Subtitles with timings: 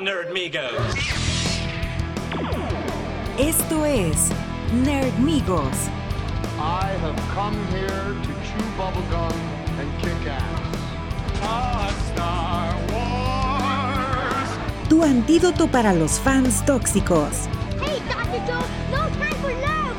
[0.00, 0.72] Nerdmigos.
[3.38, 4.30] Esto es
[4.82, 5.76] Nerdmigos.
[6.58, 9.34] I have come here to chew bubblegum
[9.78, 10.70] and kick ass.
[12.12, 14.48] Star Wars.
[14.88, 17.46] Tu antídoto para los fans tóxicos.
[17.82, 18.40] Hey, Dr.
[18.46, 19.96] Joe, no time for love.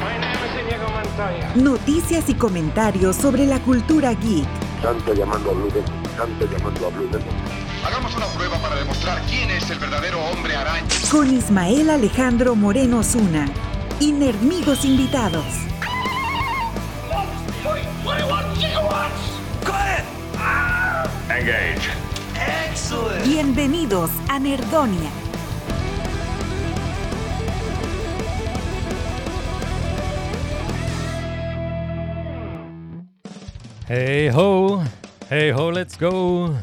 [0.00, 1.54] My name is Inigo Montoya.
[1.56, 4.48] Noticias y comentarios sobre la cultura geek.
[4.80, 7.37] Santo llamando a Blue Demon, Santo llamando a Blue Demon.
[8.16, 10.86] Una prueba para demostrar quién es el verdadero hombre araña.
[11.10, 13.46] Con Ismael Alejandro Moreno Zuna.
[14.00, 15.44] Y Nerdmigos invitados.
[21.30, 21.88] Engage.
[23.24, 25.10] Bienvenidos a Nerdonia.
[33.86, 34.82] Hey ho,
[35.30, 36.54] hey ho, let's go.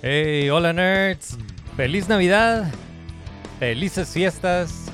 [0.00, 1.36] Hey, hola nerds.
[1.76, 2.72] Feliz Navidad.
[3.58, 4.92] Felices fiestas.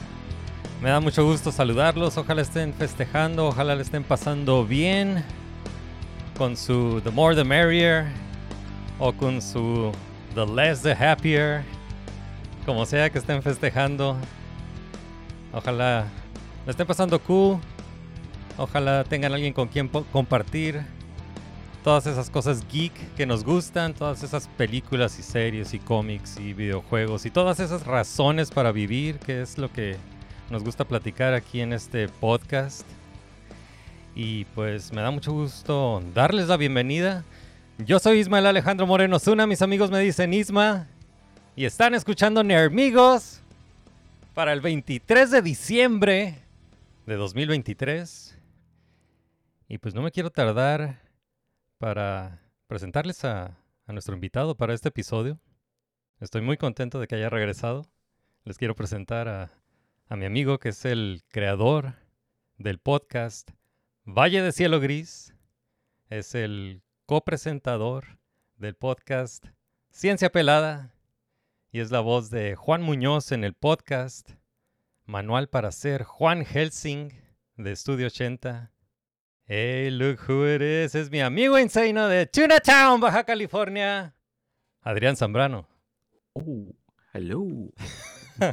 [0.81, 2.17] Me da mucho gusto saludarlos.
[2.17, 5.23] Ojalá estén festejando, ojalá le estén pasando bien
[6.39, 8.07] con su The More the Merrier
[8.99, 9.93] o con su
[10.35, 11.65] The Less the Happier.
[12.65, 14.17] Como sea que estén festejando.
[15.53, 16.07] Ojalá
[16.65, 17.61] le estén pasando cool.
[18.57, 20.83] Ojalá tengan alguien con quien compartir
[21.85, 26.55] todas esas cosas geek que nos gustan, todas esas películas y series y cómics y
[26.55, 29.99] videojuegos y todas esas razones para vivir, que es lo que
[30.51, 32.87] nos gusta platicar aquí en este podcast.
[34.17, 37.23] Y pues me da mucho gusto darles la bienvenida.
[37.77, 40.89] Yo soy Ismael Alejandro Moreno Zuna, mis amigos me dicen Isma,
[41.55, 43.43] y están escuchando Nermigos
[44.33, 46.39] para el 23 de diciembre
[47.05, 48.39] de 2023.
[49.69, 51.04] Y pues no me quiero tardar
[51.79, 55.39] para presentarles a, nuestro invitado para este episodio.
[56.19, 57.87] Estoy muy contento de que haya regresado.
[58.45, 59.53] Les quiero presentar a,
[60.09, 61.95] a mi amigo que es el creador
[62.57, 63.51] del podcast
[64.05, 65.35] Valle de Cielo Gris.
[66.09, 68.19] Es el copresentador
[68.57, 69.47] del podcast
[69.91, 70.95] Ciencia Pelada.
[71.71, 74.31] Y es la voz de Juan Muñoz en el podcast
[75.07, 77.13] Manual para ser Juan Helsing
[77.57, 78.74] de Estudio 80.
[79.47, 80.95] Hey, look who it is.
[80.95, 84.15] Es mi amigo insano de Tuna Town, Baja California.
[84.81, 85.69] Adrián Zambrano.
[86.33, 86.75] Oh,
[87.13, 87.71] hello.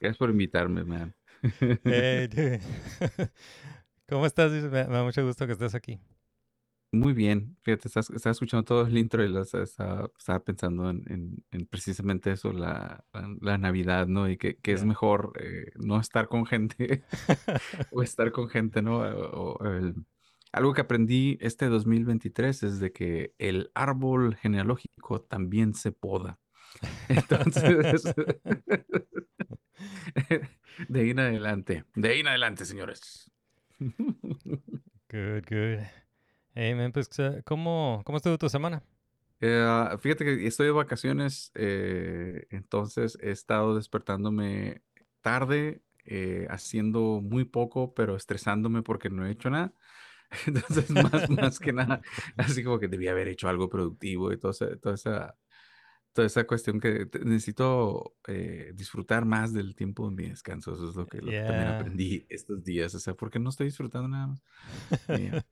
[0.00, 1.14] Gracias por invitarme, man.
[1.84, 2.60] Hey, dude.
[4.08, 4.50] ¿Cómo estás?
[4.52, 6.00] Me, me da mucho gusto que estés aquí.
[6.94, 7.56] Muy bien.
[7.62, 9.64] Fíjate, estás- estaba escuchando todo el intro y lo- estaba,
[10.18, 14.28] estaba pensando en, en- en precisamente eso, la, la- la Navidad, ¿no?
[14.28, 14.86] Y que, que es Ya.
[14.86, 17.04] mejor eh, no estar con gente
[17.92, 18.98] o estar con gente, ¿no?
[19.00, 19.94] O- o el-
[20.52, 26.38] algo que aprendí este 2023 es de que el árbol genealógico también se poda.
[27.08, 28.04] Entonces,
[30.88, 33.30] de ahí en adelante, de ahí en adelante, señores.
[33.80, 36.03] Good, good.
[36.54, 38.82] Hey, man, pues, eh, ¿cómo, cómo estuvo tu semana?
[39.40, 44.82] Eh, fíjate que estoy de vacaciones, eh, entonces he estado despertándome
[45.20, 49.74] tarde, eh, haciendo muy poco, pero estresándome porque no he hecho nada.
[50.46, 52.00] Entonces, más, más que nada,
[52.38, 55.38] así como que debía haber hecho algo productivo y toda esa, toda esa,
[56.12, 60.74] toda esa cuestión que necesito eh, disfrutar más del tiempo de mi descanso.
[60.74, 61.70] Eso es lo que, lo que también Yeah.
[61.70, 64.42] aprendí estos días, o sea, porque no estoy disfrutando nada más.
[65.08, 65.42] Y, ah,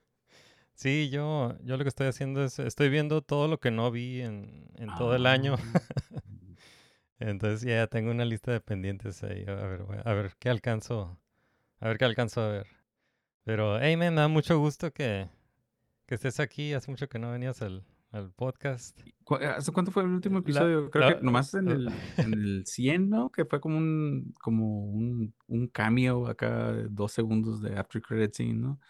[0.75, 4.21] Sí, yo, yo lo que estoy haciendo es, estoy viendo todo lo que no vi
[4.23, 5.55] en, en todo el año.
[5.59, 6.21] ah,
[7.19, 9.45] Entonces ya tengo una lista de pendientes ahí.
[9.47, 11.19] A ver, a ver qué alcanzo,
[11.79, 12.67] a ver qué alcanzo a ver.
[13.45, 15.29] Pero, hey, man, me da mucho gusto que,
[16.07, 16.73] que estés aquí.
[16.73, 19.01] Hace mucho que no venías al, al podcast.
[19.25, 20.91] ¿Cu- ¿Hace cuánto fue el último La- episodio?
[20.91, 23.31] Creo la- que nomás en el, en el 100, ¿no?
[23.31, 28.55] Que fue como un, como un, un cameo acá, dos segundos de After Credit Scene,
[28.55, 28.81] ¿no?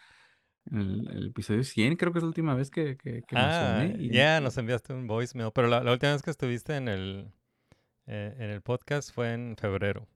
[0.71, 3.77] En el, el episodio 100 creo que es la última vez que, que, que Ah,
[3.79, 4.03] mencioné.
[4.05, 5.51] y- ya, nos enviaste un voicemail.
[5.53, 7.31] Pero la, la última vez que estuviste en el,
[8.07, 10.07] eh, en el podcast fue en febrero.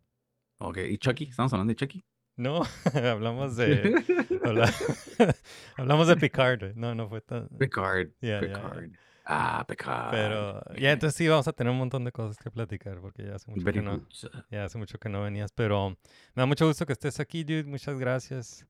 [0.59, 1.25] Ok, ¿y Chucky?
[1.25, 2.03] ¿Estamos hablando de Chucky?
[2.37, 2.61] No,
[2.93, 3.95] hablamos de,
[4.43, 4.71] habla-
[5.77, 6.75] hablamos de Picard.
[6.75, 7.47] No, no fue tan...
[7.49, 8.09] Picard.
[8.19, 8.91] Picard.
[9.25, 10.11] Ah, Picard.
[10.11, 13.35] Pero ya entonces sí vamos a tener un montón de cosas que platicar porque ya
[13.35, 14.07] hace mucho Very que no, good.
[14.11, 14.31] sir.
[14.49, 15.97] ya hace mucho que no venías, pero me
[16.41, 17.65] da mucho gusto que estés aquí, dude.
[17.65, 18.65] Muchas gracias.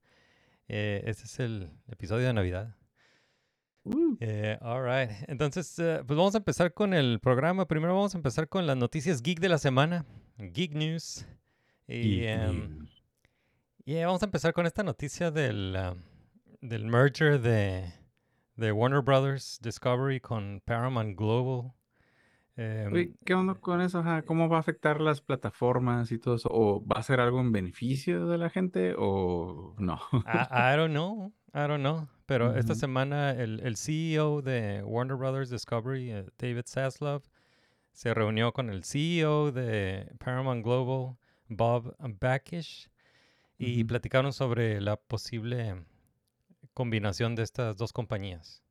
[0.68, 2.76] Eh, este es el episodio de Navidad.
[3.84, 5.12] Uh, Eh, all right.
[5.28, 7.68] Entonces, eh, pues vamos a empezar con el programa.
[7.68, 10.06] Primero vamos a empezar con las noticias geek de la semana,
[10.38, 11.26] Geek News.
[11.88, 13.04] Y, Geek em, News.
[13.86, 15.96] vamos a empezar con esta noticia del, ah,
[16.60, 17.94] del merger de,
[18.58, 21.72] de Warner Brothers Discovery con Paramount Global.
[22.58, 24.00] Oye, ¿qué onda con eso?
[24.00, 26.50] Ajá, ¿Cómo va a afectar las plataformas y todo eso?
[26.52, 30.00] ¿O va a ser algo en beneficio de la gente o no?
[30.26, 32.08] I, I don't know, I don't know.
[32.26, 32.82] Pero esta Ujú.
[32.82, 37.24] semana el, el CEO de Warner Brothers Discovery, eh, David Zaslav,
[37.94, 41.18] se reunió con el CEO de Paramount Global,
[41.48, 42.90] Bob Bakish,
[43.58, 43.88] y Ujú.
[43.88, 45.86] platicaron sobre la posible
[46.74, 48.64] combinación de estas dos compañías,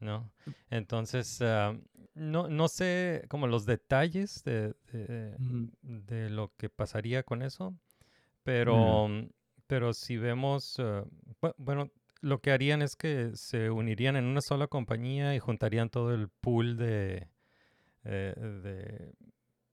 [0.00, 0.32] ¿no?
[0.70, 1.76] Entonces, ah,
[2.14, 4.74] no, no sé como los detalles de,
[5.82, 7.74] de- lo que pasaría con eso,
[8.42, 9.08] pero,
[9.66, 11.90] pero si vemos, bu- bueno,
[12.20, 16.28] lo que harían es que se unirían en una sola compañía y juntarían todo el
[16.28, 17.28] pool de,
[18.04, 19.12] eh, de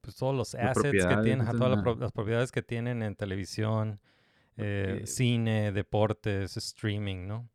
[0.01, 1.84] pues, todos los assets que tienen, ajá, todas las, ajá.
[1.84, 4.00] pro- las propiedades que tienen en televisión,
[4.57, 7.50] eh, Eh, cine, deportes, streaming, ¿no?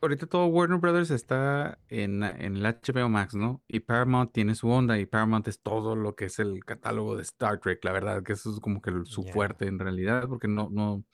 [0.00, 3.62] Ahorita todo Warner Brothers está en, en el HBO Max, ¿no?
[3.68, 7.22] Y Paramount tiene su onda y Paramount es todo lo que es el catálogo de
[7.22, 9.32] Star Trek, la verdad, que eso es como que su Ya.
[9.32, 11.04] fuerte en realidad, porque no, no,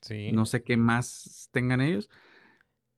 [0.00, 2.08] Sí, no sé qué más tengan ellos,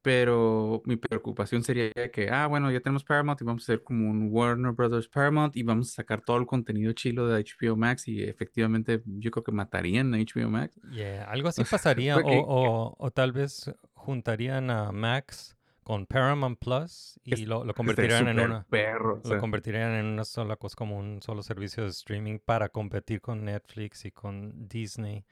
[0.02, 4.08] pero mi preocupación sería que, ah, bueno, ya tenemos Paramount y vamos a hacer como
[4.08, 8.08] un Warner Brothers Paramount y vamos a sacar todo el contenido chilo de HBO Max
[8.08, 10.72] y efectivamente yo creo que matarían a HBO Max.
[10.92, 13.70] Yeah, algo así pasaría, o, o, o tal vez
[14.08, 19.38] juntarían a Max con Paramount Plus y lo, lo convertirían en una, perro, lo sea.
[19.38, 24.04] convertirían en una sola cosa, como un solo servicio de streaming para competir con Netflix
[24.06, 25.24] y con Disney.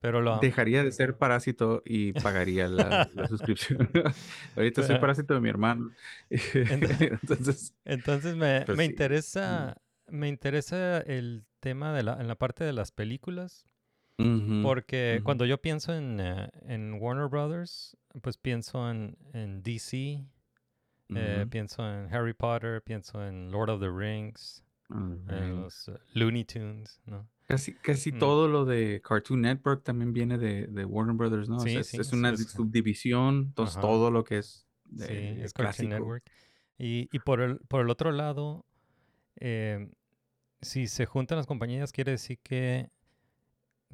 [0.00, 3.88] Pero lo, Dejaría de ser parásito y pagaría la, la suscripción.
[4.56, 5.90] Ahorita soy parásito de mi hermano.
[6.30, 8.90] Entonces, entonces me, Pues me sí.
[8.90, 9.76] interesa,
[10.08, 13.64] me interesa el tema de la, en la parte de las películas.
[14.62, 20.26] Porque cuando yo pienso en, eh, en Warner Brothers, pues pienso en, en DC,
[21.14, 24.62] eh, pienso en Harry Potter, pienso en Lord of the Rings,
[25.28, 27.28] en los eh, Looney Tunes, ¿no?
[27.46, 28.18] Casi, casi Mm.
[28.18, 31.56] todo lo de Cartoon Network también viene de, de Warner Brothers, ¿no?
[31.56, 34.66] O Sí, sea, es, sí, es es- una es- subdivisión, entonces todo lo que es
[34.84, 35.88] Sí, de es Cartoon.
[35.88, 36.24] Network.
[36.78, 38.64] Y, y por, el, por el otro lado,
[39.40, 39.88] eh,
[40.60, 42.88] si se juntan las compañías, quiere decir que,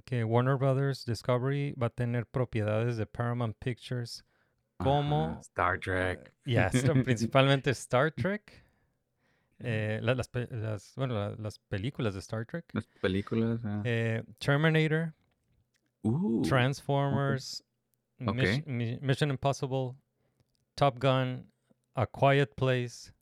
[0.04, 4.24] que Warner Brothers Discovery va a tener propiedades de Paramount Pictures
[4.78, 6.32] como Ajá, Star Trek.
[6.44, 6.70] Ya,
[7.04, 8.64] principalmente Star Trek.
[9.58, 12.66] eh, la- las, las- bueno, la- las películas de Star Trek.
[12.72, 13.60] Las películas.
[13.64, 13.82] ah.
[13.84, 15.14] eh, Terminator,
[16.02, 17.64] Uh, Transformers,
[18.20, 18.66] Mish- Ok.
[18.66, 19.96] Mi- Mission Impossible,
[20.76, 21.50] Top Gun,
[21.96, 23.12] A Quiet Place,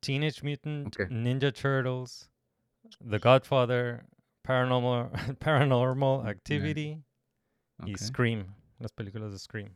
[0.00, 0.96] Teenage Mutant.
[1.10, 2.28] Ninja Turtles,
[3.00, 4.04] The Godfather,
[4.44, 5.10] Paranormal,
[5.40, 7.02] Paranormal Activity
[7.86, 7.94] y.
[7.96, 8.46] Scream,
[8.78, 9.72] las películas de Scream.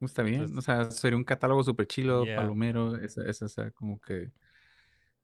[0.00, 2.36] Está bien, Entonces- o sea, sería un catálogo súper chilo, Yeah.
[2.36, 4.30] palomero, esa, esa, como que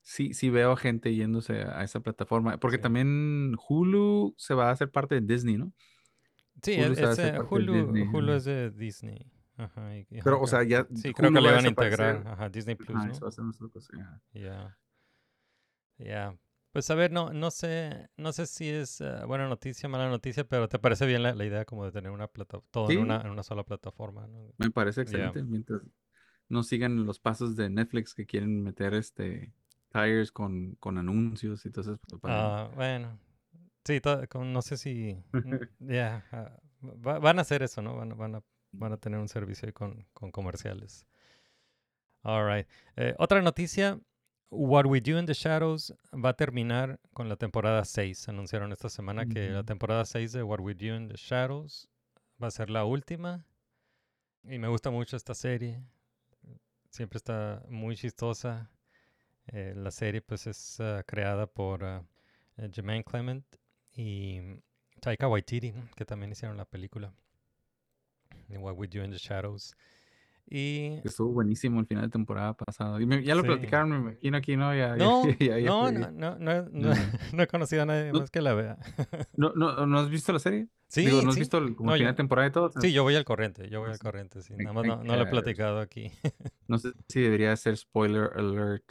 [0.03, 2.83] sí, sí veo gente yéndose a esa plataforma, porque Sí.
[2.83, 5.73] también Hulu se va a hacer parte de Disney, ¿no?
[6.63, 9.31] Sí, Hulu es- Hulu, Disney, Hulu es de Disney.
[9.57, 12.27] Ajá, y- y, Pero, o sea, ya Sí, creo que le va a integrar.
[12.27, 13.13] Ajá, Disney Plus, Ajá, ¿no?
[13.13, 14.21] eso va a ser nuestra cosa.
[14.33, 14.77] Ya.
[15.99, 16.37] Ya.
[16.75, 20.43] Pues a ver, no, no sé, no sé si es eh, buena noticia, mala noticia,
[20.43, 22.95] pero ¿te parece bien la, la idea como de tener una plata, todo Sí.
[22.95, 24.49] en una, en una sola plataforma, ¿no?
[24.59, 25.29] Me parece Yeah.
[25.29, 25.83] excelente, mientras
[26.49, 29.53] no sigan los pasos de Netflix que quieren meter este
[29.93, 32.01] tires con, con anuncios y todo eso.
[32.25, 33.17] Ah, bueno.
[33.85, 35.17] Sí, con- no sé si...
[35.33, 36.25] mm, Ya.
[36.33, 36.59] ah,
[37.07, 37.95] va- van a hacer eso, ¿no?
[37.95, 41.07] Van, van, a, van a tener un servicio ahí con, con comerciales.
[42.25, 42.67] All right.
[42.97, 44.01] Eh, otra noticia.
[44.51, 48.29] What We Do in the Shadows va a terminar con la temporada 6.
[48.29, 51.89] Anunciaron esta semana que la temporada 6 de What We Do in the Shadows
[52.43, 53.45] va a ser la última.
[54.45, 55.83] Y me gusta mucho esta serie.
[56.91, 58.71] Siempre está muy chistosa.
[59.47, 63.45] Eh, la serie pues es ah, creada por eh, Jermaine Clement
[63.95, 64.41] y
[65.01, 67.13] Taika Waititi, que también hicieron la película
[68.49, 69.75] What We Do in the Shadows.
[70.49, 72.55] Y Estuvo buenísimo el final de temporada.
[73.01, 73.49] Y me- ya lo Sí.
[73.49, 74.75] platicaron, me imagino aquí, ¿no?
[74.75, 76.93] Ya, no, ya- ya no, no, no, no, no, No.
[77.33, 78.79] no he conocido a nadie más que la vea.
[79.37, 80.69] ¿No, no, ¿no has visto la serie?
[80.89, 81.41] Sí, Digo, ¿no has sí.
[81.41, 82.71] visto el, como el final de temporada y todo?
[82.81, 84.55] Sí, yo voy al corriente, yo voy Ah, al corriente, sí.
[84.57, 86.13] Nada más no, no lo he platicado aquí.
[86.69, 88.85] No sé si debería ser spoiler alert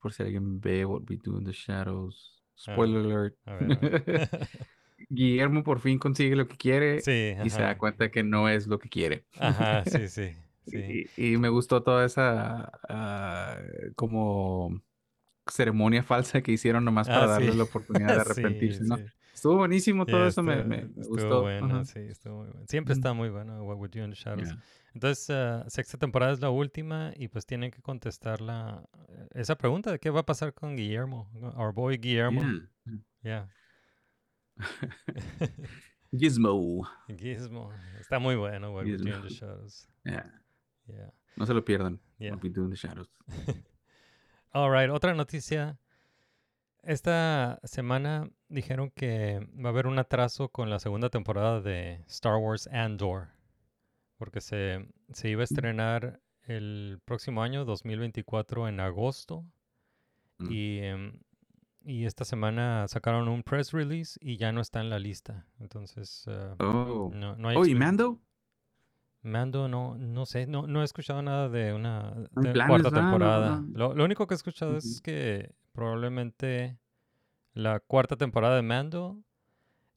[0.00, 2.42] por si alguien ve What We Do in the Shadows.
[2.56, 3.36] Spoiler alert.
[3.46, 4.28] A ver, a ver.
[5.08, 8.66] Guillermo por fin consigue lo que quiere sí, y se da cuenta que no es
[8.66, 9.24] lo que quiere.
[9.38, 10.32] Ajá, sí, sí,
[10.66, 11.06] sí.
[11.16, 13.58] Y, y me gustó toda esa ah,
[13.96, 14.82] como
[15.46, 17.58] ceremonia falsa que hicieron nomás para Ah, darle sí.
[17.58, 18.84] la oportunidad de Sí, arrepentirse,
[19.34, 21.42] estuvo buenísimo, todo Yeah, eso me, estuvo- me- me estuvo gustó.
[21.42, 21.84] bueno, ajá.
[21.84, 22.66] sí, estuvo muy bueno.
[22.68, 24.48] Siempre está muy bueno What Do in the Shadows.
[24.48, 24.62] Yeah.
[24.94, 28.88] Entonces, ah, sexta temporada es la última y pues tienen que contestar la,
[29.34, 32.40] esa pregunta de qué va a pasar con Guillermo, our boy Guillermo.
[33.22, 33.48] Yeah.
[36.16, 36.86] Gizmo.
[37.08, 37.72] Gizmo.
[38.00, 39.22] Está muy bueno What We Do in Gizmo.
[39.22, 39.88] the Shadows.
[40.04, 40.30] Yeah.
[40.86, 41.12] Yeah.
[41.36, 42.00] No se lo pierdan.
[42.18, 42.34] Yeah.
[42.42, 43.08] In the shadows.
[44.52, 45.78] All right, otra noticia.
[46.82, 52.36] Esta semana dijeron que va a haber un atraso con la segunda temporada de Star
[52.36, 53.28] Wars Andor,
[54.18, 59.44] porque se, se iba a estrenar el próximo año, 2024, en agosto,
[60.38, 60.46] Mm.
[60.52, 61.20] y, em,
[61.84, 65.46] y esta semana sacaron un press release y ya no está en la lista.
[65.60, 67.10] Entonces, eh, Oh.
[67.14, 68.18] no, no hay Oh, ¿y Mando?
[69.24, 73.60] Mando, no, no sé, no, no he escuchado nada de una de cuarta temporada.
[73.60, 73.78] no.
[73.78, 76.78] Lo, lo único que he escuchado es que probablemente
[77.54, 79.22] la cuarta temporada de Mando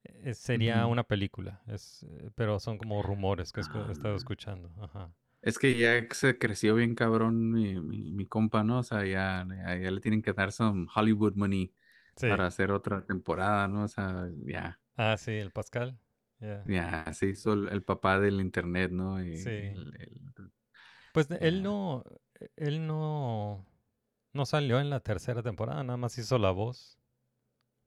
[0.06, 4.18] eh, sería una película, es, eh, pero son como rumores que he escu- estado Ah.
[4.18, 4.72] escuchando.
[4.82, 5.12] Ajá.
[5.42, 8.80] Es que ya se creció bien cabrón mi, mi, mi compa, ¿no?
[8.80, 11.74] O sea, ya, ya, ya le tienen que dar some Hollywood money
[12.16, 12.28] Sí.
[12.30, 13.84] para hacer otra temporada, ¿no?
[13.84, 16.00] O sea, ya, Ah, sí, el Pascal.
[16.40, 16.64] Yeah.
[16.68, 19.24] ya se hizo el, el papá del internet, ¿no?
[19.24, 19.50] Y Sí.
[19.50, 20.52] el- el-
[21.14, 21.62] Pues él Ya.
[21.64, 22.04] no,
[22.56, 23.66] él no,
[24.34, 27.00] no salió en la tercera temporada, nada más hizo la voz.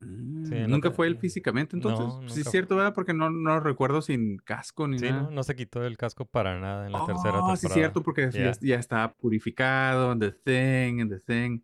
[0.01, 2.07] Mm, Sí, no ¿Nunca fue él físicamente entonces?
[2.07, 2.95] No, sí, es cierto, ¿verdad?
[2.95, 5.25] Porque no, no recuerdo sin casco ni Sí, nada.
[5.25, 5.31] ¿no?
[5.31, 7.57] No se quitó el casco para nada en la tercera Oh, temporada.
[7.57, 8.53] sí, es cierto, porque ya, Yeah.
[8.63, 11.61] ya estaba purificado, en The Thing, en The Thing.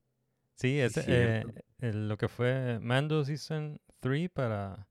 [0.54, 1.48] Sí, ese, cierto.
[1.48, 4.86] eh, el- lo que fue Mando Season 3 para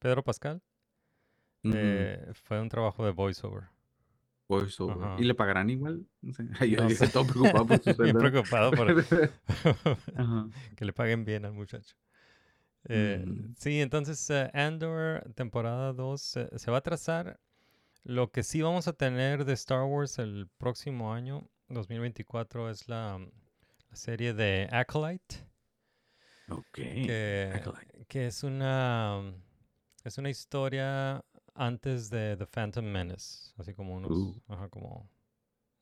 [0.00, 0.60] Pedro Pascal
[1.72, 3.64] Eh, fue un trabajo de voiceover.
[4.48, 4.96] voiceover.
[5.02, 5.16] ajá.
[5.18, 6.04] ¿Y le pagarán igual?
[6.20, 6.44] No sé.
[6.70, 7.08] Yo No sé.
[7.08, 9.04] todo preocupado por su Bien preocupado por
[10.76, 11.96] que le paguen bien al muchacho.
[12.86, 13.54] Eh, Mm.
[13.56, 16.20] Sí, entonces eh, Andor, temporada 2,
[16.56, 17.40] se va a trazar.
[18.02, 23.18] Lo que sí vamos a tener de Star Wars el próximo año, 2024, es la,
[23.18, 25.36] la serie de Acolyte.
[26.50, 26.64] Ok.
[26.74, 28.04] que, Acolyte.
[28.06, 29.32] que es una
[30.04, 34.40] es una historia antes de The Phantom Menace, así como unos, Uh.
[34.48, 35.08] ajá, como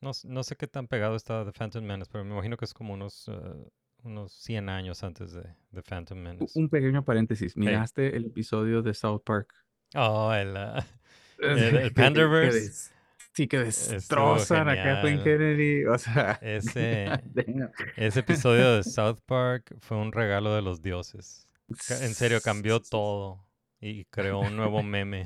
[0.01, 2.73] no, no sé qué tan pegado está The Phantom Menace, pero me imagino que es
[2.73, 3.71] como unos eh,
[4.03, 6.59] unos 100 años antes de The Phantom Menace.
[6.59, 7.55] Un pequeño paréntesis.
[7.55, 9.53] ¿Miraste el episodio de South Park?
[9.95, 10.85] Oh, el, ah,
[11.39, 12.91] el, el des-
[13.35, 15.23] Sí, que destrozan a Kathleen.
[15.23, 15.85] Kennedy.
[15.85, 16.33] O sea.
[16.41, 17.07] Ese,
[17.97, 21.47] ese episodio de South Park fue un regalo de los dioses.
[21.89, 23.43] En serio, cambió todo
[23.85, 25.25] y creó un nuevo meme.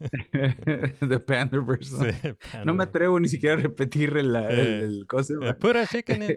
[1.00, 1.92] The Panderverse.
[1.92, 2.12] ¿no?
[2.12, 5.34] Sí, No me atrevo ni siquiera a repetir el, el, Eh, el cosa.
[5.42, 6.36] Eh, Put a chicken in.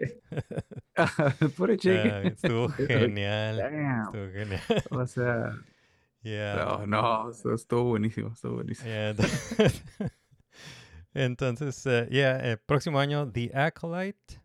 [1.56, 2.26] Puro Ah, chicken.
[2.26, 3.56] estuvo genial.
[3.58, 4.02] Damn.
[4.06, 4.62] Estuvo genial.
[4.90, 5.52] O sea,
[6.24, 6.54] Yeah.
[6.54, 8.88] no, no, estuvo buenísimo, estuvo buenísimo.
[8.88, 9.14] Yeah,
[11.14, 14.40] Entonces, eh, yeah, eh, próximo año The Acolyte,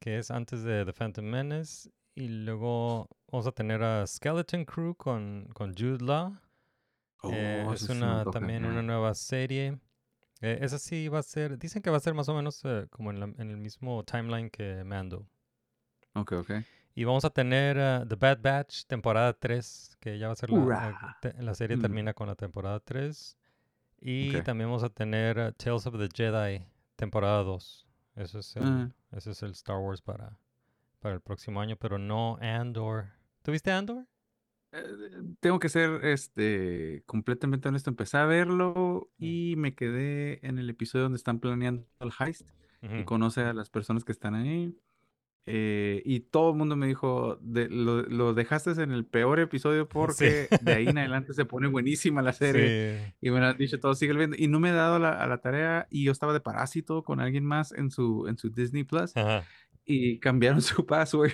[0.00, 1.90] que es antes de The Phantom Menace.
[2.14, 6.36] Y luego vamos a tener a Skeleton Crew con, con Jude Law.
[7.24, 9.78] Eh, Oh, es sí me una también una nueva serie.
[10.40, 12.86] Eh, esa sí va a ser, dicen que va a ser más o menos eh,
[12.90, 15.26] como en, la- en el mismo timeline que Mando.
[16.14, 16.50] Ok, ok.
[16.94, 20.50] Y vamos a tener eh, The Bad Batch, temporada 3, que ya va a ser
[20.50, 21.80] la, la, serie Mm.
[21.80, 23.36] termina con la temporada 3.
[23.98, 26.66] Y también vamos a tener eh, Tales of the Jedi,
[26.96, 27.86] temporada 2.
[28.14, 28.90] Eso es el, Ah.
[29.12, 30.38] ese es el Star Wars para,
[31.06, 33.12] para el próximo año, pero no Andor.
[33.42, 34.08] ¿Tuviste Andor?
[34.72, 34.82] Eh,
[35.38, 37.90] tengo que ser este completamente honesto.
[37.90, 42.50] Empecé a verlo y me quedé en el episodio donde están planeando el heist
[42.82, 44.76] y conoce a las personas que están ahí.
[45.48, 49.88] Eh, y todo el mundo me dijo, de, lo, lo dejaste en el peor episodio
[49.88, 52.98] porque de ahí en adelante se pone buenísima la serie.
[53.06, 53.14] Sí.
[53.20, 54.36] Y me lo han dicho todos, sigue viendo.
[54.38, 57.20] Y no me he dado la, a la tarea y yo estaba de parásito con
[57.20, 59.44] alguien más en su, en su Disney Plus Ajá.
[59.84, 61.32] y cambiaron su password.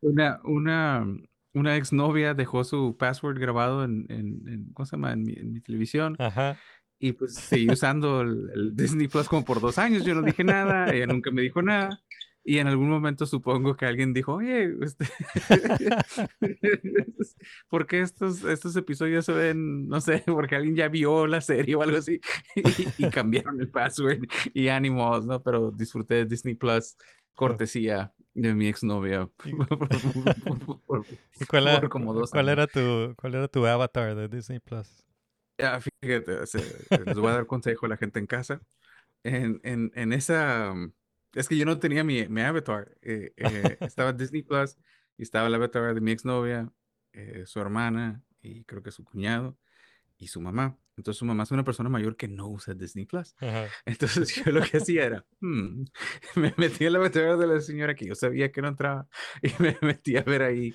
[0.00, 1.06] Una, una,
[1.54, 5.12] una exnovia dejó su password grabado en, en, en- ¿cómo se llama?
[5.12, 6.58] En mi, en mi televisión Ajá.
[6.98, 10.04] y pues seguí usando el, el Disney Plus como por dos años.
[10.04, 12.00] Yo no dije nada, ella nunca me dijo nada.
[12.48, 15.04] Y en algún momento supongo que alguien dijo, oye, este,
[17.68, 21.74] ¿por qué estos, estos episodios se ven, no sé, porque alguien ya vio la serie
[21.74, 22.20] o algo así?
[22.54, 22.62] Y,
[23.06, 24.20] y cambiaron el password
[24.54, 25.42] y ánimos, ¿no?
[25.42, 26.96] Pero disfruté de Disney Plus,
[27.34, 29.28] cortesía de mi exnovia.
[29.44, 31.06] Y- por- por-
[31.40, 35.04] ¿Y cuál, era, como dos cuál era tu cuál era tu avatar de Disney Plus?
[35.58, 36.38] Ya, fíjate,
[37.06, 38.60] les voy a dar consejo a la gente en casa.
[39.24, 40.72] En, en, en esa,
[41.36, 42.96] es que yo no tenía mi, mi avatar.
[43.02, 44.76] eh, eh, estaba Disney Plus
[45.16, 46.72] y estaba el avatar de mi exnovia,
[47.12, 49.58] eh, su hermana y creo que su cuñado
[50.18, 50.78] y su mamá.
[50.96, 53.34] Entonces su mamá es una persona mayor que no usa Disney Plus.
[53.38, 53.66] Ajá.
[53.84, 55.84] Entonces yo lo que hacía era, hmm,
[56.36, 59.06] me metí en la metedora de la señora que yo sabía que no entraba
[59.42, 60.74] y me metí a ver ahí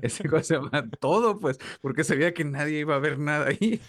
[0.00, 0.60] ese cosa
[1.00, 3.80] todo, pues, porque sabía que nadie iba a ver nada ahí.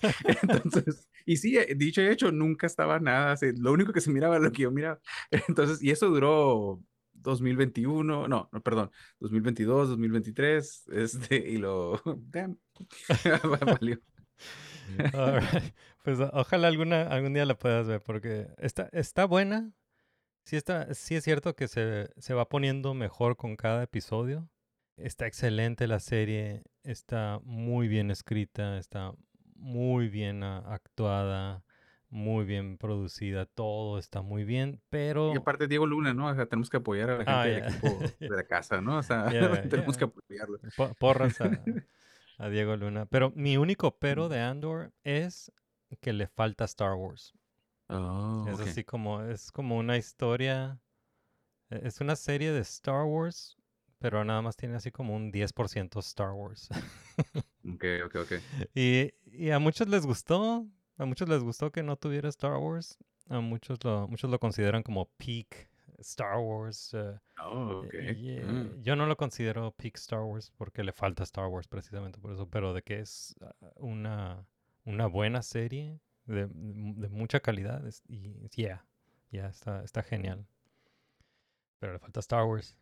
[0.42, 4.12] Entonces, y sí, eh, dicho y hecho, nunca estaba nada, así, lo único que se
[4.12, 5.00] miraba era lo que yo miraba.
[5.48, 6.82] Entonces, y eso duró
[7.14, 12.58] 2021, no, no, perdón, 2022, 2023, este, y lo, damn,
[13.66, 14.00] valió.
[16.04, 19.74] Pues ojalá alguna, algún día la puedas ver porque está, está buena.
[20.44, 24.50] Sí, está, sí es cierto que se, se va poniendo mejor con cada episodio.
[24.98, 29.14] Está excelente la serie, está muy bien escrita, está
[29.56, 31.64] muy bien ah, actuada,
[32.10, 35.34] muy bien producida, todo está muy bien, pero...
[35.34, 36.28] Y aparte Diego Luna, ¿no?
[36.28, 38.98] O sea, tenemos que apoyar a la gente Ah, del equipo de la casa, ¿no?
[38.98, 39.26] O sea,
[39.70, 40.60] tenemos que apoyarlo.
[40.76, 41.52] Po- Porras a,
[42.40, 43.06] a Diego Luna.
[43.06, 45.52] Pero mi único pero de Andor es
[46.02, 47.34] que le falta Star Wars.
[47.90, 50.80] Oh, Es así como, es como una historia,
[51.70, 53.58] e- es una serie de Star Wars,
[54.00, 56.70] pero nada más tiene así como un 10% Star Wars.
[57.66, 58.32] Ok, ok, ok.
[58.74, 60.66] y, y a muchos les gustó,
[60.98, 64.82] a muchos les gustó que no tuviera Star Wars, a muchos lo, muchos lo consideran
[64.84, 65.69] como peak
[66.02, 66.94] Star Wars.
[66.94, 67.94] eh, Oh, ok.
[68.16, 68.82] y, eh, Mm.
[68.82, 72.48] Yo no lo considero peak Star Wars porque le falta Star Wars precisamente por eso,
[72.50, 74.46] pero de que es ah, una,
[74.86, 78.86] una buena serie de, de mucha calidad es- y yeah,
[79.32, 80.46] yeah, está, está genial.
[81.80, 82.76] Pero le falta Star Wars.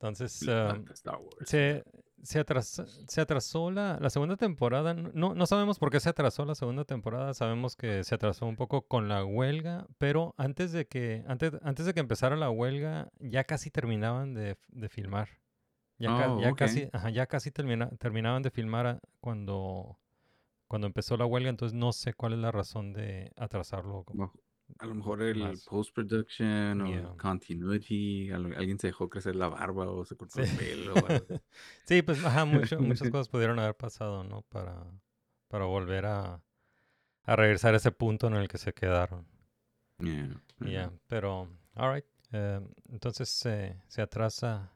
[0.00, 1.36] Entonces, Star Wars.
[1.44, 1.84] se,
[2.22, 4.94] se, atrasó, se atrasó la, la segunda temporada.
[4.94, 7.34] No, no sabemos por qué se atrasó la segunda temporada.
[7.34, 11.84] Sabemos que se atrasó un poco con la huelga, pero antes de que, antes, antes
[11.84, 15.28] de que empezara la huelga, ya casi terminaban de, de filmar.
[15.98, 19.98] Ya, Oh, ya casi, ajá, ya casi termina- terminaban de filmar cuando,
[20.66, 21.50] cuando empezó la huelga.
[21.50, 24.06] Entonces no sé cuál es la razón de atrasarlo.
[24.14, 24.32] Mo-
[24.78, 25.64] A lo mejor el Más.
[25.64, 27.14] post-production o Yeah.
[27.18, 30.50] continuity, al- alguien se dejó crecer la barba o se cortó Sí.
[30.50, 30.94] el pelo.
[30.94, 30.96] o.
[31.84, 34.42] Sí, pues ajá, mucho- muchas cosas pudieron haber pasado, ¿no?
[34.42, 34.84] Para,
[35.48, 36.40] para volver a,
[37.24, 39.26] a regresar a ese punto en el que se quedaron.
[39.98, 40.92] Yeah, y Ya, ajá.
[41.08, 42.06] pero, alright.
[42.88, 44.72] entonces se se atrasa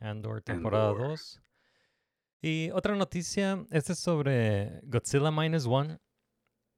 [0.00, 1.08] Andor temporada Andor.
[1.08, 1.42] 2.
[2.40, 5.98] Y otra noticia, esta es sobre Godzilla Minus One,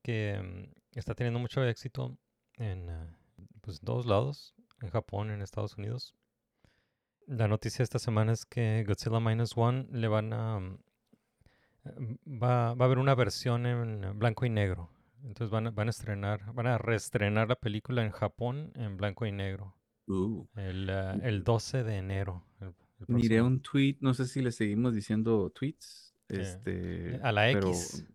[0.03, 2.19] que mm, está teniendo mucho éxito
[2.59, 3.15] en eh,
[3.61, 6.15] pues, todos lados, en Japón, en Estados Unidos.
[7.27, 10.61] La noticia esta semana es que Godzilla Minus One le van a...
[10.61, 10.79] mm,
[11.87, 14.91] eh, Va, va a haber una versión en blanco y negro.
[15.23, 19.25] Entonces van a, van a estrenar, van a reestrenar la película en Japón en blanco
[19.25, 19.75] y negro.
[20.07, 22.45] Uh, El, ah, el 12 de enero.
[22.61, 22.75] el-
[23.09, 26.15] el miré un tweet, no sé si le seguimos diciendo tweets.
[26.29, 28.07] Eh, Este, a la pero- X.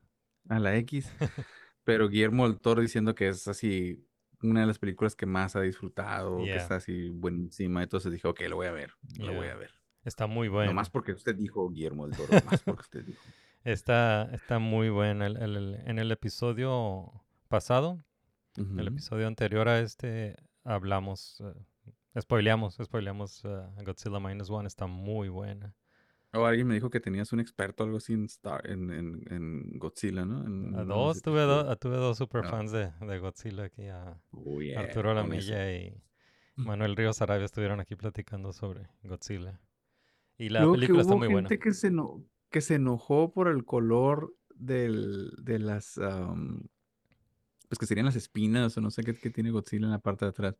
[0.49, 1.11] a la X.
[1.83, 4.05] pero Guillermo del Toro diciendo que es así
[4.41, 7.83] una de las películas que más ha disfrutado, que está así buenísima.
[7.83, 9.71] Entonces dije, ok, lo voy a ver, lo voy a ver.
[10.05, 10.71] Está muy bueno.
[10.71, 13.21] No más porque usted dijo Guillermo del Toro, más porque usted dijo.
[13.65, 15.27] Está, está muy buena.
[15.27, 17.11] El- el- el- en el episodio
[17.49, 18.01] pasado,
[18.55, 18.79] el Ujú.
[18.87, 24.65] episodio anterior a este, hablamos, eh, spoileamos, spoileamos eh, Godzilla Minus One.
[24.67, 25.75] Está muy buena.
[26.33, 29.79] O alguien me dijo que tenías un experto algo así en, Star, en, en, en
[29.79, 30.45] Godzilla, ¿no?
[30.45, 32.43] En A dos, tuve, do- tuve dos Ah.
[32.43, 33.87] fans de, de Godzilla aquí.
[33.87, 35.13] A Oh, yeah, Arturo.
[35.15, 35.99] Lamilla y
[36.55, 39.59] Manuel Ríos Arabia estuvieron aquí platicando sobre Godzilla.
[40.37, 41.49] Y la que película está muy buena.
[41.49, 41.91] que se,
[42.51, 45.99] que se enojó por el color del, de las,
[47.69, 50.25] pues que serían las espinas o no sé qué, qué tiene Godzilla en la parte
[50.25, 50.55] de atrás.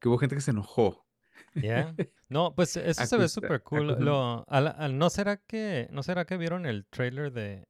[0.00, 1.06] Que hubo gente que se enojó.
[1.54, 1.94] ¿Ya?
[2.28, 3.90] No, pues eso se ve súper cool.
[3.92, 7.68] acusan- Lo, al- al- ¿no, será que, ¿No será que vieron el trailer de,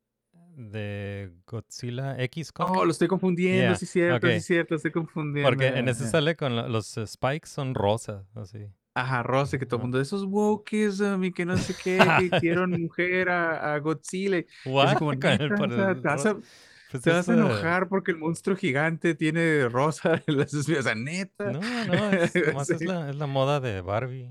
[0.57, 2.71] de Godzilla X Kong?
[2.71, 5.51] Oh, lo estoy confundiendo, Yeah, sí es cierto, sí es cierto, estoy confundiendo.
[5.51, 8.67] Porque en ese sale con los spikes son rosas, así.
[8.95, 12.25] Ajá, Rosa, que todo el mundo, esos wokeism y que no sé qué, que
[12.63, 14.43] hicieron mujer a, a Godzilla.
[14.65, 14.97] What?
[14.97, 16.43] como, Con el- "Neta, por o sea, el
[16.91, 17.03] te vas a, rosa.
[17.03, 20.53] Pues te vas a enojar porque el monstruo gigante tiene rosa en las.
[20.55, 21.53] O sea, neta.
[21.53, 22.87] No, no, es, nomás es, Sí.
[22.87, 24.31] la, es la moda de Barbie.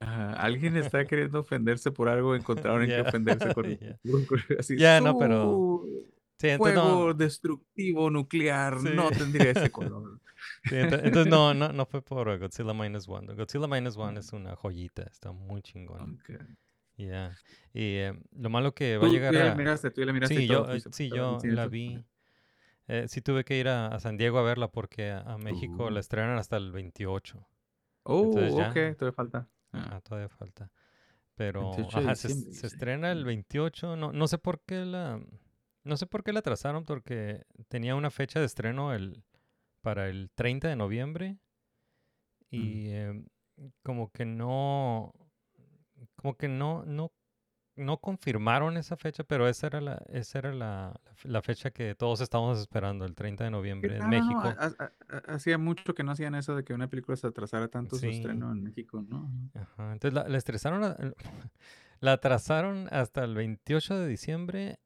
[0.00, 3.96] Ajá, Alguien está queriendo ofenderse por algo, encontraron en qué ofenderse con, ya.
[4.02, 6.04] con- así, Ya, no, pero- "Su
[6.36, 10.18] Sí, entonces fuego no, destructivo nuclear no tendría ese color.
[10.64, 13.34] sí, entonces no, no, no fue por Godzilla Minus One.
[13.34, 16.20] Godzilla Minus One es una joyita, está muy chingón.
[16.20, 16.36] Ok.
[16.96, 17.36] Ya.
[17.72, 20.06] Y eh, lo malo que va a Tú, llegar tú ya la miraste, tú ya
[20.06, 22.04] la miraste Sí, yo, todo, eh, sí, yo la vi.
[22.86, 25.86] Eh, sí tuve que ir a, a San Diego a verla porque a, a México
[25.86, 25.90] Uh.
[25.90, 27.46] la estrenan hasta el 28.
[28.04, 28.68] Oh, Entonces ya.
[28.68, 29.48] ok, todavía falta.
[29.72, 30.70] Ah, Ajá, todavía falta.
[31.34, 33.26] Pero 28 de ajá, se, estrena el Mm.
[33.26, 33.96] 28.
[33.96, 35.20] No, no sé por qué la...
[35.82, 39.24] no sé por qué la atrasaron, porque tenía una fecha de estreno el,
[39.80, 41.38] para el 30 de noviembre
[42.50, 43.26] y em,
[43.82, 45.12] como que no,
[46.24, 47.12] como que no, no,
[47.76, 52.22] no confirmaron esa fecha, pero esa era la, esa era la, la fecha que todos
[52.22, 54.40] estábamos esperando, el 30 de noviembre en no, México.
[54.42, 57.68] ha- ha- ha- Hacía mucho que no hacían eso de que una película se atrasara
[57.68, 59.30] tanto su estreno en México, ¿no?
[59.54, 60.96] Ajá, entonces la, la estresaron, a-
[62.00, 64.78] la atrasaron hasta el 28 de diciembre,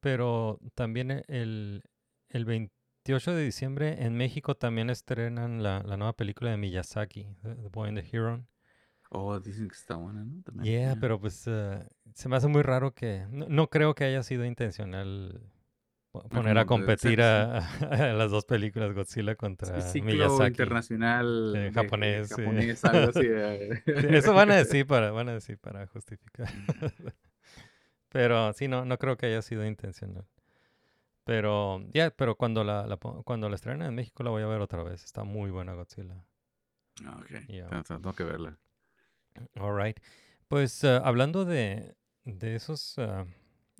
[0.00, 1.84] pero también e- el,
[2.30, 7.68] el 28 de diciembre en México también estrenan la, la nueva película de Miyazaki, The,
[7.68, 8.44] Boy and the Hero.
[9.10, 10.42] Oh, dicen que está buena, ¿no?
[10.42, 10.64] También.
[10.80, 11.82] Yeah, pero pues eh,
[12.14, 15.40] se me hace muy raro que, no, no creo que haya sido intencional
[16.10, 17.58] po- poner a de competir a,
[18.10, 20.48] a las dos películas Godzilla contra ciclo Miyazaki.
[20.48, 22.34] internacional de de- japonés, sí.
[22.42, 23.26] japonés, algo así.
[23.26, 23.82] eh.
[23.86, 26.48] Eso van a decir para, van a decir para justificar.
[28.08, 30.26] pero sí, no, no creo que haya sido intencional.
[31.24, 34.60] Pero, ya, pero cuando la, la cuando la estrenen en México la voy a ver
[34.62, 35.04] otra vez.
[35.04, 36.24] Está muy buena Godzilla.
[37.04, 37.68] Ah, Ok, Yeah.
[37.68, 38.58] tengo- tengo que verla.
[39.58, 39.98] All right.
[40.48, 43.26] Pues eh, hablando de, de esos ah,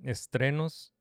[0.03, 0.93] estrenos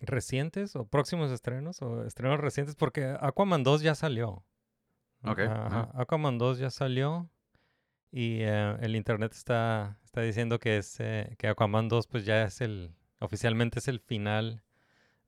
[0.00, 4.44] recientes o próximos estrenos o estrenos recientes, porque Aquaman 2 ya salió.
[5.22, 5.66] Ok, Ajá, ajá.
[5.66, 5.90] ajá.
[5.94, 7.28] Aquaman 2 ya salió
[8.10, 12.42] y eh, el internet está, está diciendo que, es, eh, que Aquaman 2 pues ya
[12.44, 14.62] es el, oficialmente es el final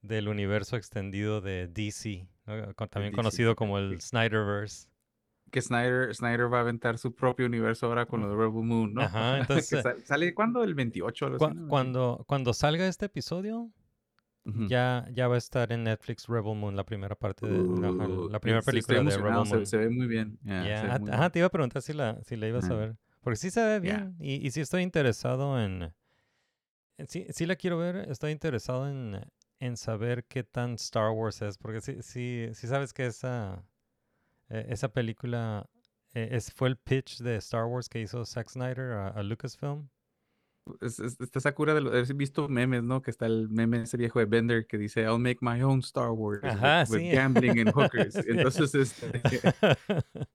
[0.00, 2.74] del universo extendido de DC, ¿no?
[2.74, 4.00] Con- también DC, conocido como el.
[4.00, 4.88] Snyderverse.
[5.52, 8.92] Que Snyder, Snyder va a aventar su propio universo ahora con lo de Rebel Moon,
[8.94, 9.02] ¿no?
[9.02, 9.38] Ajá,
[9.68, 10.64] entonces, sa- ¿Sale cuándo?
[10.64, 11.68] ¿El 28 o algo así, Cu- no?
[11.68, 13.70] cuando, cuando salga este episodio,
[14.66, 18.40] ya, ya va a estar en Netflix Rebel Moon, la primera parte de Uh, la
[18.40, 19.66] primera sí, película de Rebel Moon.
[19.66, 20.38] Se, ve muy bien.
[20.42, 21.32] ve muy Ajá, bien.
[21.32, 22.96] te iba a preguntar si la, si la ibas a ver.
[23.20, 24.16] Porque sí se ve bien.
[24.20, 25.92] Y, y sí estoy interesado en.
[26.98, 27.96] en- Sí, sí la quiero ver.
[28.10, 29.20] Estoy interesado en,
[29.60, 31.58] en saber qué tan Star Wars es.
[31.58, 33.64] Porque sí, sí, sí sabes que esa,
[34.52, 35.68] eh, esa película
[36.14, 39.88] eh, es, fue el pitch de Star Wars que hizo Zack Snyder a, a Lucasfilm.
[40.80, 43.02] Es- es- está Sakura de lo, he visto memes, ¿no?
[43.02, 46.10] Que está el meme ese viejo de Bender que dice I'll make my own Star
[46.12, 47.10] Wars with- Ajá, with, sí.
[47.10, 48.14] gambling and hookers.
[48.28, 49.10] Entonces, este,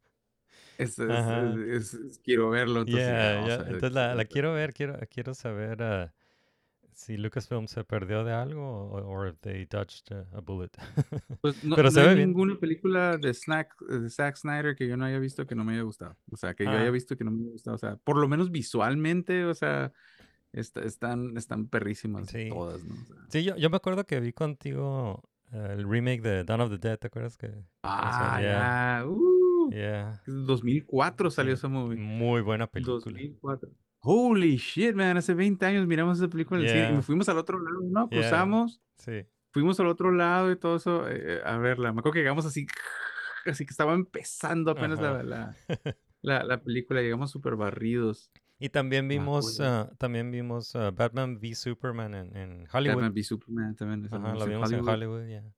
[0.77, 2.82] es- quiero verlo.
[2.82, 3.45] Entonces, Yeah,
[3.80, 6.13] yeah, la, quiero ver, quiero, quiero saber ah,
[6.97, 10.71] si Lucasfilm se perdió de algo o if they dodged a, bullet.
[11.41, 12.29] Pues no, Pero no se hay ve bien.
[12.29, 15.73] ninguna película de, Snack, de Zack Snyder que yo no haya visto que no me
[15.73, 16.17] haya gustado.
[16.31, 16.91] O sea, que yo haya Ah.
[16.91, 17.75] visto que no me haya gustado.
[17.75, 19.93] O sea, por lo menos visualmente, o sea,
[20.51, 22.49] está- están, están perrísimas Sí.
[22.49, 22.95] todas, ¿no?
[22.95, 26.62] O sea, Sí, yo, yo me acuerdo que vi contigo eh, el remake de Dawn
[26.62, 27.51] of the Dead, ¿te acuerdas que?
[27.83, 28.99] ah, yeah.
[29.01, 29.05] ya.
[29.07, 30.21] uh, Yeah.
[30.25, 31.97] 2004 salió ese movie.
[31.97, 32.95] Muy buena película.
[32.95, 33.69] 2004.
[34.10, 35.17] Holy shit, man.
[35.17, 37.02] Hace 20 años miramos esa película en el cine y Yeah.
[37.02, 38.10] fuimos al otro lado, ¿no?
[38.10, 38.22] Yeah.
[38.22, 39.26] Cruzamos, Sí.
[39.52, 41.91] fuimos al otro lado y todo eso eh, a verla.
[41.91, 42.67] Me acuerdo que llegamos así,
[43.46, 45.56] así que estaba empezando apenas la, la,
[46.22, 47.02] la, la película.
[47.02, 48.32] Llegamos súper barridos.
[48.60, 52.96] Y también vimos, ah, también vimos ah, Batman v Superman en, en Hollywood.
[52.96, 54.06] Batman v Superman también.
[54.06, 54.93] Ajá, vimos la en vimos en Hollywood.
[54.93, 55.43] Hollywood, ya.
[55.43, 55.54] Ya,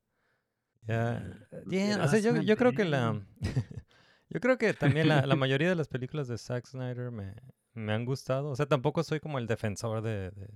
[0.88, 1.64] Yeah.
[1.70, 3.22] yeah, Era o sea, yo, yo creo que la,
[4.30, 7.36] yo creo que también la, la mayoría de las películas de Zack Snyder me,
[7.80, 8.50] me han gustado.
[8.50, 10.50] O sea, tampoco soy como el defensor de, de,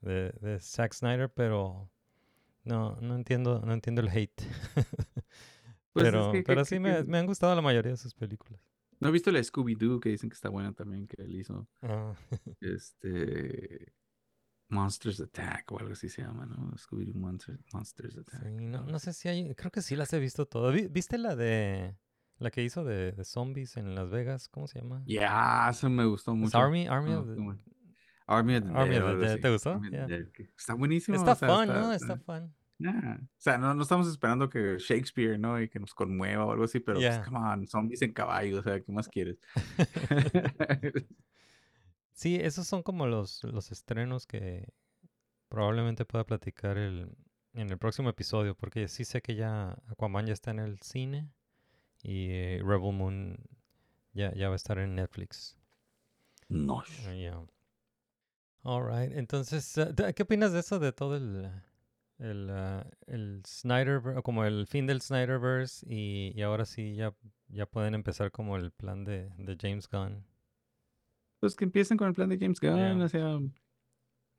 [0.00, 1.90] de, de Zack Snyder, pero
[2.64, 4.42] no, no entiendo, no entiendo el hate.
[5.92, 7.90] Pues es pero, que- que- pero que- sí me, que- me han gustado la mayoría
[7.90, 8.60] de sus películas.
[9.00, 11.66] No he visto la Scooby-Doo que dicen que está buena también, que él hizo.
[11.82, 12.14] Ah,
[12.60, 13.92] Este.
[14.68, 16.70] Monsters Attack o algo así se llama, ¿no?
[16.76, 18.40] Scooby-Doo Monsters, Monsters Attack.
[18.44, 20.72] sí, no, no sé si hay, creo que sí las he visto todas.
[20.72, 21.96] Vi- ¿Viste la de,
[22.40, 24.48] la que hizo de, de zombies en Las Vegas?
[24.48, 25.02] ¿Cómo se llama?
[25.06, 26.58] Ya, eso me gustó ¿Es mucho.
[26.58, 27.70] Army, Army Me of the-.
[28.26, 29.38] Army of the Army Dead, of the.
[29.38, 29.70] ¿te gustó?
[29.72, 30.06] Army Yeah.
[30.58, 31.16] Está buenísimo.
[31.16, 31.92] Está o sea, fun, está- ¿no?
[31.92, 32.54] está- Está fun.
[32.82, 35.60] O sea, no, no estamos esperando que Shakespeare, ¿no?
[35.60, 37.18] Y que nos conmueva o algo así, pero Yeah.
[37.18, 39.38] pues, come on, zombies en caballo, o sea, ¿qué más quieres?
[42.12, 44.68] Sí, esos son como los, los estrenos que
[45.48, 47.10] probablemente pueda platicar el,
[47.54, 51.30] en el próximo episodio, porque sí sé que ya Aquaman ya está en el cine
[52.02, 53.36] y eh, Rebel Moon
[54.12, 55.56] ya, ya va a estar en Netflix.
[56.48, 56.82] no.
[57.06, 57.40] Ah, ya.
[58.62, 61.50] All right, entonces, ah, ¿tú- ¿qué opinas de eso, de todo el,
[62.18, 67.14] el, ah, el Snyder, como el fin del Snyderverse y, y ahora sí ya,
[67.48, 70.24] ya pueden empezar como el plan de, de James Gunn?
[71.40, 73.04] Pues que empiecen con el plan de James Gunn, Yeah.
[73.04, 73.38] o sea,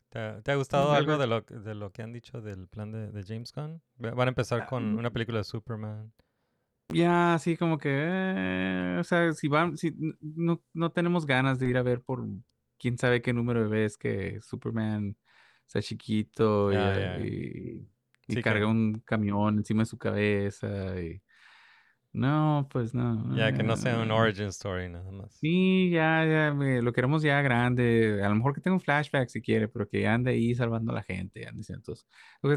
[0.10, 2.41] ¿Te, ha- te ha gustado me algo de lo, que- de lo que han dicho
[2.41, 3.82] del plan de, de James Gunn?
[4.04, 6.12] Va- Van a empezar con una película de Superman.
[6.94, 11.68] Ya así como que, eh, o sea, si van, si no, no tenemos ganas de
[11.68, 12.26] ir a ver por
[12.80, 15.16] quién sabe qué número de veces que Superman
[15.68, 17.26] Está chiquito y, Ya, ya.
[17.26, 17.88] y-
[18.28, 21.00] y Sí que- carga un camión encima de su cabeza.
[21.02, 21.22] Y...
[22.13, 23.36] No, pues no.
[23.38, 24.17] Ya, que no sea un no.
[24.17, 25.32] origin story nada más.
[25.34, 28.21] Sí, ya, ya, lo queremos ya grande.
[28.24, 30.95] A lo mejor que tenga un flashback si quiere, pero que ande ahí salvando a
[30.95, 31.47] la gente.
[31.47, 32.06] ande entonces,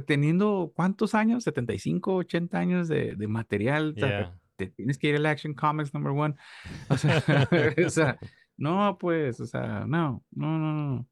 [0.06, 4.36] teniendo cuántos años, 75, 80 años de, de material, Yeah.
[4.56, 6.34] te tienes que ir al Action Comics number one.
[6.88, 7.22] O sea,
[7.86, 8.18] o sea,
[8.56, 11.08] no, pues, o sea, no, no, no, no.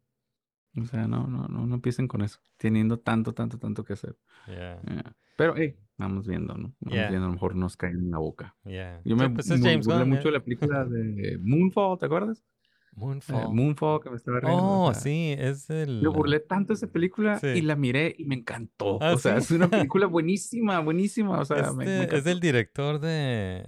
[0.82, 4.16] O sea, no, no, no, no empiecen con eso, teniendo tanto, tanto, tanto que hacer.
[4.48, 5.16] Yeah, Yeah.
[5.36, 6.74] Pero, hey, vamos viendo, ¿no?
[6.80, 7.08] Vamos Yeah.
[7.10, 8.56] viendo, a lo mejor nos caen en la boca.
[8.64, 9.00] yeah.
[9.04, 10.38] Yo me, pues es me James burlé Gunn, mucho de yeah.
[10.38, 12.38] la película de Moonfall, ¿te acuerdas?
[12.40, 13.54] Eh, Moonfall.
[13.54, 14.62] Moonfall, que me estaba riendo.
[14.62, 16.02] Oh, o sea, sí, es el...
[16.02, 17.46] Me burlé tanto esa película Sí.
[17.46, 18.98] y la miré y me encantó.
[19.02, 19.44] Ah, o sea, ¿sí?
[19.44, 21.40] es una película buenísima, buenísima.
[21.40, 23.64] O sea, me, me Este es del director de...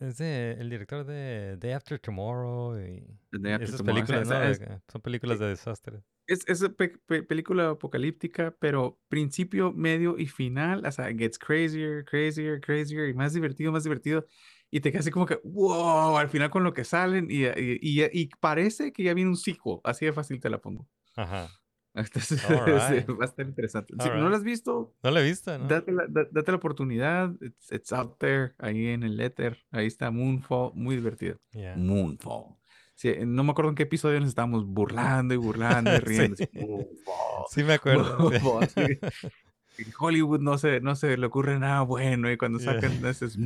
[0.00, 4.22] Es de, el director de Day After Tomorrow y Day After esas Tomorrow, o sea,
[4.22, 4.42] películas, ¿no?
[4.42, 6.02] es- son películas de desastre.
[6.26, 12.04] Es, es pe- pe- película apocalíptica, pero principio, medio y final, o sea, gets crazier,
[12.06, 14.24] crazier, crazier y más divertido, más divertido.
[14.70, 17.78] Y te quedas así como que, wow, al final con lo que salen y, y,
[17.82, 20.88] y- y parece que ya viene un sequel, así de fácil te la pongo.
[21.16, 21.54] Ajá.
[21.94, 23.92] Entonces, sí, a estar interesante.
[24.00, 24.30] Si no Alright.
[24.30, 25.68] la has visto, No la he visto, ¿no?
[25.68, 27.32] date la, da- date la oportunidad.
[27.40, 29.58] It's, it's out there, ahí en el éter.
[29.70, 31.38] Ahí está Moonfall, muy divertido.
[31.52, 31.76] Yeah.
[31.76, 32.56] Moonfall.
[32.96, 36.04] Sí, no me acuerdo en qué episodio nos estábamos burlando y burlando y Sí.
[36.04, 36.34] riendo.
[36.34, 37.44] así, Moonfall.
[37.50, 38.04] Sí me acuerdo.
[38.32, 38.38] sí.
[38.42, 38.98] Moonfall, sí.
[39.76, 42.74] En Hollywood no se, no se le ocurre nada bueno y cuando Yeah.
[42.74, 43.36] sacan ese es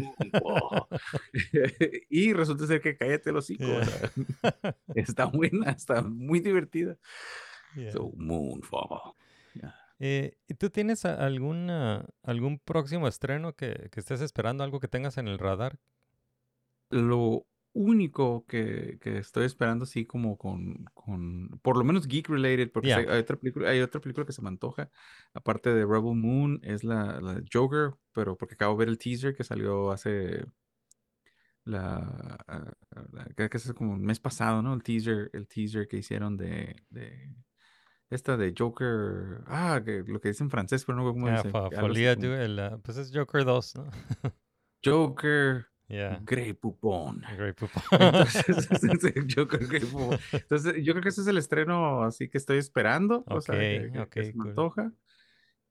[2.11, 3.82] y resulta ser que cállate los o Yeah.
[4.94, 6.96] está buena, está muy divertida.
[7.76, 7.92] Yeah.
[7.92, 9.14] So, Moonfall.
[10.00, 15.18] Eh, ¿y tú tienes alguna, algún próximo estreno que, que estés esperando, algo que tengas
[15.18, 15.81] en el radar?
[16.90, 22.70] Lo único que, que estoy esperando así como con, con por lo menos geek related,
[22.70, 22.98] porque Yeah.
[22.98, 24.90] hay otra película, hay otra película que se me antoja,
[25.35, 29.35] aparte de Rebel Moon, es la, la Joker, pero porque acabo de ver el teaser
[29.35, 30.44] que salió hace
[31.64, 32.72] la, ah,
[33.12, 34.72] la- creo que es como el mes pasado, ¿no?
[34.74, 37.35] El teaser, el teaser que hicieron de, de
[38.11, 41.37] esta de Joker, ah, que, lo que dice en francés, pero no sé cómo Ah,
[41.37, 43.90] dice, fa- Folia, como el, ah, pues es Joker 2, ¿no?
[44.85, 46.21] Joker Yeah.
[46.23, 47.23] Grey Poupon.
[47.38, 47.83] Grey Poupon.
[47.92, 48.68] Entonces,
[49.01, 52.37] sí, yo creo que como- entonces, yo creo que ese es el estreno así que
[52.37, 53.25] estoy esperando.
[53.27, 54.49] O sea, que, Ok, que- se me cool.
[54.51, 54.92] antoja.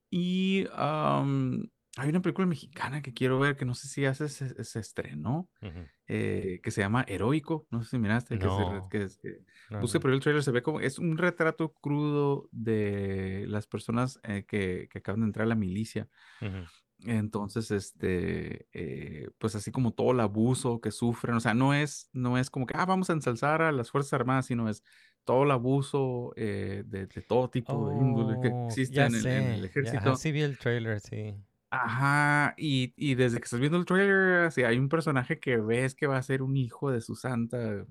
[0.09, 4.63] Y am, hay una película mexicana que quiero ver que no sé si hace se,
[4.63, 5.85] se estrenó, Ujú.
[6.07, 7.67] eh, que se llama Heroico.
[7.71, 8.35] No sé si miraste.
[8.37, 8.87] Que, se No.
[8.89, 10.01] que es- que- No, busque no.
[10.03, 14.87] por el trailer, se ve como es un retrato crudo de las personas eh, que,
[14.91, 16.07] que acaban de entrar a la milicia.
[16.41, 16.65] Ujú.
[17.05, 22.09] Entonces, este, eh, pues así como todo el abuso que sufren, o sea, no es,
[22.11, 24.83] no es como que, ah, vamos a ensalzar a las Fuerzas Armadas, sino es
[25.23, 29.15] todo el abuso eh, de, de todo tipo de índole que Oh, existe ya en
[29.15, 29.97] el, en el ya, ejército.
[29.99, 31.35] ajá, sí vi el trailer, sí.
[31.69, 35.95] Ajá, y, y desde que estás viendo el trailer, así, hay un personaje que ves
[35.95, 37.85] que va a ser un hijo de su santa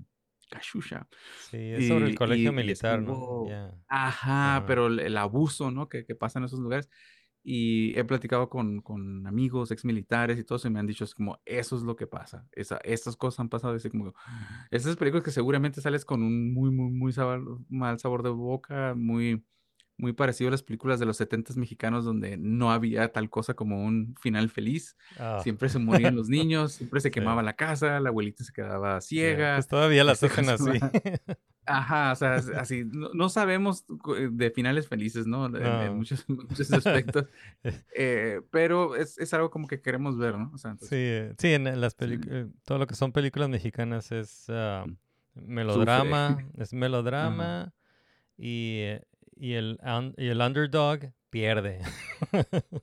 [0.51, 1.07] Cachusha.
[1.51, 3.47] Sí, es sobre el colegio y- militar, ¿no?
[3.49, 3.73] Ya.
[3.89, 5.89] Ajá, pero el, el abuso, ¿no?
[5.89, 6.89] Que, que pasa en esos lugares.
[7.49, 11.15] Y he platicado con, con amigos, ex militares y todos, y me han dicho, es
[11.15, 12.49] como, eso es lo que pasa.
[12.53, 13.75] Esa, estas cosas han pasado.
[13.75, 14.15] así como,
[14.71, 18.95] esas películas que seguramente sales con un muy, muy, muy sabor- mal sabor de boca,
[18.97, 19.45] muy,
[19.99, 23.85] muy parecido a las películas de los 70 mexicanos, donde no había tal cosa como
[23.85, 24.97] un final feliz.
[25.19, 27.15] Ah, Siempre se morían los niños, siempre se Sí.
[27.15, 29.55] quemaba la casa, la abuelita se quedaba ciega.
[29.57, 30.79] Pues todavía las este, hacen ¿cómo se así.
[31.69, 33.85] Ajá, o sea, así, no, no sabemos
[34.17, 35.47] eh, de finales felices, ¿no?
[35.47, 35.95] En, en No.
[35.97, 37.27] muchos, muchos aspectos,
[37.97, 40.53] eh, pero es, es algo como que queremos ver, ¿no?
[40.55, 42.01] O sea, entonces, Sí, eh, sí, en las Sí.
[42.01, 44.87] películas, todo lo que son películas mexicanas es ah,
[45.35, 47.75] melodrama, es melodrama
[48.39, 48.83] y,
[49.37, 51.81] y, el, un- y el underdog pierde.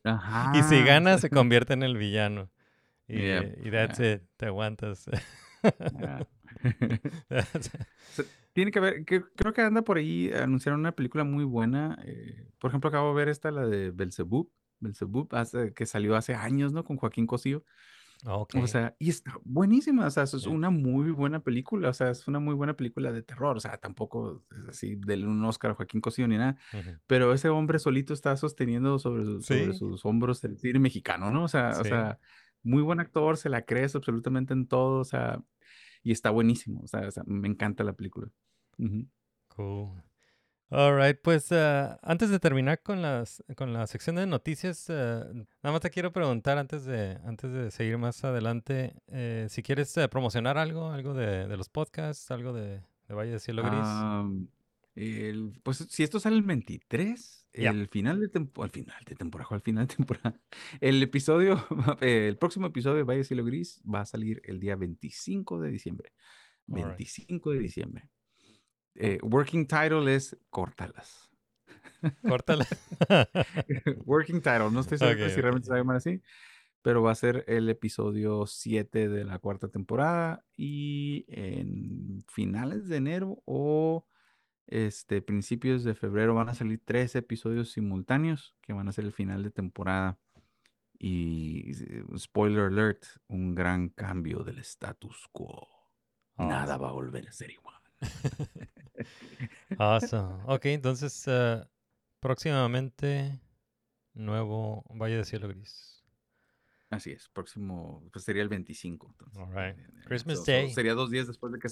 [0.04, 2.50] ajá, Y si gana, se convierte en el villano.
[3.08, 3.20] Y,
[3.70, 4.14] that's yeah.
[4.16, 5.10] it, te aguantas.
[8.54, 11.98] Tiene que ver, que- creo que anda por ahí, anunciaron una película muy buena.
[12.06, 16.36] eh, por ejemplo, acabo de ver esta, la de Belzebub, Belzebub, hace- que salió hace
[16.36, 16.84] años, ¿no?
[16.84, 17.64] Con Joaquín Cosío.
[18.64, 22.28] O sea, y está buenísima, o sea, es una muy buena película, o sea, es
[22.28, 25.76] una muy buena película de terror, o sea, tampoco es así del un Oscar a
[25.76, 26.58] Joaquín Cosío ni nada,
[27.08, 31.44] pero ese hombre solito está sosteniendo sobre, su- sobre sus hombros el cine mexicano, ¿no?
[31.44, 32.20] O sea, o sea,
[32.64, 35.44] muy buen actor, se la crees absolutamente en todo, o sea,
[36.02, 38.30] y está buenísimo, o sea, o sea, me encanta la película.
[39.50, 40.02] Cool.
[40.76, 45.24] All right, pues ah, antes de terminar con las con la sección de noticias, ah,
[45.62, 49.96] nada más te quiero preguntar antes de antes de seguir más adelante, eh, si quieres
[49.98, 54.40] eh, promocionar algo, algo de, de los podcasts, algo de, de Valle de Cielo Gris.
[54.96, 57.70] El, pues si esto sale el 23, Ya.
[57.70, 60.40] el final de temporada, al final de temporada, al final de temporada,
[60.82, 61.64] el episodio,
[62.02, 66.14] el próximo episodio de Valle Cielo Gris va a salir el día 25 de diciembre.
[66.68, 66.98] Alright.
[66.98, 68.10] 25 de diciembre.
[68.96, 71.30] Eh, working title es Córtalas.
[72.28, 72.66] Córtala.
[74.06, 75.42] working title, no estoy seguro si ok.
[75.42, 76.22] realmente se va a llamar así,
[76.82, 82.98] pero va a ser el episodio 7 de la cuarta temporada y en finales de
[82.98, 84.06] enero o
[84.68, 89.14] este, principios de febrero van a salir tres episodios simultáneos que van a ser el
[89.14, 90.20] final de temporada.
[90.98, 95.68] Y eh, spoiler alert, un gran cambio del status quo.
[96.38, 97.73] Nada va a volver a ser igual.
[99.78, 100.44] Awesome.
[100.46, 101.64] Ok, entonces eh,
[102.20, 103.40] próximamente
[104.14, 106.04] nuevo Valle de Cielo Gris.
[106.90, 109.08] Así es, próximo, pues sería el 25.
[109.10, 109.76] entonces, Alright.
[109.76, 110.06] de enero.
[110.06, 110.70] Christmas So- so Day.
[110.72, 111.68] sería dos días después de que,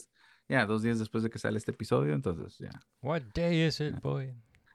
[0.50, 2.72] ya, dos días después de que sale este episodio, entonces ya.
[3.02, 4.30] What day is it, boy?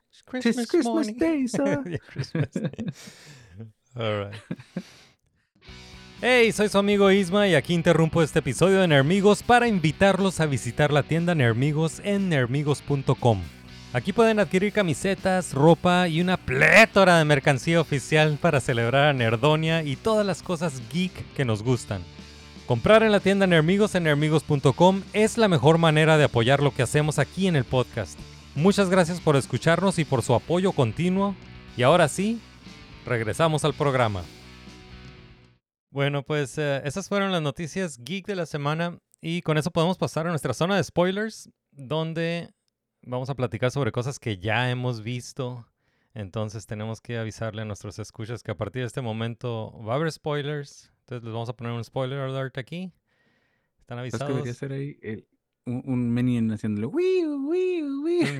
[0.09, 1.17] It's It's Christmas, Christmas morning.
[1.17, 1.83] Day, sir.
[1.89, 2.85] Yeah, Christmas Day.
[3.95, 4.41] All right.
[6.19, 10.47] Hey, soy su amigo Isma y aquí interrumpo este episodio de Nermigos para invitarlos a
[10.47, 13.39] visitar la tienda Nermigos en nermigos.com.
[13.93, 19.83] Aquí pueden adquirir camisetas, ropa y una plétora de mercancía oficial para celebrar a Nerdonia
[19.83, 22.01] y todas las cosas geek que nos gustan.
[22.65, 26.81] Comprar en la tienda Nermigos en nermigos.com es la mejor manera de apoyar lo que
[26.81, 28.17] hacemos aquí en el podcast.
[28.55, 31.35] Muchas gracias por escucharnos y por su apoyo continuo.
[31.77, 32.39] Y ahora sí,
[33.05, 34.23] regresamos al programa.
[35.89, 39.97] Bueno, pues eh, esas fueron las noticias geek de la semana y con eso podemos
[39.97, 42.49] pasar a nuestra zona de spoilers, donde
[43.01, 45.65] vamos a platicar sobre cosas que ya hemos visto.
[46.13, 49.95] Entonces tenemos que avisarle a nuestros escuchas que a partir de este momento va a
[49.95, 50.91] haber spoilers.
[51.01, 52.91] Entonces les vamos a poner un spoiler alert aquí.
[53.79, 54.35] ¿Están ¿Sabes qué avisados?
[54.35, 54.97] debería ser ahí?
[55.01, 55.27] El-
[55.65, 56.87] un, un minion haciéndole.
[56.87, 57.45] Un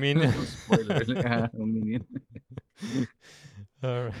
[0.00, 0.34] minion.
[1.52, 2.06] Un minion.
[3.82, 4.14] Alright.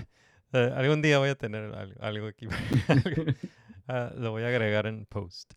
[0.52, 2.46] Eh, algún día voy a tener algo, algo aquí.
[3.90, 5.54] Ah, lo voy a agregar en post.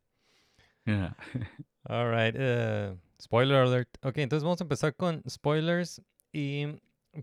[0.86, 1.18] Ajá.
[1.84, 2.34] Alright.
[2.38, 3.90] eh, spoiler alert.
[4.06, 6.02] Ok, entonces vamos a empezar con spoilers.
[6.32, 6.66] Y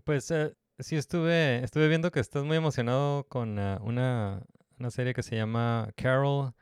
[0.03, 4.43] pues eh, sí estuve, estuve viendo que estás muy emocionado con una,
[4.77, 6.53] una serie que se llama Carol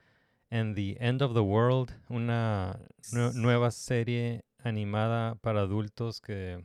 [0.49, 1.91] and the End of the World.
[2.07, 2.79] Una
[3.11, 6.63] nue- nueva serie animada para adultos que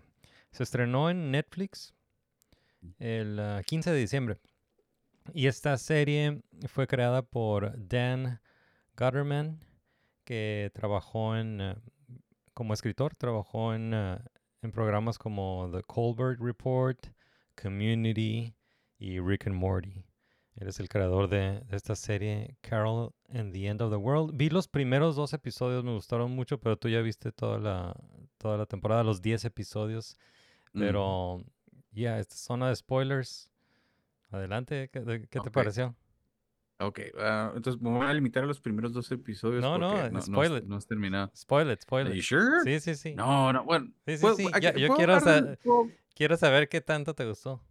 [0.52, 1.94] se estrenó en Netflix
[2.98, 4.38] el ah, 15 de diciembre.
[5.32, 8.40] Y esta serie fue creada por Dan
[8.96, 9.60] Gutterman,
[10.24, 11.82] que trabajó en, ah,
[12.54, 14.24] como escritor, trabajó en, ah,
[14.62, 17.06] en programas como The Colbert Report,
[17.60, 18.54] Community
[18.98, 20.04] y Rick and Morty.
[20.56, 24.36] Él es el creador de, de esta serie, Carol and the End of the World.
[24.36, 27.96] Vi los primeros dos episodios, me gustaron mucho, pero tú ya viste toda la,
[28.36, 30.18] toda la temporada, los 10 episodios.
[30.74, 30.80] Mm.
[31.92, 33.50] Ya, esta zona de spoilers.
[34.30, 35.50] Adelante, ¿qué, de- qué te Ok.
[35.50, 35.94] pareció?
[36.80, 39.60] Ok, ah, entonces me voy a limitar a los primeros dos episodios.
[39.62, 40.64] No, no, no, spoil has- it.
[40.68, 41.30] no has terminado.
[41.36, 42.22] Spoil it, Are spoil you it.
[42.22, 42.60] sure?
[42.64, 43.14] Sí, sí, sí.
[43.14, 43.92] No, no, bueno.
[44.06, 45.58] Sí, sí, sí, ¿a ya- qué- yo puedo quiero hablar de-
[46.14, 47.62] Quiero saber qué tanto te gustó.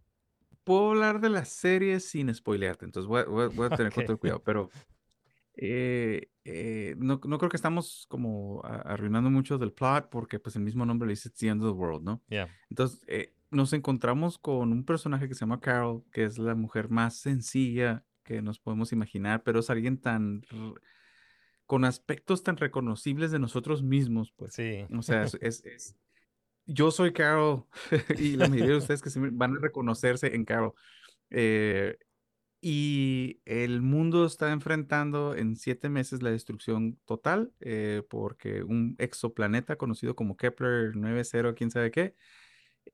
[0.64, 3.94] puedo hablar de la serie sin spoilearte, entonces voy a, voy voy a tener Ok.
[3.94, 4.70] cuánto cuidado, pero
[5.54, 10.62] eh, eh, no, no creo que estamos como arruinando mucho del plot porque pues el
[10.62, 12.22] mismo nombre le dice It's the End of the World, ¿no?
[12.28, 12.48] Ya.
[12.70, 16.88] Entonces eh, nos encontramos con un personaje que se llama Carol, que es la mujer
[16.88, 20.42] más sencilla que nos podemos imaginar, pero es alguien tan...
[21.66, 24.54] con aspectos tan reconocibles de nosotros mismos, pues.
[24.54, 24.84] Sí.
[24.96, 25.96] O sea, es, es- es-
[26.66, 27.64] yo soy Carol
[28.18, 30.72] y la mayoría de ustedes que se van a reconocerse en Carol.
[31.30, 31.98] Eh,
[32.60, 39.74] y el mundo está enfrentando en siete meses la destrucción total eh, porque un exoplaneta
[39.76, 42.14] conocido como Kepler 90, quién sabe qué,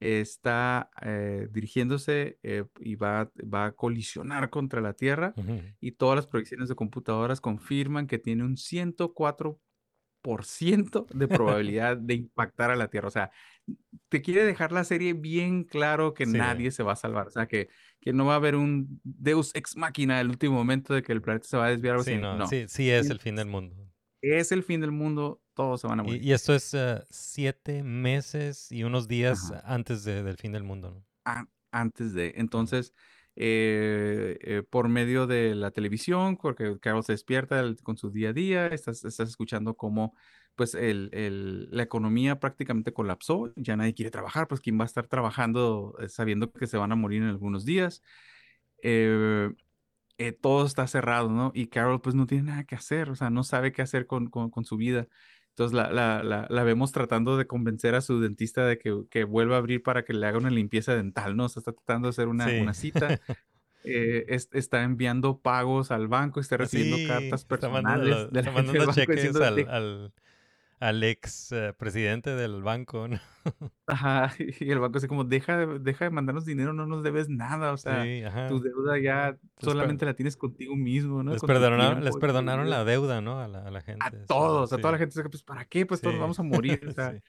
[0.00, 5.34] está eh, dirigiéndose eh, y va, va a colisionar contra la Tierra
[5.80, 9.58] y todas las proyecciones de computadoras confirman que tiene un 104%
[11.14, 13.08] de probabilidad de impactar a la Tierra.
[13.08, 13.30] O sea,
[14.08, 16.32] te quiere dejar la serie bien claro que Sí.
[16.32, 17.26] nadie se va a salvar.
[17.26, 17.68] O sea, que,
[18.00, 21.22] que no va a haber un Deus ex machina el último momento de que el
[21.22, 21.94] planeta se va a desviar.
[21.94, 22.20] algo Sí, así.
[22.20, 23.12] no, No, sí, sí es Sí.
[23.12, 23.74] el fin del mundo.
[24.20, 26.22] es el fin del mundo, todos se van a Y, morir.
[26.24, 29.74] y esto es eh, siete meses y unos días Ajá.
[29.74, 31.04] antes de- del fin del mundo, ¿no?
[31.24, 32.32] a- antes de.
[32.36, 32.94] Entonces,
[33.36, 38.32] eh, eh, por medio de la televisión, porque Carol se despierta con su día a
[38.32, 40.14] día, estás, estás escuchando cómo
[40.54, 44.86] pues el, el- la economía prácticamente colapsó, ya nadie quiere trabajar, pues quién va a
[44.86, 48.02] estar trabajando eh, sabiendo que se van a morir en algunos días.
[48.82, 49.50] Eh,
[50.18, 51.52] eh, todo está cerrado, ¿no?
[51.54, 54.28] Y Carol pues no tiene nada que hacer, o sea, no sabe qué hacer con,
[54.30, 55.06] con- con su vida.
[55.58, 59.24] Entonces la, la, la, la vemos tratando de convencer a su dentista de que, que
[59.24, 61.46] vuelva a abrir para que le haga una limpieza dental, ¿no?
[61.46, 62.60] O sea, está tratando de hacer una, Sí.
[62.60, 63.08] una cita.
[63.84, 68.42] eh, es- está enviando pagos al banco, está recibiendo Sí, cartas está mandando, personales de
[68.42, 69.36] la está mandando cheques
[69.68, 70.12] al,
[70.80, 73.18] al ex eh, presidente del banco, ¿no?
[73.86, 77.28] Ajá, y el banco así como, deja de, deja de mandarnos dinero, no nos debes
[77.28, 81.32] nada, o sea, Sí, tu deuda ya solamente la tienes contigo mismo, ¿no?
[81.32, 83.40] Les Con perdonaron, les tiempo perdonaron la deuda, ¿no?
[83.40, 84.04] A la, a la gente.
[84.04, 85.86] A sí, todos, a toda la gente, pues ¿para qué?
[85.86, 87.20] Pues todos sí, vamos a morir, o sea.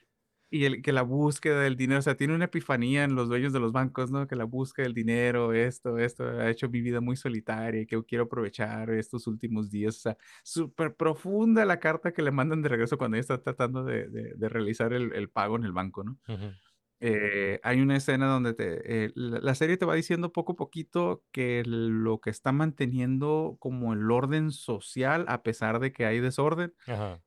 [0.50, 3.52] Y el, que la búsqueda del dinero, o sea, tiene una epifanía en los dueños
[3.52, 4.26] de los bancos, ¿no?
[4.26, 8.02] Que la búsqueda del dinero, esto, esto, ha hecho mi vida muy solitaria y que
[8.04, 12.68] quiero aprovechar estos últimos días, o sea, súper profunda la carta que le mandan de
[12.68, 16.04] regreso cuando ella está tratando de, de- de realizar el, el pago en el banco,
[16.04, 16.18] ¿no?
[16.28, 16.54] Ujú.
[17.00, 20.56] eh, hay una escena donde te, eh, la, la serie te va diciendo poco a
[20.56, 26.20] poquito que lo que está manteniendo como el orden social, a pesar de que hay
[26.20, 26.74] desorden,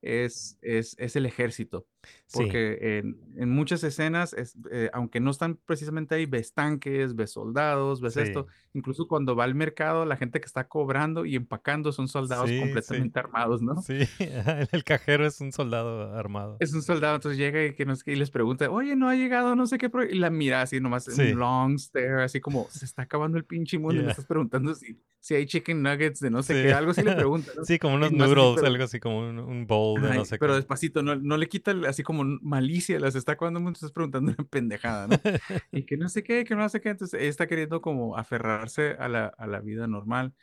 [0.01, 1.87] es, es, es el ejército.
[2.25, 7.15] Sí, Porque en, en muchas escenas, es, eh, aunque no están precisamente ahí, ves tanques,
[7.15, 8.47] ves soldados, ves esto.
[8.49, 12.49] sí, Incluso cuando va al mercado, la gente que está cobrando y empacando son soldados
[12.49, 13.81] sí, sí, completamente armados, ¿no?
[13.81, 13.99] sí.
[14.71, 16.57] El, cajero es un soldado armado.
[16.59, 19.55] Es un soldado, entonces llega y, que nos, y les pregunta, oye, no ha llegado,
[19.55, 21.31] no sé qué, pro-", y la mira así nomás, Sí.
[21.33, 24.11] un long stare, así como, se está acabando el pinche mundo y me Yeah.
[24.11, 26.63] estás preguntando si, si hay chicken nuggets de no sé Sí.
[26.67, 27.63] qué, algo así le pregunta, ¿no?
[27.63, 30.17] Sí, como unos nomás así, noodles, pero- algo así como un, un bowl de Ay,
[30.17, 30.57] no sé pero qué.
[30.57, 34.33] despacito, no, no le quita el- así como malicia, las está el mundo, estás preguntando
[34.37, 35.15] una pendejada, ¿no?
[35.71, 38.95] Y que no sé qué, que no sé qué, entonces ella está queriendo como aferrarse
[38.99, 40.33] a la, a la vida normal.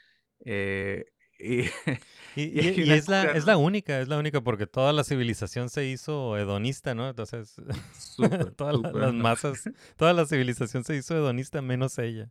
[0.45, 1.05] eh,
[1.39, 1.65] y,
[2.37, 6.37] Y, es la, es la única, es la única porque toda la civilización se hizo
[6.37, 7.09] hedonista, ¿no?
[7.09, 7.57] Entonces,
[8.57, 9.23] todas las ¿no?
[9.23, 12.31] masas, toda la civilización se hizo hedonista menos ella.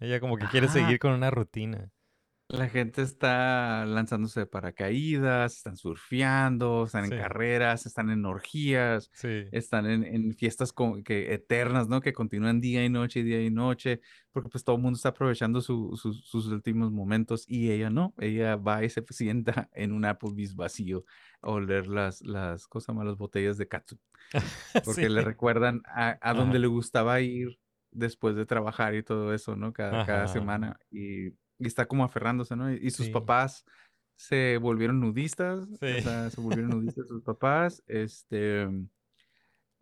[0.00, 1.90] Ella como que quiere seguir con una rutina.
[2.48, 7.14] La gente está lanzándose de paracaídas, están surfeando, están Sí.
[7.14, 12.00] en carreras, están en orgías, Sí, están en, en fiestas como que eternas, ¿no?
[12.00, 15.60] Que continúan día y noche, día y noche, porque pues todo el mundo está aprovechando
[15.60, 20.04] su- sus- sus últimos momentos y ella no, ella va y se sienta en un
[20.04, 21.04] Applebee's vacío
[21.42, 23.98] a oler las, las cosas malas botellas de katsu,
[24.84, 25.08] porque sí.
[25.08, 27.58] le recuerdan a, a donde le gustaba ir
[27.90, 29.72] después de trabajar y todo eso, ¿no?
[29.72, 32.72] Cada, cada semana y, y está como aferrándose, ¿no?
[32.72, 33.12] Y, sus Sí.
[33.12, 33.64] papás
[34.14, 36.00] se volvieron nudistas, o Sí.
[36.02, 38.66] sea, se volvieron nudistas sus papás, este,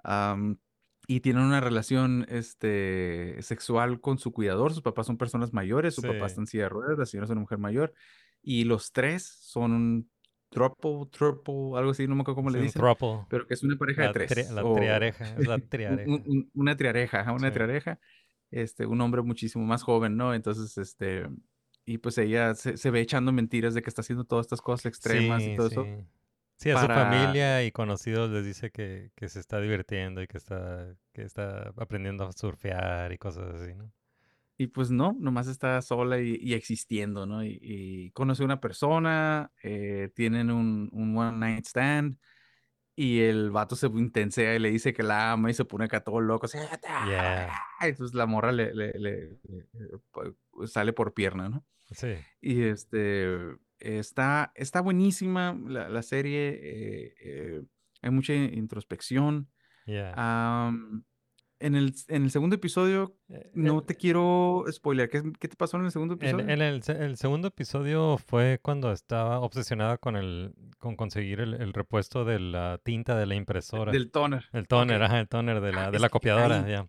[0.03, 0.59] am,
[1.07, 6.03] y tienen una relación, este, sexual con su cuidador, sus papás son personas mayores, su
[6.03, 6.25] papá Sí.
[6.27, 7.93] está en silla de ruedas, la señora es una mujer mayor,
[8.43, 10.11] y los tres son un
[10.49, 13.27] triple, triple, algo así, no me acuerdo cómo le dicen, throuple.
[13.29, 16.11] pero que es una pareja de tri- tres, la o triareja, es la triareja.
[16.11, 17.99] un- un- una triareja, una triareja,
[18.51, 20.33] este, un hombre muchísimo más joven, ¿no?
[20.33, 21.27] Entonces, este,
[21.85, 24.87] y pues ella se, se ve echando mentiras de que está haciendo todas estas cosas
[24.87, 25.91] extremas y Sí, todo eso.
[25.99, 26.07] sí.
[26.57, 30.27] Sí, a su para- familia y conocidos les dice que, que se está divirtiendo y
[30.29, 33.93] que está, que está aprendiendo a surfear y cosas así, ¿no?
[34.57, 37.45] Y pues no, nomás está sola y, y existiendo, ¿no?
[37.45, 42.19] Y, y conoce a una persona, eh, tienen un, un one night stand
[42.97, 46.01] y el vato se intensea y le dice que la ama y se pone acá
[46.03, 46.47] todo loco.
[46.47, 46.59] así,
[47.09, 47.53] Yeah.
[47.81, 49.69] Entonces la morra le, le- le- le-
[50.13, 50.37] pu-
[50.67, 51.65] sale por pierna, ¿no?
[51.91, 53.27] Sí, Y este,
[53.79, 57.63] está, está buenísima la, la serie, eh, eh,
[58.03, 59.49] hay mucha introspección.
[59.87, 60.13] yeah.
[61.65, 65.57] En el, en el segundo episodio, Eh, no el- te quiero spoiler, ¿qué, qué te
[65.57, 66.45] pasó en el segundo episodio?
[66.47, 72.25] en el, el segundo episodio fue cuando estaba obsesionada con el con conseguir el, repuesto
[72.25, 73.93] de la tinta de la impresora.
[73.93, 74.45] Del toner.
[74.53, 76.87] el toner, ajá, el toner de la, Ah, de la copiadora, ya.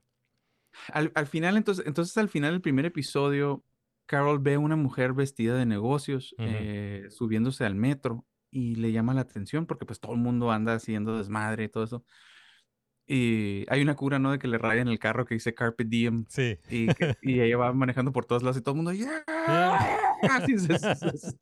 [0.89, 3.63] Al, al final, entonces, entonces, al final del primer episodio,
[4.05, 9.13] Carol ve a una mujer vestida de negocios eh, subiéndose al metro y le llama
[9.13, 12.03] la atención porque pues todo el mundo anda haciendo desmadre y todo eso.
[13.08, 14.32] Y hay una cura, ¿no?
[14.32, 16.58] De que le rayan el carro que dice Carpe Diem Sí.
[16.70, 19.24] y, que- y ella va manejando por todos lados y todo el mundo, ¡Yeah!
[20.32, 21.38] Así, se- se- se- se-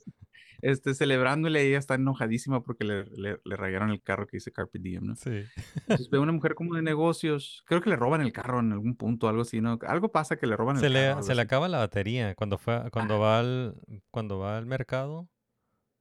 [0.61, 4.79] este, celebrándole, ella está enojadísima porque le, le, le rayaron el carro que dice Carpe
[4.79, 5.15] Diem, ¿no?
[5.17, 5.43] Sí.
[5.75, 8.95] Entonces ve una mujer como de negocios, creo que le roban el carro en algún
[8.95, 9.77] punto, algo así, ¿no?
[9.85, 11.11] Algo pasa que le roban Se el le, carro.
[11.17, 13.75] algo se le acaba la batería cuando fue cuando va al
[14.09, 15.27] cuando va al mercado.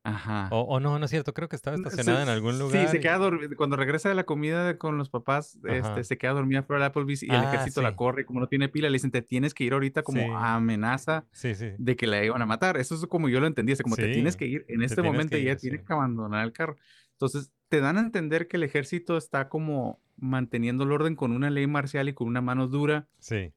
[0.04, 0.48] Ajá.
[0.50, 2.88] O, o no, no es cierto, creo que estaba estacionada en se- algún Sí, lugar.
[2.88, 3.54] se y- queda dormida.
[3.56, 6.88] Cuando regresa de la comida de- con los papás, este, se queda dormida fuera del
[6.90, 7.96] Applebee's y el Ah, ejército la sí.
[7.96, 8.22] corre.
[8.22, 10.28] y Como no tiene pila, le dicen, te tienes que ir ahorita como Sí.
[10.34, 11.70] amenaza Sí, sí.
[11.78, 12.76] de que la iban a matar.
[12.78, 13.72] Eso es como yo lo entendí.
[13.72, 15.84] es como te tienes Sí, que ir en te este momento y ella tiene sí.
[15.84, 16.76] que abandonar el carro.
[17.12, 21.48] Entonces, te dan a entender que el ejército está como manteniendo el orden con una
[21.50, 23.06] ley marcial y con una mano dura.
[23.18, 23.52] Sí.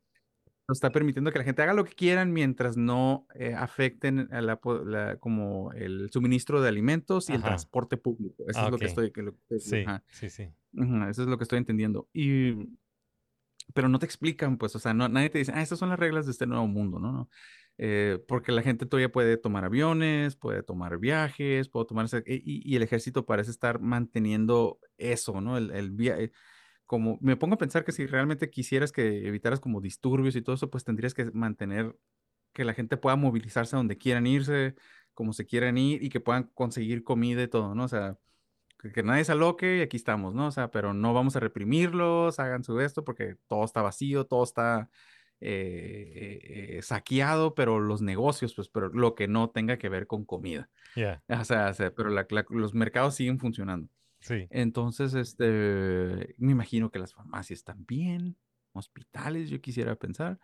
[0.73, 4.57] Está permitiendo que la gente haga lo que quieran mientras no eh, afecten a la,
[5.19, 8.43] como el suministro de alimentos y el transporte público.
[8.47, 8.89] Eso Ah, es lo que ok.
[8.89, 10.03] estoy, que lo que- Sí, ajá.
[10.09, 10.49] sí, sí.
[10.73, 12.09] Ujú, eso es lo que estoy entendiendo.
[12.13, 12.77] Y,
[13.73, 15.99] pero no te explican, pues, o sea, no, nadie te dice, ah, estas son las
[15.99, 17.11] reglas de este nuevo mundo, ¿no?
[17.11, 17.29] no.
[17.77, 22.61] Eh, porque la gente todavía puede tomar aviones, puede tomar viajes, puede tomar, ese- y,
[22.71, 25.57] y el ejército parece estar manteniendo eso, ¿no?
[25.57, 26.31] El, el via- eh,
[26.85, 30.55] como me pongo a pensar que si realmente quisieras que evitaras como disturbios y todo
[30.55, 31.95] eso, pues tendrías que mantener
[32.53, 34.75] que la gente pueda movilizarse donde quieran irse,
[35.13, 37.85] como se quieran ir y que puedan conseguir comida y todo, ¿no?
[37.85, 38.17] O sea,
[38.79, 40.47] que, que nadie se aloque y aquí estamos, ¿no?
[40.47, 44.43] O sea, pero no vamos a reprimirlos, hagan su esto porque todo está vacío, todo
[44.43, 44.89] está
[45.41, 50.07] eh, eh, eh, saqueado, pero los negocios, pues, pero lo que no tenga que ver
[50.07, 50.69] con comida.
[50.95, 53.89] Yeah, O sea, o sea, pero la- la- los mercados siguen funcionando.
[54.27, 54.49] Sí.
[54.49, 58.37] Entonces, este, me imagino que las farmacias también,
[58.73, 60.39] hospitales, yo quisiera pensar.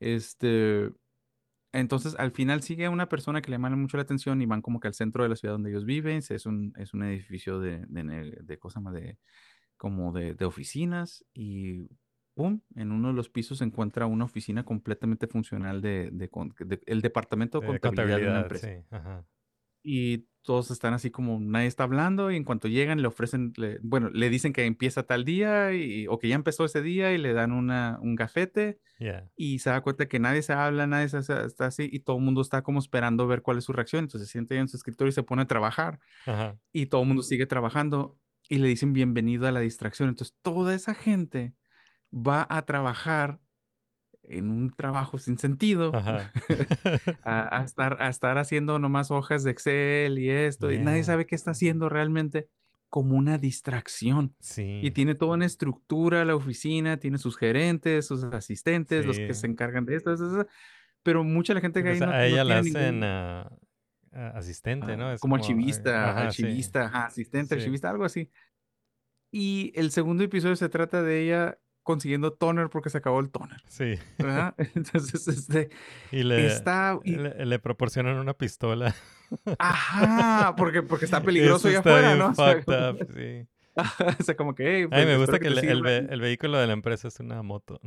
[0.00, 0.92] Este,
[1.72, 4.80] entonces, al final sigue una persona que le llama mucho la atención y van como
[4.80, 6.18] que al centro de la ciudad donde ellos viven.
[6.28, 9.18] Es un, es un edificio de, de, ne- de cosa más de,
[9.76, 11.88] como de, de oficinas y
[12.34, 12.62] ¡pum!
[12.76, 16.30] En uno de los pisos se encuentra una oficina completamente funcional de, de
[16.86, 18.84] el departamento de contabilidad de una empresa sí.
[18.90, 19.26] Ajá.
[19.82, 23.78] Y todos están así como nadie está hablando y en cuanto llegan le ofrecen, le-
[23.82, 27.18] bueno, le dicen que empieza tal día y, o que ya empezó ese día y
[27.18, 29.30] le dan una, un gafete Yeah.
[29.36, 32.24] y se da cuenta que nadie se habla, nadie se, está así y todo el
[32.24, 34.04] mundo está como esperando ver cuál es su reacción.
[34.04, 36.58] Entonces se siente en su escritorio y se pone a trabajar Ajá.
[36.72, 38.18] y todo el mundo sigue trabajando
[38.48, 40.08] y le dicen bienvenido a la distracción.
[40.08, 41.54] Entonces toda esa gente
[42.12, 43.38] va a trabajar
[44.30, 45.92] en un trabajo sin sentido
[47.24, 51.04] a, a estar, a estar haciendo nomás hojas de Excel y esto, y nadie Yeah.
[51.04, 52.48] sabe qué está haciendo realmente
[52.90, 54.34] como una distracción.
[54.40, 54.90] Y Sí.
[54.94, 59.40] tiene toda una estructura la oficina, tiene sus gerentes, sus asistentes, los que Sí.
[59.40, 60.50] se encargan de esto, esto, esto,
[61.02, 63.50] pero mucha la gente que ahí no, a no ella la tiene hacen ningún- ah,
[64.34, 65.12] asistente, ah, ¿no?
[65.12, 66.42] Es como eh, archivista, ajá, sí.
[66.44, 67.60] archivista, ajá, asistente, Sí.
[67.60, 68.30] archivista, algo así.
[69.30, 71.58] Y el segundo episodio se trata de ella
[71.88, 73.94] consiguiendo toner porque se acabó el toner, Sí.
[74.18, 74.54] ¿verdad?
[74.74, 75.70] Entonces, este,
[76.12, 76.98] Y le, está...
[77.02, 78.94] y- le, le proporcionan una pistola.
[79.58, 82.28] Ajá, porque, porque está peligroso allá afuera, ¿no?
[82.28, 83.46] O sea, fucked up, sí.
[84.20, 85.88] o sea, como que, hey, A pues, mí me gusta que el, te el sirva.
[85.90, 87.80] ve- el vehículo de la empresa es una moto.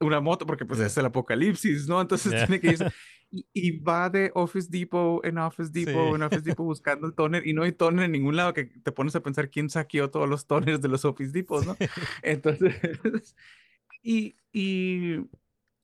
[0.00, 2.00] Una moto, porque pues es el apocalipsis, ¿no?
[2.00, 2.46] Entonces Yeah.
[2.46, 2.86] tiene que irse.
[3.30, 6.14] Y, y va de Office Depot en Office Depot Sí.
[6.14, 8.90] en Office Depot buscando el toner y no hay toner en ningún lado que te
[8.92, 11.76] pones a pensar quién saqueó todos los toners de los Office Depots, ¿no?
[12.22, 12.74] Entonces,
[14.02, 15.16] y, y,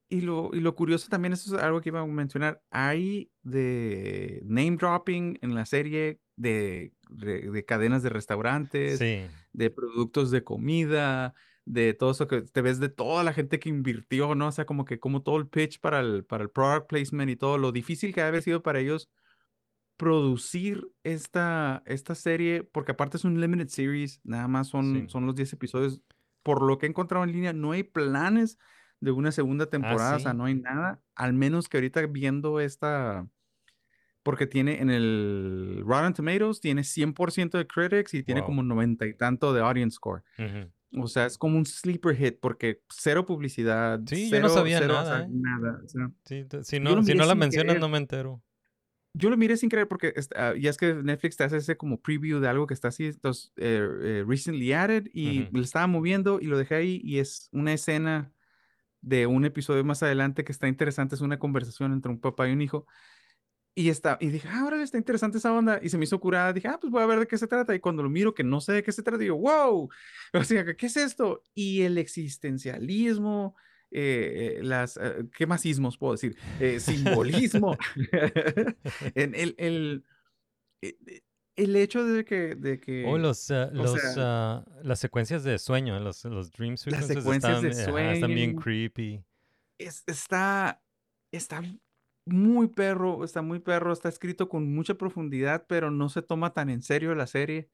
[0.09, 4.41] y, lo, y lo curioso también, eso es algo que iba a mencionar, hay de
[4.45, 9.27] name dropping en la serie de, de, de cadenas de restaurantes, Sí.
[9.53, 11.35] de productos de comida,
[11.67, 14.49] de todo eso que te ves de toda la gente que invirtió, ¿no?
[14.49, 17.37] O sea, como que como todo el pitch para el, para el product placement y
[17.37, 19.11] todo, lo difícil que ha haber sido para ellos
[19.97, 25.09] producir esta, esta serie, porque aparte es un limited series, nada más son, Sí.
[25.09, 26.03] son los 10 episodios.
[26.43, 28.59] Por lo que he encontrado en línea, no hay planes
[29.01, 33.29] de una segunda temporada, o sea, no hay nada, al menos que ahorita viendo esta,
[34.23, 39.15] porque tiene en el Rotten Tomatoes, tiene 100% de critics y tiene como 90 y
[39.15, 40.23] tanto de audience score.
[40.39, 40.71] Ujú.
[40.99, 44.81] O sea, es como un sleeper hit porque cero publicidad, Sí, yo no cero, sabía
[44.81, 45.29] cero, o nada, sea, ¿eh?
[45.31, 45.81] nada.
[45.85, 47.81] o sea, Sí, si no, lo si no la mencionas, querer.
[47.81, 48.43] no me entero.
[49.13, 52.01] yo lo miré sin querer porque ah, ya es que Netflix te hace ese como
[52.03, 55.57] preview de algo que está así, entonces, eh, eh, recently added y Ujú.
[55.57, 58.33] le estaba moviendo y lo dejé ahí y es una escena
[59.03, 62.53] de un episodio más adelante que está interesante, es una conversación entre un papá y
[62.53, 62.87] un hijo.
[63.77, 65.81] Y, está, y dije, ah, órale, está interesante esa onda.
[65.83, 66.53] Y se me hizo curada.
[66.53, 67.75] Dije, ah, pues voy a ver de qué se trata.
[67.75, 69.89] Y cuando lo miro, que no sé de qué se trata, digo, wow.
[70.33, 71.43] O sea, ¿qué es esto?
[71.55, 73.57] Y el existencialismo,
[73.91, 76.37] eh, eh, las, eh, ¿qué más ismos puedo decir?
[76.61, 77.77] Eh, simbolismo.
[79.15, 80.05] en el, el,
[80.83, 81.21] eh, eh,
[81.57, 85.45] el hecho de que, de que O los, ah, o los, sea, ah, las secuencias
[85.45, 88.61] de sueño, los, los dream sequences secuencias de están, ajá, están bien sueño.
[88.63, 89.25] creepy.
[89.79, 90.83] es- está,
[91.33, 91.63] está
[92.27, 96.71] muy perro, está muy perro, está escrito con mucha profundidad, pero no se toma tan
[96.71, 97.69] en serio la serie.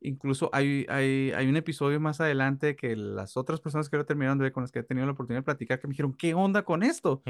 [0.00, 4.38] Incluso hay, hay, hay un episodio más adelante que las otras personas que lo terminaron
[4.38, 6.34] de ver, con las que he tenido la oportunidad de platicar, que me dijeron, ¿qué
[6.34, 7.22] onda con esto?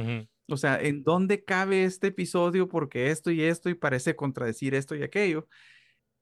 [0.49, 2.69] O sea, ¿en dónde cabe este episodio?
[2.69, 5.49] Porque esto y esto y parece contradecir esto y aquello.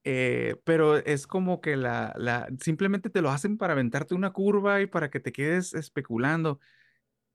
[0.05, 4.81] Eh, pero es como que la, la, simplemente te lo hacen para aventarte una curva
[4.81, 6.61] y para que te quedes especulando.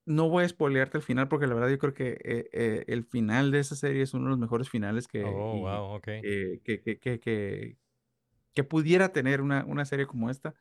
[0.05, 3.05] No voy a spoilearte el final porque la verdad yo creo que eh, eh, el
[3.05, 6.09] final de esa serie es uno de los mejores finales que, Oh, y, wow, ok.
[6.23, 7.79] eh, que, que, que, que,
[8.55, 10.55] que pudiera tener una, una serie como esta.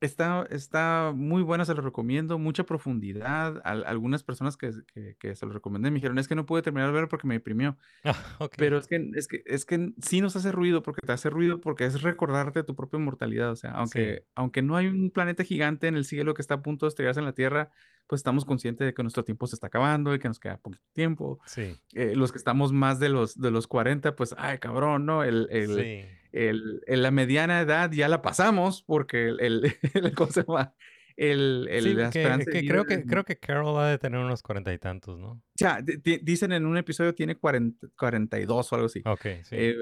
[0.00, 3.60] Está, está muy buena, se lo recomiendo, mucha profundidad.
[3.64, 6.62] Al- algunas personas que, que, que se lo recomendé me dijeron, es que no pude
[6.62, 7.76] terminar de verlo porque me deprimió.
[8.04, 8.14] Ah.
[8.56, 11.60] Pero es que, es que, es que sí nos hace ruido porque te hace ruido
[11.60, 13.50] porque es recordarte tu propia mortalidad.
[13.50, 16.62] O sea, aunque, aunque no hay un planeta gigante en el cielo que está a
[16.62, 17.70] punto de estrellarse en la Tierra,
[18.06, 20.84] pues estamos conscientes de que nuestro tiempo se está acabando y que nos queda poquito
[20.92, 21.40] tiempo.
[21.44, 25.24] Sí, Eh, los que estamos más de los, de los 40, pues, ay, cabrón, ¿no?
[25.24, 26.17] El, el, sí.
[26.32, 29.62] El, el- la mediana edad ya la pasamos porque el, el,
[29.94, 30.14] el-.
[31.20, 34.40] El, el- Sí, la que, que creo que creo que Carol ha de tener unos
[34.40, 35.42] cuarenta y tantos, ¿no?
[35.82, 39.02] Di- dicen en un episodio tiene 40, 42 o algo así.
[39.04, 39.56] Ok, sí.
[39.58, 39.74] Eh,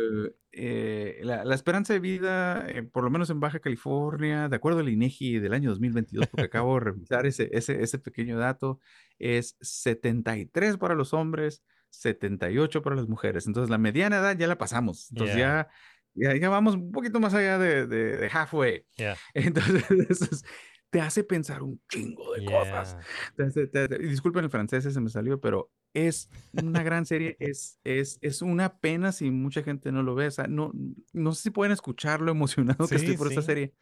[0.53, 4.78] eh, la, la esperanza de vida, eh, por lo menos en Baja California, de acuerdo
[4.80, 8.80] al INEGI del año 2022, porque acabo de revisar ese, ese, ese pequeño dato,
[9.18, 13.47] es 73 para los hombres, 78 para las mujeres.
[13.47, 15.11] Entonces, la mediana edad ya la pasamos.
[15.11, 15.47] Entonces, Yeah.
[15.47, 15.68] ya,
[16.17, 18.87] ya, ya vamos un poquito más allá de, de, de halfway.
[18.99, 20.45] Yeah, Entonces, eso es-
[20.91, 22.97] te hace pensar un chingo de cosas.
[22.97, 23.03] yeah.
[23.37, 27.07] Te hace- te hace- y disculpen el francés, ese me salió, pero es una gran
[27.07, 30.29] serie, es, es, es una pena si mucha gente no lo ve.
[30.29, 30.73] O sea, no,
[31.12, 33.47] no sé si pueden escuchar lo emocionado que Sí, estoy por esta sí.
[33.47, 33.75] serie,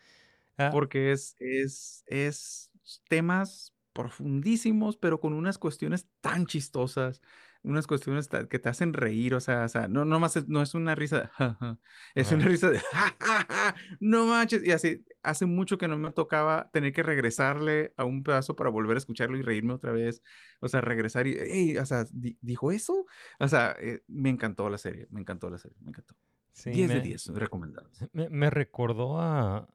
[0.59, 2.71] Ah, porque es, es, es
[3.09, 7.21] temas profundísimos, pero con unas cuestiones tan chistosas,
[7.65, 10.63] unas cuestiones que te hacen reír, o sea, o sea, no, no más es, no
[10.63, 11.79] es una risa de "Ja, ja",
[12.15, 12.33] es Ajá.
[12.33, 16.13] una risa de "Ja, ja, ja", no manches, y así, hace mucho que no me
[16.13, 20.23] tocaba tener que regresarle a un pedazo para volver a escucharlo y reírme otra vez,
[20.61, 23.07] o sea, regresar y, "Ey", o sea, di- ¿dijo eso?
[23.41, 26.15] O sea, eh, me encantó la serie, me encantó la serie, me encantó.
[26.53, 27.99] sí, 10 de me- 10, recomendados.
[28.13, 29.69] Me, me recordó a,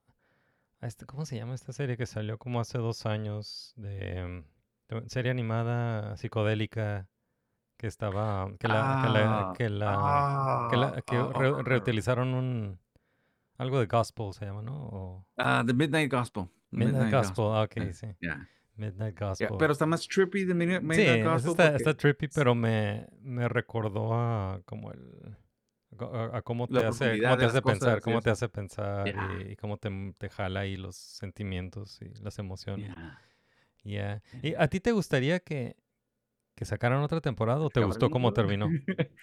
[0.81, 4.45] a este, ¿cómo se llama esta serie que salió como hace dos años de,
[4.89, 7.09] de serie animada psicodélica
[7.79, 11.61] que estaba que la que la Ah, que la, que, la- que ah, re- ah,
[11.63, 12.77] reutilizaron un
[13.57, 14.75] algo de gospel se llama, ¿no?
[14.89, 16.49] O ah, The Midnight Gospel.
[16.71, 18.07] Midnight, Gospel, ah, ok, Eh, sí.
[18.21, 18.47] ya.
[18.75, 19.55] Midnight Gospel.
[19.57, 21.51] pero está más trippy de Midnight, sí, Midnight esa Gospel.
[21.51, 25.35] está, porque está trippy, pero me, me recordó a como el
[25.99, 29.51] a, a cómo te hace, cómo te hace pensar, y cómo te hace pensar y,
[29.51, 32.93] y cómo te, te jala ahí los sentimientos y las emociones.
[32.95, 33.19] Ya.
[33.83, 34.21] Yeah.
[34.43, 35.75] ¿Y a ti te gustaría que,
[36.59, 38.67] que sacaran otra temporada o te gustó cómo terminó?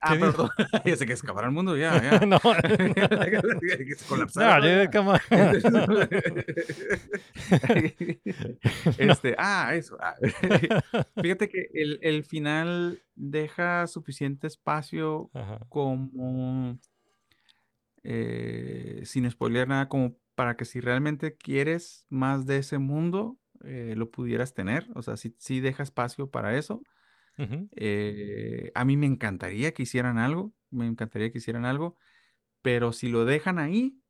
[0.00, 0.50] ah, perdón.
[0.84, 2.18] ya sé que es acabar el mundo, ya, ya.
[2.26, 2.40] no.
[2.40, 4.58] que se colapsara,
[8.98, 9.96] No, este, ah, eso.
[10.00, 10.16] ah.
[11.22, 15.60] Fíjate que el, el final deja suficiente espacio Ajá.
[15.68, 16.76] como,
[18.02, 23.94] eh, sin spoiler nada, como para que si realmente quieres más de ese mundo, eh,
[23.96, 24.88] lo pudieras tener.
[24.94, 26.82] O sea, si, si deja espacio para eso.
[27.38, 27.68] Ujú.
[27.72, 31.96] Eh, a mí me encantaría que hicieran algo, me encantaría que hicieran algo,
[32.62, 34.00] pero si lo dejan ahí,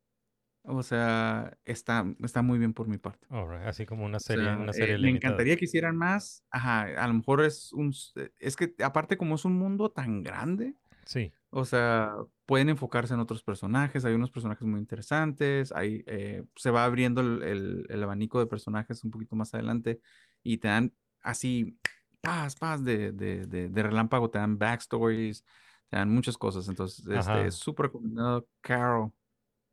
[0.63, 3.29] o sea, está, está muy bien por mi parte.
[3.31, 5.11] Alright, Así como una O serie, sea, una eh, serie me limitada.
[5.11, 6.45] encantaría que hicieran más.
[6.51, 10.23] Ajá, a lo mejor es un, eh, es que aparte como es un mundo tan
[10.23, 10.77] grande,
[11.11, 11.33] Sí.
[11.51, 12.15] o sea,
[12.47, 17.21] pueden enfocarse en otros personajes, hay unos personajes muy interesantes, hay, eh, se va abriendo
[17.21, 20.01] el, el- el abanico de personajes un poquito más adelante
[20.45, 21.77] y te dan así,
[22.21, 25.45] paz, paz de, de, de, de relámpago, te dan backstories,
[25.89, 27.19] te dan muchas cosas, entonces, Ajá.
[27.19, 29.13] este, es súper recomendado, Carol,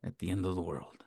[0.02, 0.98] at the end of the world.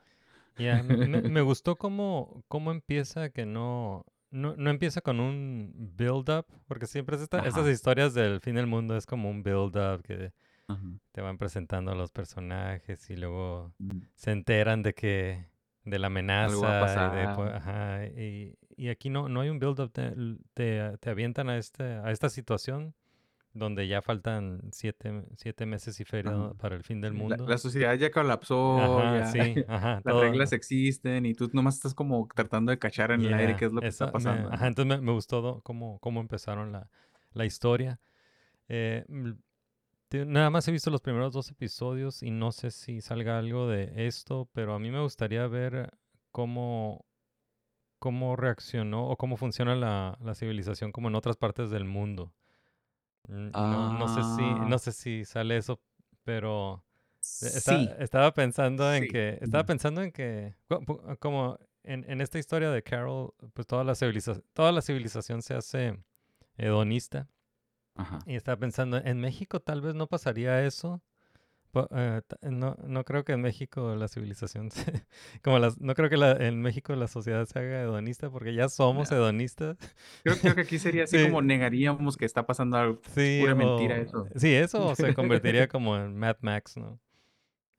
[0.56, 5.72] Ya, me, me- me gustó cómo, cómo empieza que no, no, no empieza con un
[5.96, 10.02] build-up, porque siempre es esta- estas historias del fin del mundo es como un build-up
[10.02, 10.32] que
[10.66, 10.82] Ajá.
[11.12, 14.00] te van presentando a los personajes y luego Mm.
[14.14, 15.46] se enteran de que
[15.84, 17.54] de la amenaza y, de, pasar.
[17.56, 20.12] ajá, y, y aquí no, no hay un build-up, te,
[20.54, 22.94] te, te avientan a, este, a esta situación
[23.54, 26.54] donde ya faltan siete, siete meses y feria Ajá.
[26.54, 27.46] para el fin del mundo.
[27.46, 29.38] la sociedad ya colapsó, Ajá, ya, sí,
[29.68, 33.34] ajá, las todo- reglas existen y tú nomás estás como tratando de cachar en el
[33.34, 34.50] aire qué es lo que está me- pasando.
[34.52, 36.88] entonces me, me gustó cómo, cómo empezaron la,
[37.32, 38.00] la historia.
[38.68, 39.30] Eh, mm,
[40.08, 43.68] te- nada más he visto los primeros dos episodios y no sé si salga algo
[43.68, 45.90] de esto, pero a mí me gustaría ver
[46.30, 47.04] cómo,
[47.98, 52.32] cómo reaccionó o cómo funciona la, la civilización como en otras partes del mundo.
[53.28, 54.66] Mm, No, no sé si, Ah.
[54.68, 55.80] no sé si sale eso,
[56.24, 56.84] pero
[57.20, 59.08] e- Sí, estaba pensando en Sí.
[59.10, 63.84] que, estaba pensando en que, pu- como en, en esta historia de Carol, pues toda
[63.84, 65.98] la civilización, toda la civilización se hace
[66.56, 67.28] hedonista.
[67.94, 68.18] Ajá.
[68.26, 71.02] Y estaba pensando, en México tal vez no pasaría eso.
[71.94, 72.20] Eh,
[72.50, 75.04] no, no creo que en México la civilización se-
[75.42, 78.68] como las, no creo que la- en México la sociedad se haga hedonista porque ya
[78.68, 79.76] somos hedonistas.
[80.22, 81.24] Creo, creo que aquí sería así Sí.
[81.24, 83.00] como negaríamos que está pasando algo.
[83.14, 84.26] Sí, pura mentira eso.
[84.36, 87.00] Sí, eso se convertiría como en Mad Max, ¿no?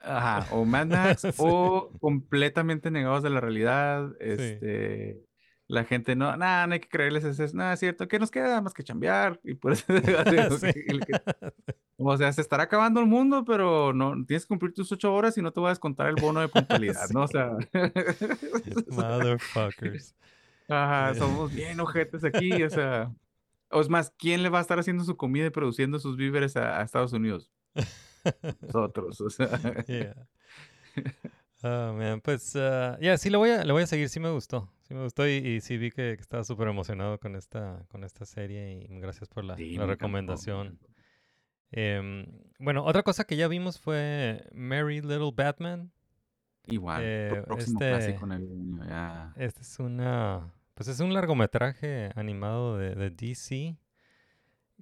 [0.00, 1.28] Ajá, o Mad Max, Sí.
[1.38, 4.10] o completamente negados de la realidad.
[4.20, 5.18] Este,
[5.66, 8.30] la gente no, nada, no hay que creerles, es, es, nada, es cierto, que nos
[8.30, 9.40] queda más que chambear.
[9.44, 9.84] Y por eso,
[10.58, 10.72] Sí.
[11.96, 15.36] O sea, se estará acabando el mundo, pero no tienes que cumplir tus ocho horas
[15.38, 17.22] y no te voy a descontar el bono de puntualidad, ¿no?
[17.24, 17.50] O sea,
[18.88, 20.14] Motherfuckers.
[20.68, 21.20] ajá, Sí.
[21.20, 23.12] somos bien ojetes aquí, o sea.
[23.70, 26.56] O es más, ¿quién le va a estar haciendo su comida y produciendo sus víveres
[26.56, 27.50] a, a Estados Unidos?
[28.62, 29.48] Nosotros, o sea.
[29.88, 30.26] Yeah.
[31.64, 34.30] Oh, man, pues, ah, ya, sí, lo voy, a, lo voy a seguir, sí me
[34.30, 37.82] gustó, sí me gustó y, y sí vi que, que estaba súper emocionado con esta,
[37.88, 40.66] con esta serie y gracias por la, Sí, la recomendación.
[40.66, 40.86] encantó.
[41.76, 42.26] Em,
[42.58, 45.90] bueno, otra cosa que ya vimos fue Merry Little Batman.
[46.66, 49.32] Igual, Eh, próximo este- clásico navideño, ya.
[49.36, 53.76] Este es una, pues es un largometraje animado de, de DC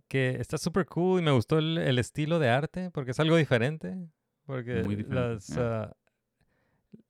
[0.06, 3.36] que está súper cool y me gustó el, el estilo de arte porque es algo
[3.36, 3.96] diferente.
[4.44, 5.96] Porque diferente, las, ah,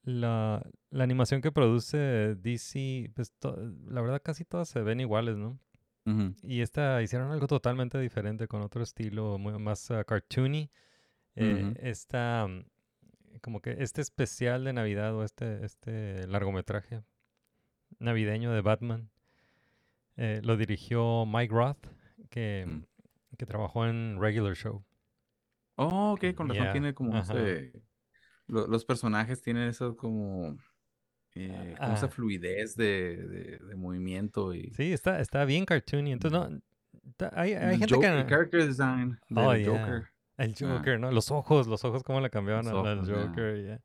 [0.05, 3.57] la, la animación que produce DC, pues to-
[3.89, 5.59] la verdad casi todas se ven iguales, ¿no?
[6.43, 10.71] Y esta hicieron algo totalmente diferente con otro estilo muy más ah, cartoony.
[11.37, 12.65] Eh, esta, mm,
[13.41, 17.03] como que este especial de Navidad o este, este largometraje
[17.99, 19.11] navideño de Batman
[20.17, 21.87] eh, lo dirigió Mike Roth,
[22.31, 23.37] que, Mm.
[23.39, 24.85] que trabajó en Regular Show.
[25.77, 27.73] Oh, ok, con razón tiene como ese.
[28.47, 30.57] lo- los personajes tienen eso como.
[31.35, 32.09] Eh, como esa Ah.
[32.09, 34.71] fluidez de, de, de movimiento y.
[34.75, 36.13] Sí, está, está bien cartoony.
[36.13, 36.61] Entonces, no,
[37.33, 38.21] hay, hay gente Joker- que...
[38.21, 39.67] el character design del Oh, yeah.
[39.71, 40.09] Joker.
[40.39, 40.77] El Ah.
[40.79, 41.11] Joker, ¿no?
[41.13, 43.01] Los ojos, los ojos, cómo le cambiaban al, al.
[43.01, 43.63] Joker.
[43.63, 43.81] yeah.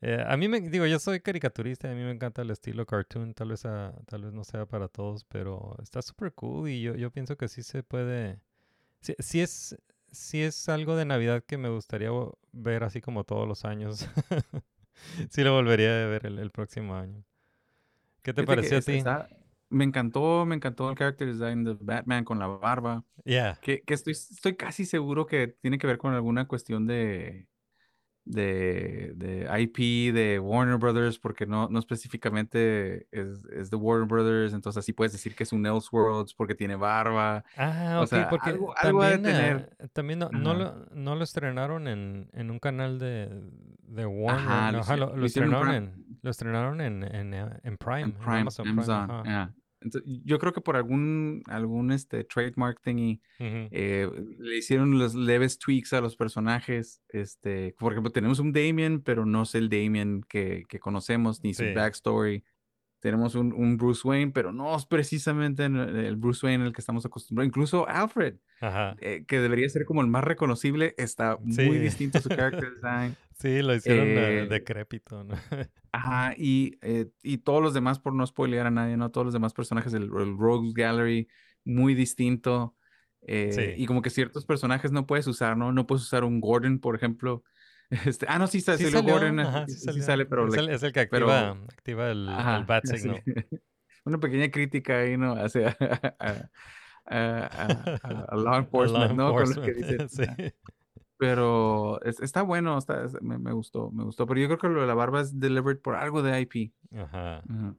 [0.00, 2.84] Eh, a mí me, digo, yo soy caricaturista, y a mí me encanta el estilo
[2.84, 6.82] cartoon, tal vez, a- tal vez no sea para todos, pero está súper cool y
[6.82, 8.38] yo, yo pienso que sí se puede,
[9.00, 9.78] sí, sí es,
[10.12, 12.10] sí es algo de Navidad que me gustaría
[12.52, 14.06] ver así como todos los años.
[15.30, 17.24] sí lo volvería a ver el, el próximo año.
[18.22, 19.02] ¿Qué te Fíjate pareció a ti?
[19.70, 23.04] me encantó, me encantó el character design de Batman con la barba.
[23.24, 23.58] Yeah.
[23.60, 27.48] Que, que estoy, estoy casi seguro que tiene que ver con alguna cuestión de,
[28.26, 34.54] de, de IP de Warner Brothers, porque no, no específicamente es, es de Warner Brothers,
[34.54, 37.44] entonces así puedes decir que es un Elseworlds porque tiene barba.
[37.56, 39.76] Ah, O ok, sea, porque algo- algo ha de también, tener.
[39.80, 43.28] ah, también no, no, lo, no lo estrenaron en, en un canal de,
[43.88, 44.40] de Warner.
[44.48, 48.40] Ajá, no, lo estrenaron en, lo estrenaron en, en, eh, en Prime, En en Prime,
[48.40, 49.48] Amazon, Amazon, Prime.
[49.84, 53.68] Entonces, yo creo que por algún, algún este, trademark thingy, Ujú.
[53.70, 57.02] eh, le hicieron los leves tweaks a los personajes.
[57.10, 61.52] Este, por ejemplo, tenemos un Damien, pero no es el Damien que, que conocemos, ni
[61.54, 62.42] su backstory.
[63.00, 66.72] Tenemos un, un Bruce Wayne, pero no es precisamente en el el Bruce Wayne al
[66.72, 67.48] que estamos acostumbrados.
[67.48, 68.36] Incluso Alfred,
[68.98, 73.14] eh, que debería ser como el más reconocible, está muy distinto su character design.
[73.38, 75.34] Sí, lo hicieron eh, Eh, decrépito, ¿no?
[75.92, 79.10] Ajá, y, eh, y todos los demás, por no spoilear a nadie, ¿no?
[79.10, 81.28] Todos los demás personajes del el Rogues Gallery,
[81.64, 82.74] muy distinto.
[83.26, 83.82] eh, Sí.
[83.82, 85.72] Y como que ciertos personajes no puedes usar, ¿no?
[85.72, 87.42] No puedes usar un Gordon, por ejemplo.
[88.18, 90.68] Este, ah, no, sí, sa- Sí salió Gordon, ajá, sí, sí sale, pero, es, el,
[90.70, 93.22] es el que pero- activa, activa el, el bat signal.
[94.04, 95.32] Una pequeña crítica ahí, ¿no?
[95.34, 95.76] Hacia
[96.18, 96.48] a,
[97.06, 99.34] a- a- law enforcement, law ¿no?
[99.34, 100.08] Con lo que dicen.
[100.08, 100.24] sí.
[101.16, 104.26] Pero es- está bueno, está, es- me, me gustó, me gustó.
[104.26, 106.72] Pero yo creo que lo de la barba es delivered por algo de IP.
[106.96, 107.38] Ajá.
[107.38, 107.74] Ajá.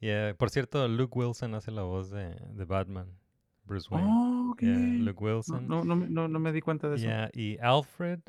[0.00, 3.06] Yeah, Por cierto, Luke Wilson hace la voz de, de Batman,
[3.64, 4.08] Bruce Wayne.
[4.10, 4.60] Oh, ok.
[4.62, 5.68] Yeah, Luke Wilson.
[5.68, 7.04] no, no, me- no, no me di cuenta de eso.
[7.04, 8.20] Yeah, y Alfred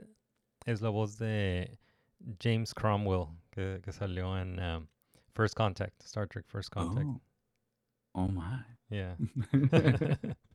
[0.65, 1.79] es la voz de
[2.43, 4.87] James Cromwell, que, que salió en um,
[5.33, 7.07] First Contact, Star Trek First Contact.
[7.07, 7.21] Oh.
[8.13, 8.65] Oh my.
[8.89, 9.15] Yeah.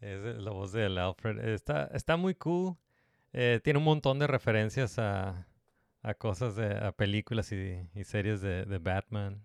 [0.00, 1.38] es la voz del Alfred.
[1.48, 2.76] Está, está muy cool.
[3.32, 5.46] Eh, tiene un montón de referencias a,
[6.02, 9.42] a cosas, de, a películas y, y series de, de Batman.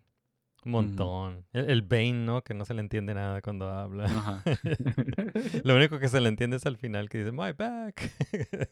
[0.66, 1.46] Un montón.
[1.54, 2.44] el, el Bane, ¿no?
[2.44, 4.42] Que no se le entiende nada cuando habla.
[5.64, 8.12] Lo único que se le entiende es al final que dice, my back.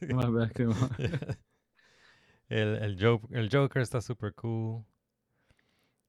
[0.02, 0.52] My mal.
[2.50, 4.84] el, el, Jo- el Joker está super cool.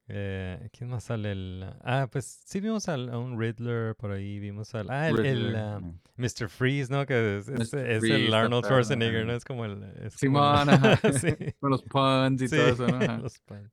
[0.07, 1.33] Eh, ¿Quién más sale?
[1.33, 4.39] El, ah, pues sí vimos al- a un Riddler por ahí.
[4.39, 4.91] Vimos al...
[4.91, 5.81] Ah, el, el, Riddler, ah.
[6.17, 6.49] Mr.
[6.49, 7.07] Freeze, ¿no?
[7.07, 7.91] Que es, es- Mr.
[7.91, 9.33] es Freeze, el Arnold Schwarzenegger, ¿no?
[9.33, 9.83] Es como el...
[10.03, 10.79] Es como el- Simón,
[11.21, 11.55] sí.
[11.61, 13.19] Con los puns y sí, todo eso, ¿no?
[13.23, 13.71] Los pan-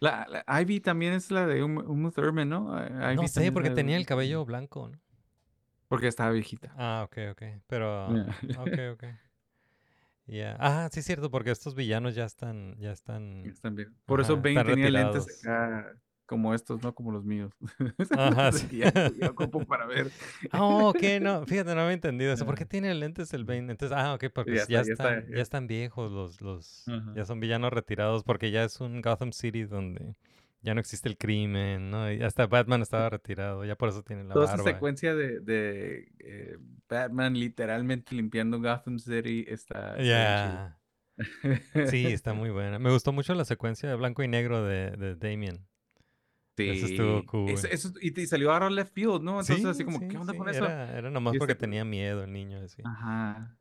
[0.00, 2.76] La, la Ivy también es la de Uma Uma Thurman, ¿no?
[2.78, 4.98] Ivy No sé, porque tenía el cabello blanco, ¿no?
[5.88, 6.72] Porque estaba viejita.
[6.78, 7.42] Ah, ok, ok.
[7.66, 8.08] Pero...
[8.08, 8.36] Yeah.
[8.58, 9.04] Ok, ok.
[10.26, 10.56] Ya.
[10.60, 12.76] Ah, sí es cierto, porque estos villanos ya están...
[12.78, 13.44] Ya están...
[13.46, 13.94] Están bien.
[14.06, 15.94] Por eso Bane tenía lentes acá
[16.26, 17.52] como estos, no como los míos.
[18.16, 18.78] Ajá, sí.
[18.78, 20.10] ya, ya ocupo para ver.
[20.52, 22.46] Oh, ok, no, fíjate, no había entendido eso.
[22.46, 22.68] ¿Por qué Ah.
[22.68, 23.70] tiene lentes el Bane?
[23.70, 26.40] Entonces, ah, ok, porque Ya ya, está, ya está, están, ya ya- están viejos los,
[26.40, 27.12] los, Ajá.
[27.14, 30.14] ya son villanos retirados, porque ya es un Gotham City donde
[30.62, 32.10] ya no existe el crimen, ¿no?
[32.12, 34.72] Y hasta Batman estaba retirado, ya por eso tiene la Toda esa barba.
[34.72, 36.56] secuencia de, de eh,
[36.88, 40.78] Batman literalmente limpiando Gotham City está, Ya,
[41.90, 42.78] sí, está muy buena.
[42.78, 45.66] Me gustó mucho la secuencia de blanco y negro de, de Damien.
[46.56, 47.26] Eso estuvo Sí.
[47.26, 47.50] cool.
[47.50, 49.40] Eso- eso- y, y salió ahora left field, ¿no?
[49.40, 50.64] Entonces, Sí, así como, sí, ¿qué onda sí, con eso?
[50.64, 52.82] Era, era nomás Y porque tenía miedo el niño, así.
[52.84, 53.56] Ajá.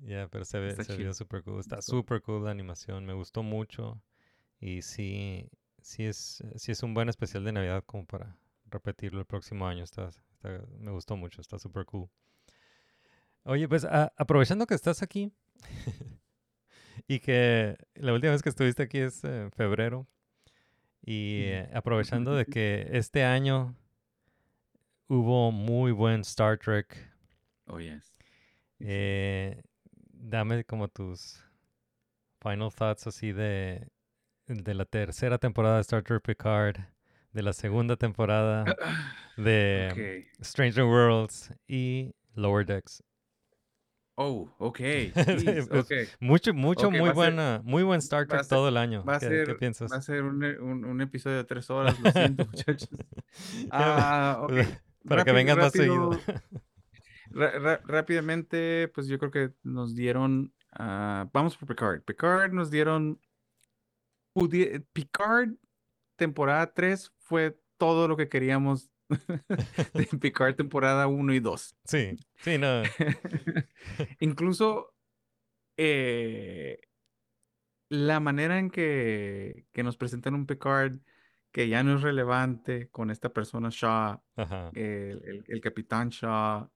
[0.00, 1.60] Ya, pero se ve, Está se vio super cool.
[1.60, 3.06] Está super cool la animación.
[3.06, 4.02] Me gustó mucho.
[4.60, 5.48] Y sí,
[5.82, 8.36] sí es, sí es un buen especial de Navidad como para
[8.70, 9.84] repetirlo el próximo año.
[9.84, 11.40] Está, está- me gustó mucho.
[11.40, 12.08] Está super cool.
[13.44, 15.32] Oye, pues a- aprovechando que estás aquí
[17.08, 20.06] y que la última vez que estuviste aquí es en febrero
[21.04, 23.74] y eh, aprovechando de que este año
[25.08, 27.10] hubo muy buen Star Trek
[27.66, 28.12] Oh, yes.
[28.80, 29.62] Eh,
[30.12, 31.42] dame como tus
[32.40, 33.88] final thoughts así de,
[34.46, 36.76] de la tercera temporada de Star Trek Picard,
[37.32, 38.64] de la segunda temporada
[39.36, 40.26] de.
[40.42, 43.02] Stranger Worlds y Lower Decks.
[44.14, 44.78] Oh, ok.
[45.14, 45.92] Pues, ok.
[46.20, 49.02] Mucho, mucho, muy ser- buena, muy buen Star Trek todo el año.
[49.04, 49.90] Va a ¿Qué, ser, qué piensas?
[49.90, 52.88] va a ser un, un- un episodio de tres horas, lo siento, muchachos.
[53.70, 54.46] Ah.
[55.08, 56.10] Para que vengas más seguido.
[57.30, 60.52] Rápidamente, pues yo creo que nos dieron.
[60.72, 62.02] ah, vamos por Picard.
[62.02, 63.18] Picard nos dieron.
[64.92, 65.50] Picard,
[66.16, 68.90] temporada 3, fue todo lo que queríamos
[69.94, 71.76] de Picard, temporada 1 y 2.
[71.84, 72.82] Sí, sí, no.
[74.20, 74.94] Incluso
[75.76, 76.80] eh,
[77.88, 80.98] la manera en que, que nos presentan un Picard
[81.50, 84.22] que ya no es relevante con esta persona Shaw,
[85.22, 86.70] el- el capitán Shaw,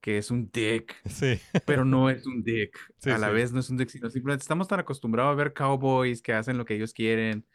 [0.00, 1.38] que es un dick, Sí.
[1.66, 2.76] pero no es un dick.
[2.98, 3.34] Sí, a la sí.
[3.34, 6.58] vez no es un dick, sino simplemente estamos tan acostumbrados a ver cowboys que hacen
[6.58, 7.46] lo que ellos quieren,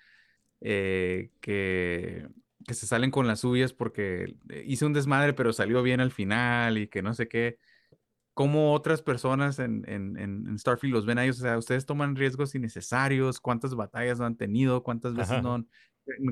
[0.61, 2.27] eh, que,
[2.65, 4.35] que se salen con las suyas porque
[4.65, 7.57] hice un desmadre, pero salió bien al final y que no sé qué.
[8.33, 12.15] Cómo otras personas en, en, en, Starfield los ven a ellos, o sea, ustedes toman
[12.15, 15.41] riesgos innecesarios, cuántas batallas no han tenido, cuántas veces Ajá.
[15.43, 15.67] no han-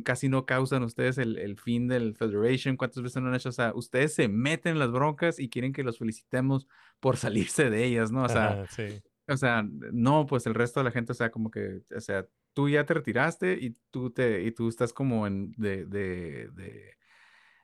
[0.03, 3.51] casi no causan ustedes el, el fin del Federation, cuántas veces no han hecho, o
[3.53, 6.67] sea, ustedes se meten en las broncas y quieren que los felicitemos
[6.99, 8.23] por salirse de ellas, ¿no?
[8.23, 9.01] O sea, sí.
[9.27, 12.27] o sea, no, pues el resto de la gente, o sea, como que, o sea,
[12.53, 16.97] tú ya te retiraste y tú te, y tú estás como en de, de, de,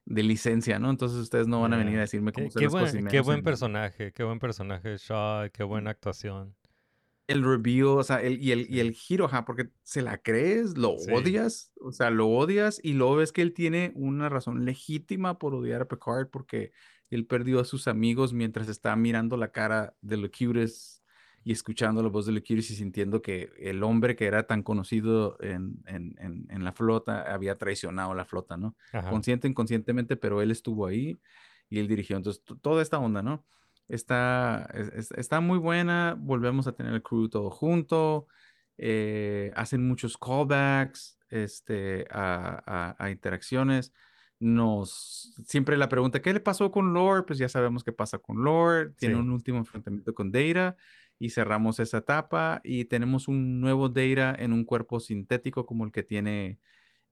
[0.06, 0.90] de licencia, ¿no?
[0.90, 3.20] Entonces ustedes no van a venir a decirme Qué, cómo qué cosas y buen, qué
[3.22, 6.56] buen en- personaje, qué buen personaje Shaw, qué buena actuación.
[7.28, 10.78] El reveal, o sea, el, y, el, y el giro, ajá, porque se la crees,
[10.78, 11.12] lo Sí.
[11.12, 15.54] odias, o sea, lo odias y luego ves que él tiene una razón legítima por
[15.54, 16.72] odiar a Picard porque
[17.10, 21.04] él perdió a sus amigos mientras estaba mirando la cara de Locutus
[21.44, 25.38] y escuchando la voz de Locutus y sintiendo que el hombre que era tan conocido
[25.42, 28.76] en, en, en, en la flota había traicionado a la flota, ¿no?
[28.92, 29.10] Ajá.
[29.10, 31.18] consciente, inconscientemente, pero él estuvo ahí
[31.70, 32.18] y él dirigió.
[32.18, 33.46] Entonces, to- toda esta onda, ¿no?
[33.88, 38.28] Está, es- es- está muy buena, volvemos a tener el crew todo junto,
[38.78, 43.94] eh, hacen muchos callbacks este, a, a- a interacciones.
[44.40, 47.24] Nos, siempre la pregunta, ¿qué le pasó con Lore?
[47.24, 49.22] Pues ya sabemos qué pasa con Lore, tiene Sí.
[49.22, 50.76] un último enfrentamiento con Data
[51.18, 55.92] y cerramos esa etapa y tenemos un nuevo Data en un cuerpo sintético como el
[55.92, 56.60] que tiene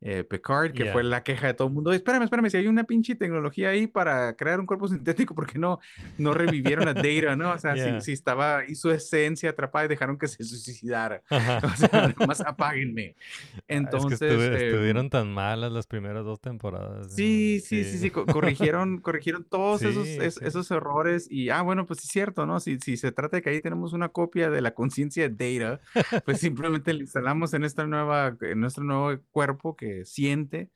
[0.07, 1.09] eh, Picard, que fue Yeah.
[1.09, 1.91] la queja de todo el mundo.
[1.91, 5.57] Espérame, espérame, si hay una pinche tecnología ahí para crear un cuerpo sintético, ¿por qué
[5.57, 5.79] no,
[6.19, 7.51] no revivieron a Data, no?
[7.51, 7.99] O sea, Yeah.
[8.01, 11.23] si, si estaba, y su esencia atrapada y dejaron que se suicidara.
[11.31, 11.59] Ajá.
[11.65, 13.15] O sea, nomás apáguenme.
[13.57, 17.13] Ah, Entonces, es que eh, estuvieron tan malas las primeras dos temporadas.
[17.15, 20.45] Sí, sí, sí, sí, co- corrigieron, corrigieron todos esos, Sí, es- sí.
[20.45, 22.59] esos errores y, ah, bueno, pues sí es cierto, ¿no?
[22.59, 25.81] Si, si se trata de que ahí tenemos una copia de la conciencia de Data,
[26.25, 30.71] pues simplemente la instalamos en esta nueva, en nuestro nuevo cuerpo que siente,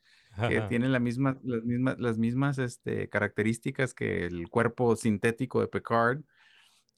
[0.48, 0.68] que Ajá.
[0.68, 6.20] tiene la misma, las mismas, las mismas este, características que el cuerpo sintético de Picard.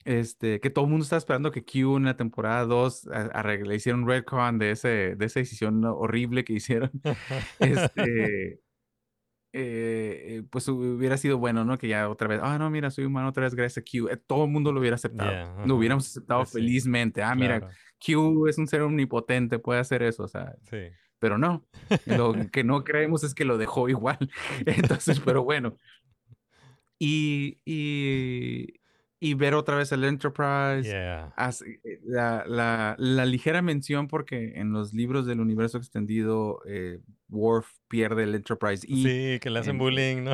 [0.05, 3.69] Este, que todo el mundo está esperando que Q en la temporada 2 a- arregle-
[3.69, 6.91] le hicieron retcon de, ese, de esa decisión horrible que hicieron.
[7.61, 8.61] Este,
[9.55, 11.77] eh, eh, pues hubiera sido bueno, ¿no?
[11.79, 14.09] Que ya otra vez, ah, no, mira, soy humano otra vez gracias a Q.
[14.09, 15.31] Eh, todo el mundo lo hubiera aceptado.
[15.31, 15.75] Yeah, Lo ajá.
[15.75, 17.23] hubiéramos aceptado sí, felizmente.
[17.23, 20.79] Ah, mira, Claro, Q es un ser omnipotente, puede hacer eso, o sea, sí.
[21.23, 21.65] Pero no.
[22.05, 24.19] Lo que no creemos es que lo dejó igual.
[24.67, 25.77] Entonces, pero bueno.
[26.99, 28.81] Y, y,
[29.23, 30.83] y ver otra vez el Enterprise.
[30.89, 31.33] Yeah.
[31.37, 36.99] as- eh, la, la- la ligera mención porque en los libros del universo extendido eh,
[37.29, 40.33] Worf pierde el Enterprise y Sí, que le hacen en- bullying, ¿no?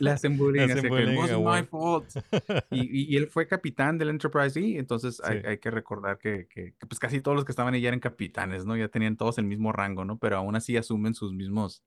[0.00, 2.06] le hacen bullying, Le hacen que bullying wasn't my fault.
[2.70, 6.46] Y, y- y él fue capitán del Enterprise y entonces hay, hay que recordar que,
[6.48, 8.76] que- que, pues casi todos los que estaban ahí ya eran capitanes, ¿no?
[8.76, 10.18] Ya tenían todos el mismo rango, ¿no?
[10.18, 11.82] Pero aún así asumen sus mismos,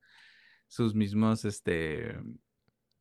[0.67, 2.15] sus mismos, este,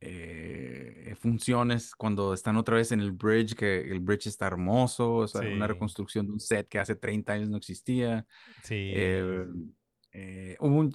[0.01, 5.28] eh, funciones cuando están otra vez en el bridge, que el bridge está hermoso, o
[5.28, 8.26] sea, una reconstrucción de un set que hace 30 años no existía.
[8.62, 8.92] Sí.
[8.94, 9.46] Eh,
[10.12, 10.92] eh, un-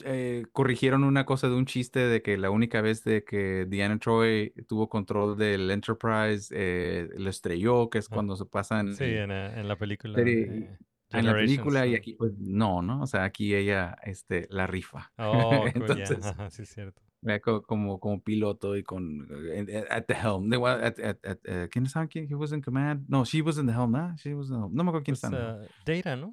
[0.52, 4.52] corrigieron una cosa de un chiste de que la única vez de que Diana Troy
[4.68, 9.30] tuvo control del Enterprise eh, lo estrelló, que es cuando se pasa en, Sí, en,
[9.30, 10.16] la- en la película.
[10.18, 10.78] serie-
[11.12, 13.02] en la película y aquí pues no, ¿no?
[13.04, 15.14] O sea, aquí ella este, la rifa.
[15.18, 15.30] Oh,
[15.74, 17.02] cool, yeah, Entonces, ajá, sí, es cierto.
[17.28, 20.50] Eh, co- como, como piloto y con eh, eh, at the helm.
[20.50, 22.20] De, what- at- at- at, eh, ¿Quién estaba aquí?
[22.30, 23.06] He was in command.
[23.08, 24.16] No, she was in the helm, ¿no?
[24.18, 24.74] She was in the helm.
[24.74, 25.30] No me acuerdo quién está.
[25.32, 26.32] ah, Data, ¿no?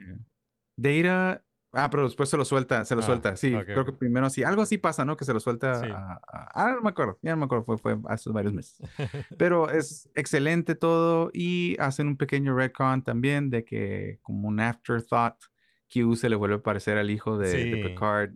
[0.77, 1.43] Data.
[1.75, 3.35] Ah, pero después se lo suelta, se lo Ah, suelta.
[3.37, 4.43] Sí, ok, creo que primero sí.
[4.43, 5.17] Algo así pasa, ¿no?
[5.17, 5.87] Que se lo suelta Sí.
[5.91, 7.19] a, a- Ah, no me acuerdo.
[7.23, 7.65] Ya no me acuerdo.
[7.65, 8.77] Fue, fue hace varios meses.
[9.39, 15.37] Pero es excelente todo y hacen un pequeño retcon también de que como un afterthought,
[15.91, 17.83] Q se le vuelve a parecer al hijo de, de Sí.
[17.83, 18.33] Picard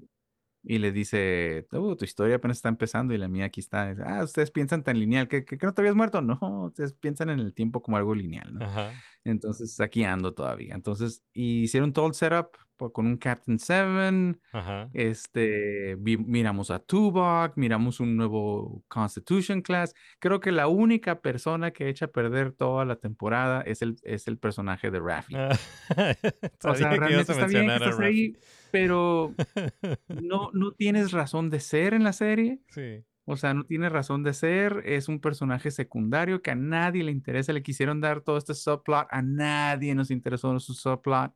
[0.68, 3.90] y le dice, "Oh, tu historia apenas está empezando y la mía aquí está.
[3.90, 6.20] Dice, ah, ustedes piensan tan lineal, ¿que, que, que no te habías muerto?
[6.22, 8.64] No, ustedes piensan en el tiempo como algo lineal, ¿no?
[8.64, 8.92] Ajá.
[9.22, 10.74] Entonces aquí ando todavía.
[10.74, 14.40] Entonces hicieron todo el setup con un Captain Seven.
[14.52, 14.88] Ajá.
[14.92, 19.94] Este, vi- miramos a Tuvok, miramos un nuevo Constitution Class.
[20.18, 24.28] Creo que la única persona que echa a perder toda la temporada es el, es
[24.28, 25.34] el personaje de Raffi.
[25.36, 25.48] Ah,
[26.64, 28.36] o sea, realmente está bien que estás ahí,
[28.70, 29.34] pero
[30.08, 32.60] no, no tienes razón de ser en la serie.
[32.68, 33.04] Sí.
[33.28, 37.10] O sea, no tiene razón de ser, es un personaje secundario que a nadie le
[37.10, 41.32] interesa, le quisieron dar todo este subplot, a nadie nos interesó su subplot.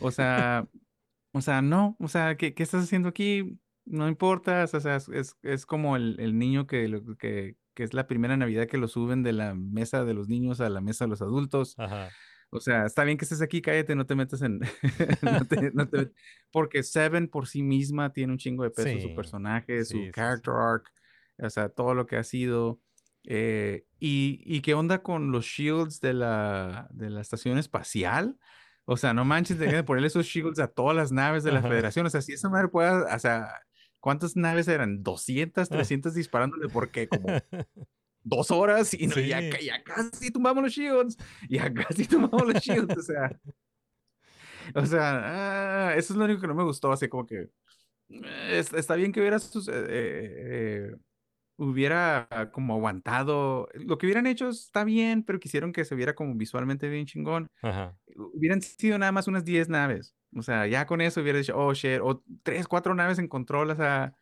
[0.00, 0.66] O sea,
[1.32, 3.58] o sea, no, o sea, ¿qué, qué estás haciendo aquí?
[3.86, 7.82] No importa, o sea, es, es, es como el, el niño que, lo- que, que
[7.84, 10.80] es la primera Navidad que lo suben de la mesa de los niños a la
[10.80, 11.74] mesa de los adultos.
[11.78, 12.10] Ajá.
[12.50, 14.60] O sea, está bien que estés aquí, cállate, no te metas en...
[15.22, 16.12] no te- no te met-
[16.52, 20.04] porque Seven por sí misma tiene un chingo de peso, Sí, su personaje, sí, su
[20.04, 20.10] sí.
[20.12, 20.88] character arc,
[21.38, 22.80] o sea, todo lo que ha sido.
[23.26, 28.38] eh, y, y qué onda con los shields de la, de la estación espacial?
[28.84, 31.68] O sea, no manches, de ponerle esos shields a todas las naves de la Ajá.
[31.68, 32.04] Federación.
[32.06, 33.48] O sea, si esa madre puede, o sea,
[33.98, 35.02] ¿cuántas naves eran?
[35.02, 36.68] ¿200, 300 disparándole?
[36.68, 37.08] ¿Por qué?
[37.08, 37.26] Como
[38.22, 39.50] dos horas y no, ya, Sí.
[39.50, 41.16] ca- ya casi tumbamos los shields,
[41.48, 43.30] ya casi tumbamos los shields, o sea,
[44.74, 47.48] o sea, ah, eso es lo único que no me gustó, así como que
[48.10, 50.34] eh, es- está bien que hubiera sus, eh, eh,
[50.90, 50.96] eh,
[51.56, 56.34] hubiera como aguantado, lo que hubieran hecho está bien, pero quisieron que se viera como
[56.34, 57.96] visualmente bien chingón, Ajá.
[58.16, 61.72] hubieran sido nada más unas 10 naves, o sea, ya con eso hubiera dicho, oh
[61.74, 64.14] shit, o 3, 4 naves en control, o sea,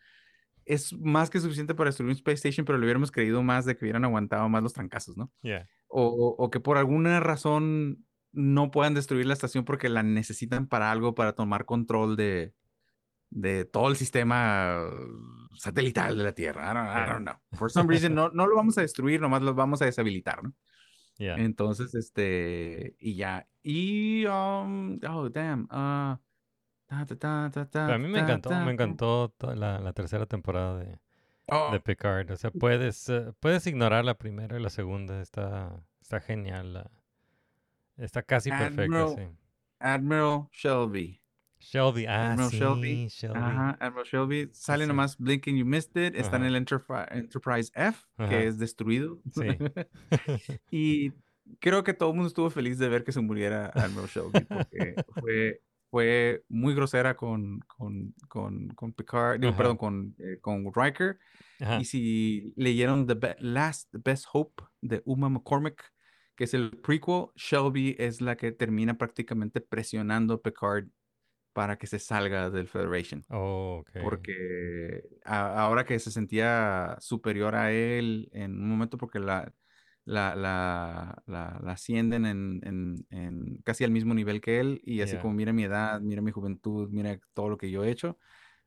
[0.65, 3.77] es más que suficiente para destruir un Space Station, pero le hubiéramos creído más de
[3.77, 5.33] que hubieran aguantado más los trancazos, ¿no?
[5.43, 5.69] Yeah.
[5.89, 10.69] O, o- o que por alguna razón no puedan destruir la estación porque la necesitan
[10.69, 12.55] para algo, para tomar control de,
[13.35, 16.71] de todo el sistema uh, satelital de la Tierra.
[16.71, 17.37] I don't, I don't know.
[17.59, 20.53] For some reason, no, no lo vamos a destruir, nomás lo vamos a deshabilitar, ¿no?
[21.19, 21.37] Yeah.
[21.37, 23.47] Entonces, este, y ya.
[23.63, 25.69] Y, um, oh, damn.
[25.71, 26.19] ah,
[26.87, 29.93] ta, ta, ta, ta, ta, Pero a mí me encantó, me encantó toda la, la
[29.93, 30.99] tercera temporada de,
[31.47, 32.31] Oh, de Picard.
[32.31, 35.21] O sea, puedes, eh, puedes ignorar la primera y la segunda.
[35.21, 36.73] Está, está genial.
[36.75, 36.91] la-
[37.97, 39.37] está casi perfecta, Admiral- sí.
[39.81, 41.22] Admiral Shelby.
[41.63, 43.09] Shelby, ah, Admiral sí, Shelby.
[43.09, 43.39] Shelby.
[43.39, 44.49] Ajá, Admiral Shelby.
[44.53, 44.89] Sale sí.
[44.89, 46.15] nomás Blink and You Missed It.
[46.17, 46.49] Está en Ajá.
[46.57, 48.29] el Enterpri- Enterprise F, Ajá.
[48.29, 49.21] que es destruido.
[49.33, 49.43] Sí.
[50.71, 51.13] y
[51.61, 54.95] creo que todo el mundo estuvo feliz de ver que se muriera Admiral Shelby, porque
[55.21, 55.61] fue,
[55.91, 61.19] fue muy grosera con, con, con, con Picard, digo, perdón, con, eh, con Riker.
[61.81, 65.81] Y si leyeron The Be- Last The Best Hope de Uma McCormick,
[66.35, 70.87] que es el prequel, Shelby es la que termina prácticamente presionando a Picard
[71.53, 73.27] para que se salga del Federation.
[73.31, 73.97] Oh, ok.
[73.97, 79.55] Porque a- ahora que se sentía superior a él en un momento porque la,
[80.05, 85.03] la, la, la, la ascienden en, en, en casi al mismo nivel que él y
[85.03, 88.19] así como mira mi edad, mira mi juventud, mira todo lo que yo he hecho.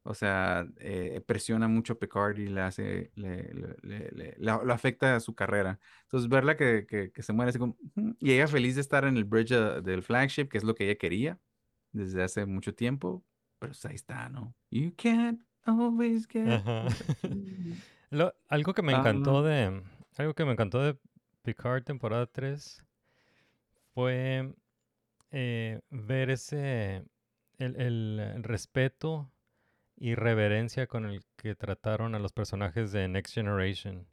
[0.04, 5.16] O sea, eh, presiona mucho a Picard y le hace, le, le- le- le- afecta
[5.16, 5.80] a su carrera.
[6.04, 7.76] Entonces, verla que, que, que se muere así como,
[8.20, 10.86] y ella feliz de estar en el bridge uh, del flagship, que es lo que
[10.86, 11.40] ella quería
[11.96, 13.24] desde hace mucho tiempo,
[13.60, 14.54] pero pues ahí está, ¿no?
[14.72, 16.86] You can't always get Ajá.
[18.12, 19.00] Lo- algo que me Ah.
[19.00, 19.82] encantó de
[20.18, 20.98] algo que me encantó de
[21.43, 22.84] Picard temporada 3
[23.93, 24.54] fue
[25.32, 27.04] eh, ver ese,
[27.58, 29.32] el, el respeto
[29.98, 34.06] y reverencia con el que trataron a los personajes de Next Generation,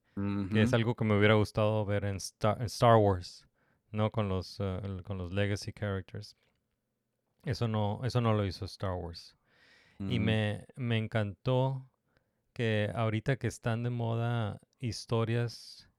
[0.53, 3.47] que es algo que me hubiera gustado ver en Star, en Star Wars,
[3.91, 4.11] ¿no?
[4.11, 6.37] Con los, el- con los legacy characters.
[7.45, 9.37] Eso no, eso no lo hizo Star Wars.
[10.07, 10.21] Y Ujú.
[10.21, 11.89] me, me encantó
[12.55, 15.91] que ahorita que están de moda historias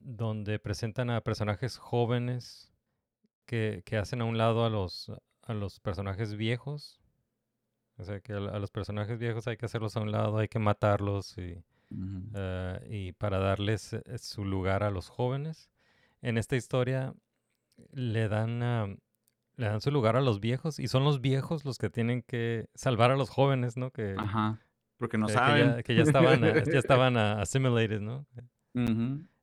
[0.00, 2.72] donde presentan a personajes jóvenes
[3.46, 7.00] que, que hacen a un lado a los, a los personajes viejos.
[7.96, 10.48] O sea, que a, a los personajes viejos hay que hacerlos a un lado, hay
[10.48, 11.64] que matarlos y,
[12.34, 15.70] eh, y para darles eh, su lugar a los jóvenes.
[16.22, 17.14] En esta historia
[17.92, 19.00] le dan,
[19.56, 22.66] le dan su lugar a los viejos y son los viejos los que tienen que
[22.74, 23.90] salvar a los jóvenes, ¿no?
[23.90, 24.60] Que, Ajá.
[24.98, 25.66] Porque no eh, que saben.
[25.76, 28.26] ya, que ya estaban, ah, ya estaban assimilated, ¿no?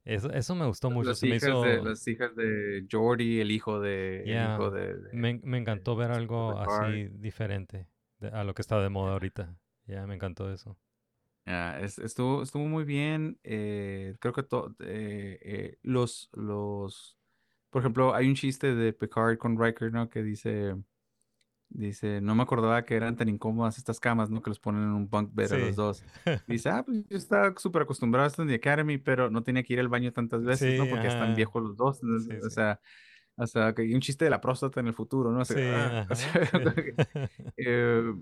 [0.04, 1.10] Eso, eso me gustó mucho.
[1.10, 4.56] Las Se me hijas hizo, de, las hijas de Jordi, el hijo de, el Yeah.
[4.56, 7.88] hijo de, de- me, me encantó ver algo así diferente
[8.20, 9.56] de- a lo que está de moda ahorita.
[9.86, 10.78] Ya, me encantó eso.
[11.46, 13.40] Ah, es- estuvo, estuvo muy bien.
[13.44, 17.18] eh, creo que to- eh, eh, los, los,
[17.72, 20.10] por ejemplo, hay un chiste de Picard con Riker, ¿no?
[20.10, 20.76] Que dice,
[21.70, 24.42] dice, no me acordaba que eran tan incómodas estas camas, ¿no?
[24.42, 26.04] Que los ponen en un bunk bed a los dos.
[26.48, 29.64] Dice, ah, pues yo estaba súper acostumbrado a esto en The Academy, pero no tenía
[29.64, 30.86] que ir al baño tantas veces, ¿no?
[30.88, 31.34] Porque están ajá.
[31.34, 32.04] viejos los dos.
[32.04, 32.20] ¿no?
[32.20, 32.80] Sí, O sea,
[33.38, 35.42] o sea, que hay un chiste de la próstata en el futuro, ¿no?
[35.42, 36.08] Ah, sea,
[37.58, 38.14] eh,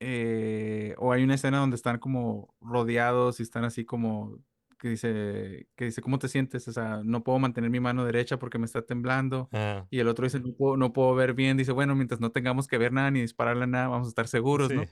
[0.00, 4.38] eh, o hay una escena donde están como rodeados y están así como
[4.84, 6.68] que dice, que dice, ¿cómo te sientes?
[6.68, 9.48] O sea, no puedo mantener mi mano derecha porque me está temblando.
[9.50, 11.56] Ah, Y el otro dice, no puedo, no puedo ver bien.
[11.56, 14.70] Dice, bueno, mientras no tengamos que ver nada ni dispararle nada, vamos a estar seguros,
[14.74, 14.82] ¿no?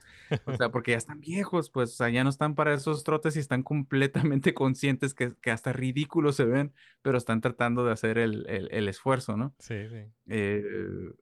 [0.46, 3.36] O sea, porque ya están viejos, pues, o sea, ya no están para esos trotes
[3.36, 6.72] y están completamente conscientes que, que hasta ridículos se ven,
[7.02, 9.54] pero están tratando de hacer el, el, el esfuerzo, ¿no?
[9.58, 10.10] Sí, sí.
[10.28, 10.62] Eh,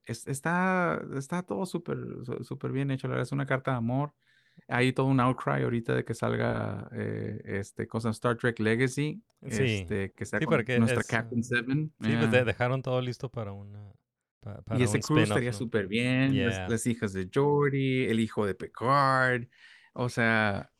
[0.06, 1.98] es- está, está todo súper
[2.42, 4.14] súper bien hecho, la verdad, es una carta de amor.
[4.68, 9.62] Hay todo un outcry ahorita de que salga eh, este cosa Star Trek Legacy, Sí.
[9.62, 11.92] este, que sea Sí, con nuestra es, Captain Seven.
[12.00, 12.44] Sí, pues de- yeah.
[12.44, 13.92] dejaron todo listo para una
[14.76, 15.56] Y ese un crew estaría ¿no?
[15.56, 16.68] súper bien, las, Yeah.
[16.68, 19.44] las hijas de Jordi, el hijo de Picard,
[19.92, 20.70] o sea,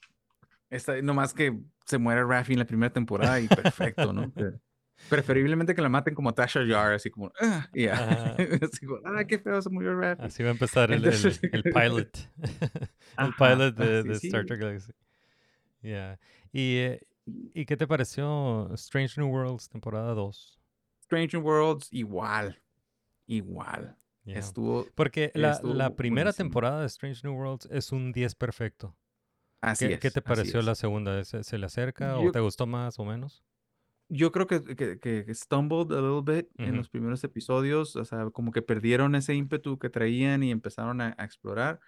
[0.71, 4.33] está, nomás que se muere Raffi en la primera temporada y perfecto, ¿no?
[5.11, 7.95] Preferiblemente que la maten como Tasha Yar, así como, ah, y ya.
[7.95, 8.37] Ajá.
[8.73, 10.23] Así como, ah, qué feo se murió Raffi.
[10.23, 11.15] Así va a empezar el, el,
[11.53, 12.17] el pilot.
[13.19, 14.47] el pilot de, de Star sí.
[14.47, 14.93] Trek Galaxy.
[15.83, 16.19] Yeah.
[16.53, 20.61] ¿Y, eh, ¿Y qué te pareció Strange New Worlds temporada 2?
[21.03, 22.61] Strange New Worlds, igual,
[23.27, 23.97] igual.
[24.25, 24.39] Yeah.
[24.39, 26.45] Estuvo Porque la, estuvo la primera buenísimo.
[26.49, 28.95] temporada de Strange New Worlds es un 10 perfecto.
[29.61, 30.01] así ¿Qué, es.
[30.01, 31.25] qué te pareció la segunda?
[31.25, 33.43] ¿Se, se le acerca o Yo- te gustó más o menos?
[34.11, 36.77] Yo creo que, que, que stumbled a little bit en Ujú.
[36.79, 41.15] los primeros episodios, o sea, como que perdieron ese ímpetu que traían y empezaron a,
[41.17, 41.81] a explorar.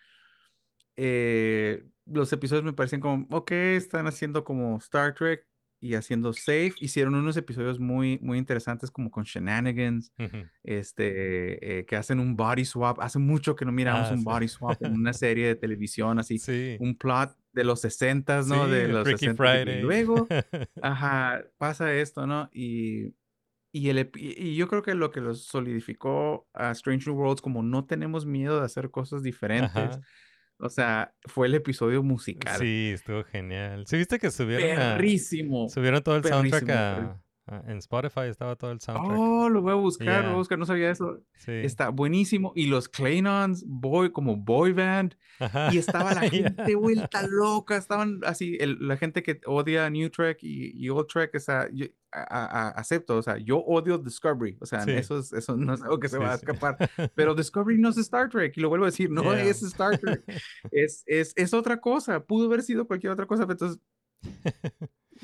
[0.97, 5.47] Eh, los episodios me parecen como, ok, están haciendo como Star Trek
[5.83, 6.73] y haciendo safe.
[6.79, 10.47] Hicieron unos episodios muy, muy interesantes como con shenanigans, Ujú.
[10.63, 13.01] este, eh, que hacen un body swap.
[13.01, 14.25] Hace mucho que no miramos Ah, un sí.
[14.25, 16.39] body swap en una serie de televisión así.
[16.39, 16.77] Sí.
[16.81, 18.65] Un plot de los 60, ¿no?
[18.67, 19.37] Sí, de los Freaky 60.
[19.43, 19.79] Friday.
[19.79, 20.27] Y luego,
[20.83, 22.49] Ajá, pasa esto, ¿no?
[22.53, 23.15] Y,
[23.73, 27.63] y, el, y yo creo que lo que los solidificó a Strange New Worlds, como
[27.63, 30.01] no tenemos miedo de hacer cosas diferentes, Ajá.
[30.63, 32.59] O sea, fue el episodio musical.
[32.59, 33.85] Sí, estuvo genial.
[33.87, 35.69] ¿Sí viste que subieron, a- Perrísimo.
[35.69, 38.23] subieron todo el soundtrack a, a- en Spotify?
[38.29, 39.19] Estaba todo el soundtrack.
[39.19, 40.33] Oh, lo voy a buscar, lo voy Yeah.
[40.33, 41.21] a buscar, no sabía eso.
[41.35, 41.51] sí.
[41.53, 42.53] Está buenísimo.
[42.55, 45.17] Y los Klingons, boy, como boy band.
[45.41, 45.71] Ajá.
[45.75, 46.53] Y estaba la Yeah.
[46.55, 51.09] gente vuelta loca, estaban así, el- la gente que odia New Trek y, y Old
[51.09, 54.91] Trek, o sea, yo a- a- acepto, o sea, yo odio Discovery, o sea, Sí.
[54.93, 56.77] eso, es, eso no es algo que se Sí, va a escapar,
[57.15, 59.45] pero Discovery no es Star Trek, y lo vuelvo a decir, no Yeah.
[59.45, 60.23] es Star Trek,
[60.71, 63.81] es, es, es otra cosa, pudo haber sido cualquier otra cosa, pero entonces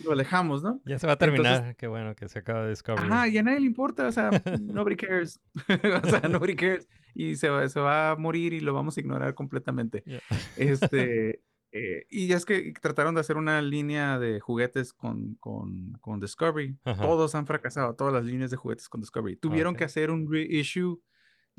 [0.05, 0.81] lo alejamos, ¿no?
[0.85, 1.77] Ya se va a Entonces- terminar.
[1.77, 3.07] Qué bueno que se acaba de Discovery.
[3.07, 5.41] Ajá, y a nadie le importa, o sea, nobody cares,
[6.05, 9.01] o sea, nobody cares, y se va, se va a morir y lo vamos a
[9.01, 10.03] ignorar completamente.
[10.07, 10.21] Yeah.
[10.57, 11.43] Este,
[11.73, 16.77] eh, y es que trataron de hacer una línea de juguetes con, con, con Discovery.
[16.85, 17.03] Ajá.
[17.03, 19.37] Todos han fracasado, todas las líneas de juguetes con Discovery.
[19.37, 21.01] Tuvieron que hacer un reissue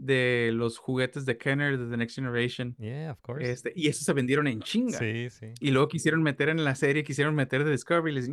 [0.01, 2.75] de los juguetes de Kenner de The Next Generation.
[2.79, 3.51] Yeah, of course.
[3.51, 4.97] Este, y esos se vendieron en chinga.
[4.97, 5.47] Sí, sí.
[5.59, 8.29] Y luego quisieron meter en la serie, quisieron meter de Discovery, y les.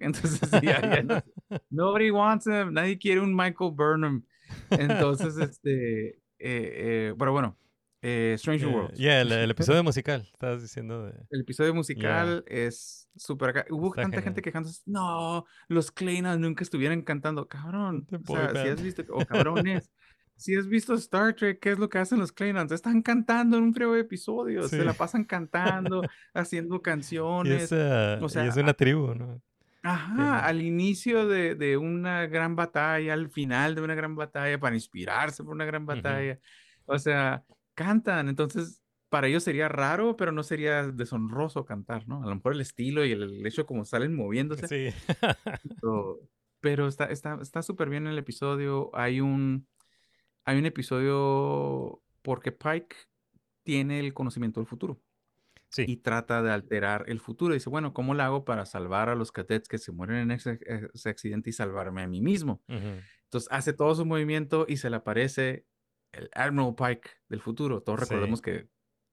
[0.00, 1.22] Entonces ya, ya no-
[1.70, 4.24] nobody wants him, nadie quiere un Michael Burnham.
[4.70, 7.56] Entonces, este, eh, eh, pero bueno,
[8.02, 8.98] eh, Stranger Eh, Worlds.
[8.98, 11.12] yeah, el, el episodio musical, estabas diciendo de...
[11.30, 13.66] El episodio musical es súper acá.
[13.70, 14.24] Hubo Está tanta genial.
[14.24, 14.82] gente quejándose.
[14.86, 17.46] No, los Klingons nunca estuvieran cantando.
[17.46, 18.06] Cabrón.
[18.26, 19.90] O sea, si has visto, o cabrones,
[20.40, 22.72] si has visto Star Trek, ¿qué es lo que hacen los Klingons?
[22.72, 24.70] Están cantando en un frío de episodios.
[24.70, 24.84] Se Sí.
[24.84, 26.02] la pasan cantando,
[26.34, 27.62] haciendo Y canciones.
[27.64, 29.42] es, eh, o y sea, es una tribu, ¿no?
[29.82, 30.46] Ajá, Sí.
[30.48, 35.42] al inicio de, de una gran batalla, al final de una gran batalla, para inspirarse
[35.44, 36.38] por una gran batalla.
[36.86, 37.44] O sea,
[37.74, 38.28] cantan.
[38.28, 42.22] Entonces, para ellos sería raro, pero no sería deshonroso cantar, ¿no?
[42.22, 44.68] A lo mejor el estilo y el, el hecho como salen moviéndose.
[44.68, 45.14] Sí.
[45.80, 46.20] Pero,
[46.60, 48.90] pero está, está, está súper bien el episodio.
[48.94, 49.66] Hay un,
[50.44, 52.96] hay un episodio porque Pike
[53.64, 55.02] tiene el conocimiento del futuro
[55.70, 55.86] Sí.
[55.88, 57.54] y trata de alterar el futuro.
[57.54, 60.58] Dice, bueno, ¿cómo lo hago para salvar a los cadets que se mueren en ese,
[60.94, 62.62] ese accidente y salvarme a mí mismo?
[62.68, 63.06] Ujú.
[63.24, 65.66] Entonces hace todo su movimiento y se le aparece
[66.12, 67.82] el Admiral Pike del futuro.
[67.82, 68.08] Todos Sí.
[68.08, 68.68] recordemos que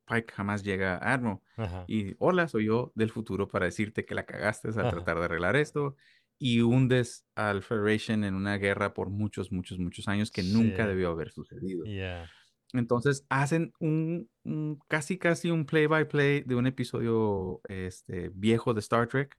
[0.08, 1.42] Pike jamás llega a Admiral.
[1.58, 1.86] Ajá.
[1.88, 4.90] Y hola, soy yo del futuro para decirte que la cagaste al Ajá.
[4.90, 5.96] tratar de arreglar esto
[6.40, 10.90] y hundes al Federation en una guerra por muchos, muchos, muchos años que nunca Sí.
[10.90, 11.84] debió haber sucedido.
[11.86, 12.30] Yeah.
[12.74, 18.74] Entonces hacen un, un- casi casi un play by play de un episodio este, viejo
[18.74, 19.38] de Star Trek,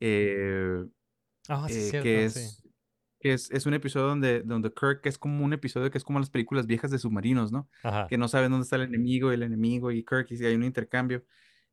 [0.00, 0.84] eh,
[1.48, 2.38] Ah, sí, eh, cierto, que sí.
[2.40, 2.62] es,
[3.18, 6.18] que es, es un episodio donde, donde Kirk es como un episodio que es como
[6.20, 7.68] las películas viejas de submarinos, ¿no?
[7.82, 8.06] Ajá.
[8.08, 10.64] Que no saben dónde está el enemigo, el enemigo y Kirk, y si hay un
[10.64, 11.24] intercambio.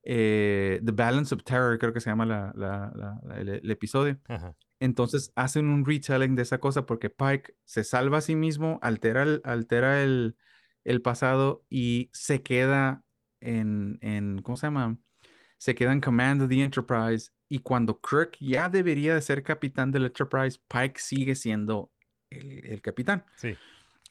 [0.04, 3.72] Eh, The Balance of Terror, creo que se llama la, la- la- la- el, el
[3.72, 4.20] episodio.
[4.28, 4.56] Ajá.
[4.80, 9.24] Entonces hacen un retelling de esa cosa porque Pike se salva a sí mismo, altera
[9.24, 10.38] el, altera el,
[10.86, 13.04] el pasado y se queda
[13.42, 14.98] en, en, ¿cómo se llama?
[15.58, 19.92] Se queda en command of the Enterprise y cuando Kirk ya debería de ser capitán
[19.92, 21.92] del Enterprise, Pike sigue siendo
[22.30, 23.26] el, el capitán.
[23.36, 23.58] Sí.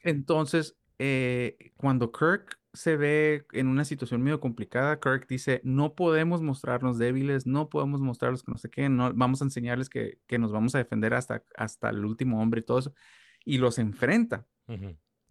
[0.02, 6.42] Entonces, eh, cuando Kirk se ve en una situación medio complicada, Kirk dice, no podemos
[6.42, 10.38] mostrarnos débiles, no podemos mostrarlos que no sé qué, no, vamos a enseñarles que, que
[10.38, 12.94] nos vamos a defender hasta, hasta el último hombre y todo eso.
[13.44, 14.46] Y los enfrenta.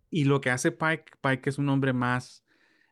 [0.09, 2.43] Y lo que hace Pike, Pike es un hombre más,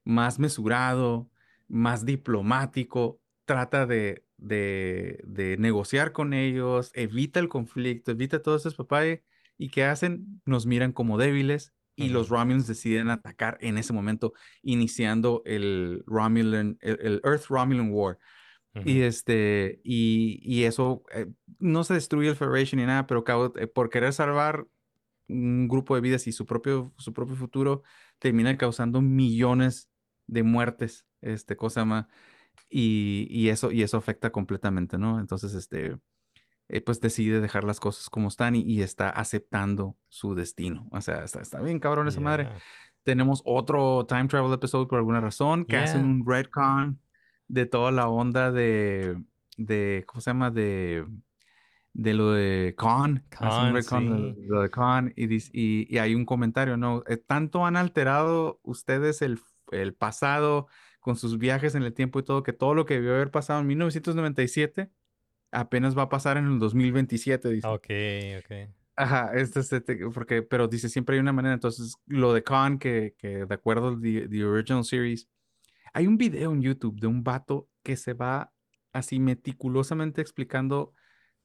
[0.05, 1.29] más mesurado,
[1.67, 8.71] más diplomático, trata de, de, de negociar con ellos, evita el conflicto, evita todo eso,
[8.71, 9.01] papá.
[9.57, 10.41] ¿Y qué hacen?
[10.45, 12.29] Nos miran como débiles y los.
[12.29, 18.17] Romulans deciden atacar en ese momento, iniciando el Romulan, el, el Earth Romulan War.
[18.83, 21.27] Y este, y, y eso eh,
[21.59, 23.23] no se destruye el Federation ni nada, pero
[23.55, 24.67] eh, por querer salvar
[25.29, 27.83] un grupo de vidas y su propio, su propio futuro,
[28.19, 29.89] termina causando millones
[30.27, 32.07] de muertes, este, cosa más,
[32.69, 35.21] y, y eso, y eso afecta completamente, ¿no?
[35.21, 35.95] Entonces, este,
[36.67, 40.87] eh, pues decide dejar las cosas como están y, y está aceptando su destino.
[40.91, 42.45] O sea, está, está bien cabrón esa madre.
[42.45, 42.57] Yeah.
[43.03, 46.09] Tenemos otro time travel episode por alguna razón que hacen Yeah.
[46.09, 46.99] un retcon
[47.47, 49.21] de toda la onda de,
[49.57, 50.49] de ¿cómo se llama?
[50.49, 51.05] De,
[51.93, 53.23] de lo de Khan.
[53.37, 54.41] Hacen de sí.
[54.47, 57.03] lo de Khan y, y, y hay un comentario, ¿no?
[57.07, 59.39] Eh, tanto han alterado ustedes el,
[59.71, 60.67] el pasado
[60.99, 63.59] con sus viajes en el tiempo y todo, que todo lo que debió haber pasado
[63.61, 64.89] en 1997
[65.51, 67.67] apenas va a pasar en el 2027, dice.
[67.67, 67.87] Ok,
[68.39, 68.69] ok.
[68.97, 71.53] Ajá, este, este, te- porque, pero dice, siempre hay una manera.
[71.53, 75.27] Entonces, lo de Khan, que, que de acuerdo al the, the original series,
[75.93, 78.51] hay un video en YouTube de un vato que se va
[78.93, 80.93] así meticulosamente explicando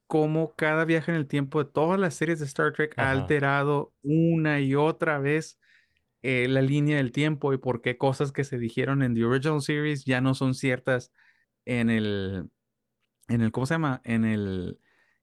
[0.06, 3.93] cómo cada viaje en el tiempo de todas las series de Star Trek ha alterado
[4.02, 5.59] una y otra vez
[6.22, 9.62] eh, la línea del tiempo y por qué cosas que se dijeron en the original
[9.62, 11.12] series ya no son ciertas
[11.64, 12.51] en el,
[13.31, 14.01] en el, ¿cómo se llama?
[14.05, 14.78] En el,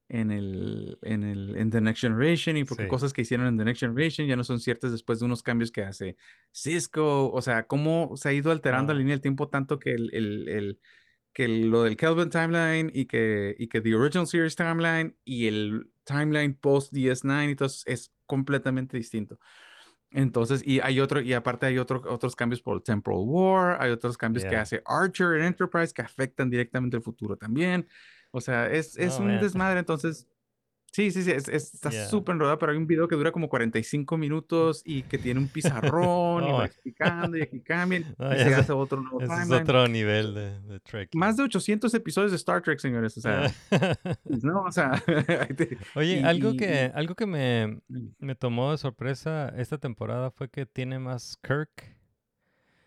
[0.09, 2.89] en el, en el, en The Next Generation y porque Sí.
[2.89, 5.71] cosas que hicieron en The Next Generation ya no son ciertas después de unos cambios
[5.71, 6.15] que hace
[6.51, 8.99] Cisco, o sea, cómo se ha ido alterando la Ah.
[8.99, 10.79] línea del tiempo tanto que el, el, el-
[11.33, 15.91] que lo del Kelvin timeline y que, y que The Original Series timeline y el
[16.03, 19.37] timeline post DS9 y todo eso es completamente distinto.
[20.11, 23.91] Entonces, y hay otro, y aparte hay otro, otros cambios por el Temporal War, hay
[23.91, 27.87] otros cambios que hace Archer en Enterprise que afectan directamente el futuro también.
[28.31, 29.41] O sea, es, es Oh, un man.
[29.41, 30.27] desmadre, entonces,
[30.97, 32.07] sí, sí, sí, es- es- está Yeah.
[32.07, 35.47] súper enredado, pero hay un video que dura como 45 minutos y que tiene un
[35.47, 39.51] pizarrón y va explicando y aquí cambian No, y se hace otro nuevo Ese es
[39.51, 41.09] otro nivel de, de Trek.
[41.13, 43.53] Más de 800 episodios de Star Trek, señores, o sea,
[44.25, 45.01] no, o sea,
[45.95, 47.79] Oye, y- algo y- que, y- algo que me,
[48.19, 51.95] me tomó de sorpresa esta temporada fue que tiene más Kirk.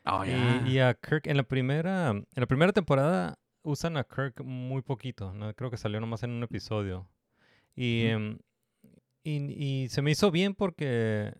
[0.06, 0.64] Oh, Y, yeah.
[0.66, 5.32] y a Kirk, en la primera, en la primera temporada usan a Kirk muy poquito,
[5.34, 5.52] ¿no?
[5.54, 7.06] Creo que salió nomás en un episodio.
[7.82, 8.38] Y, em,
[9.24, 11.32] y, y se me hizo bien porque,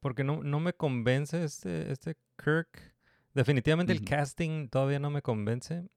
[0.00, 2.92] porque no, no me convence este, este Kirk.
[3.34, 5.88] Definitivamente el casting todavía no me convence,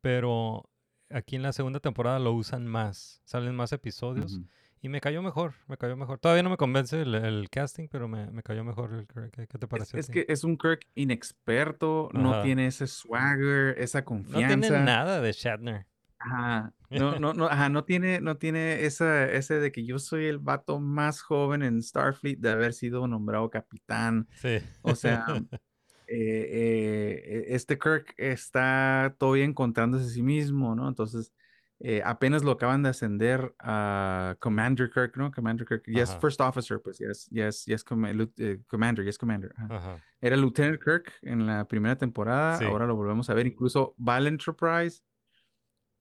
[0.00, 0.68] pero
[1.10, 4.38] aquí en la segunda temporada lo usan más, salen más episodios
[4.80, 6.20] y me cayó mejor, me cayó mejor.
[6.20, 9.32] Todavía no me convence el, el casting, pero me, me cayó mejor el Kirk.
[9.32, 13.74] ¿Qué, qué te Es, pareció es que es un Kirk inexperto, no tiene ese swagger,
[13.78, 14.68] esa No confianza.
[14.68, 15.86] tiene nada de Shatner.
[16.18, 16.72] Ajá.
[16.90, 20.38] No, no, no, ajá, no tiene, no tiene esa, ese de que yo soy el
[20.38, 24.26] vato más joven en Starfleet de haber sido nombrado capitán.
[24.34, 24.58] Sí.
[24.82, 25.24] O sea,
[26.06, 30.88] eh, eh, este Kirk está todavía encontrándose a sí mismo, ¿no?
[30.88, 31.32] Entonces,
[31.80, 35.30] eh, apenas lo acaban de ascender a Commander Kirk, ¿no?
[35.30, 36.16] Commander Kirk, ya es.
[36.16, 39.18] First Officer, pues ya es, ya es, ya es comma- lieu- eh, Commander, ya es
[39.18, 39.52] Commander.
[39.56, 39.76] ajá.
[39.76, 40.04] Ajá.
[40.20, 42.64] Era Lieutenant Kirk en la primera temporada, Sí.
[42.64, 45.02] ahora lo volvemos a ver, incluso va al Enterprise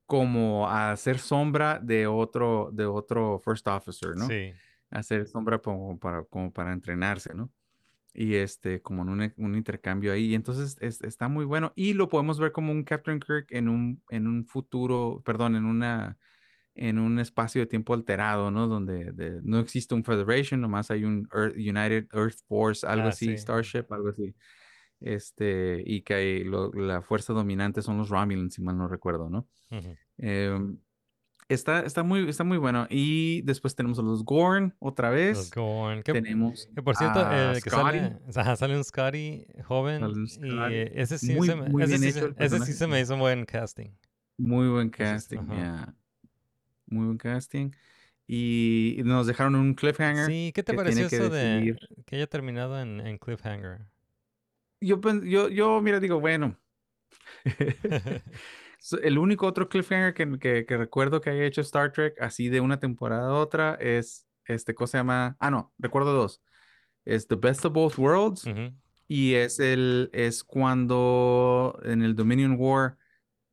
[0.07, 4.27] como a hacer sombra de otro, de otro First Officer, ¿no?
[4.27, 4.53] Sí.
[4.89, 7.51] hacer sombra como para, como para entrenarse, ¿no?
[8.13, 10.27] Y este, como en un, e- un intercambio ahí.
[10.31, 11.73] Y entonces es- está muy bueno.
[11.75, 15.65] Y lo podemos ver como un Captain Kirk en un, en un futuro, perdón, en
[15.65, 16.17] una,
[16.75, 18.67] en un espacio de tiempo alterado, ¿no?
[18.67, 23.09] Donde de- no existe un Federation, nomás hay un Earth- United Earth Force, algo Ah,
[23.09, 23.37] así, sí.
[23.37, 24.33] Starship, algo así.
[24.99, 29.29] Este, y que hay lo- la fuerza dominante son los Romulans, si mal no recuerdo,
[29.29, 29.47] ¿no?
[29.71, 29.95] Ujú.
[30.17, 30.77] Em,
[31.49, 32.87] está, está muy, está muy bueno.
[32.89, 35.51] Y después tenemos a los Gorn otra Los vez.
[35.51, 36.01] Gorn.
[36.03, 37.99] Que, Tenemos que por cierto, a que Scotty.
[37.99, 40.03] sale, ajá, sale un Scotty joven.
[40.03, 42.31] Un Y eh, ese sí, Muy- se me, muy ese bien sí hecho se- el
[42.31, 43.01] ese sí personaje, se me sí.
[43.03, 43.89] hizo buen casting.
[44.37, 45.93] Muy buen casting, ya.
[46.87, 47.71] Muy buen casting.
[48.27, 50.25] Y nos dejaron un cliffhanger.
[50.25, 53.85] Sí, ¿qué te pareció eso de que haya terminado en, en Cliffhanger?
[54.79, 56.57] Yo, yo, yo, mira, digo, bueno.
[59.01, 62.61] El único otro cliffhanger que, que, que recuerdo que haya hecho Star Trek, así de
[62.61, 65.35] una temporada a otra, es este, cosa se llama?
[65.39, 66.41] Ah, no, recuerdo dos.
[67.03, 68.45] Es The Best of Both Worlds.
[69.09, 72.97] Y es el es cuando en el Dominion War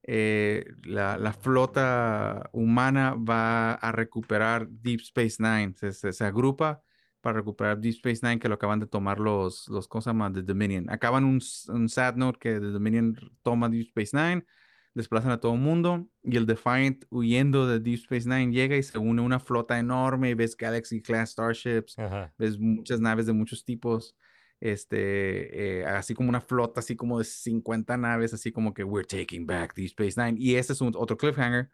[0.03, 5.75] eh, la, la flota humana va a recuperar Deep Space Nine.
[5.77, 6.83] Se, se- se agrupa
[7.25, 10.43] para recuperar Deep Space Nine que lo acaban de tomar los, los cosas más de
[10.43, 10.91] Dominion.
[10.91, 14.45] Acaban un, un sad note que The Dominion toma Deep Space Nine,
[14.93, 18.83] desplazan a todo el mundo y el Defiant huyendo de Deep Space Nine llega y
[18.83, 22.33] se une a una flota enorme y ves Galaxy Class Starships Ajá.
[22.37, 24.15] ves muchas naves de muchos tipos,
[24.61, 29.07] este, eh, así como una flota, así como de 50 naves, así como que we're
[29.07, 30.39] taking back Deep Space Nine.
[30.39, 31.71] Y este es un, otro cliffhanger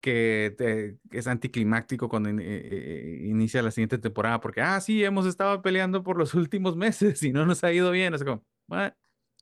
[0.00, 5.04] que te- es anticlimáctico cuando in- eh, eh, inicia la siguiente temporada, porque, ah, sí,
[5.04, 8.44] hemos estado peleando por los últimos meses y no nos ha ido bien, así como,
[8.68, 8.92] "What?".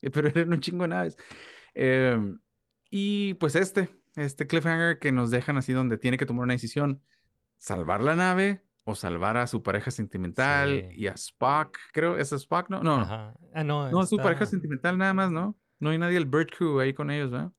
[0.02, 1.16] Eh, Pero eran un chingo de naves.
[1.74, 2.38] Em,
[2.90, 7.02] y pues este, este cliffhanger que nos dejan así donde tiene que tomar una decisión,
[7.56, 11.02] salvar la nave o salvar a su pareja sentimental Sí.
[11.02, 12.70] y a Spock, creo, ¿es Spock?
[12.70, 13.34] No, no, Ajá.
[13.54, 15.58] Ah, no, no, es su pareja está- sentimental nada más, ¿no?
[15.80, 17.52] No hay nadie del Bird Crew ahí con ellos, ¿verdad?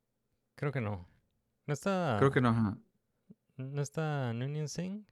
[0.56, 1.08] Creo que no.
[1.68, 2.16] No está.
[2.20, 2.78] Creo que no, ajá.
[3.60, 5.04] ¿No está Noonien Singh?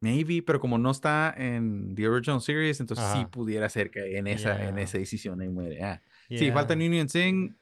[0.00, 4.26] Maybe, pero como no está en The Original Series, entonces sí pudiera ser que en
[4.26, 5.82] esa, en esa decisión ahí muere.
[5.82, 6.02] ah.
[6.28, 6.74] Sí, falta.
[6.74, 7.56] Union Singh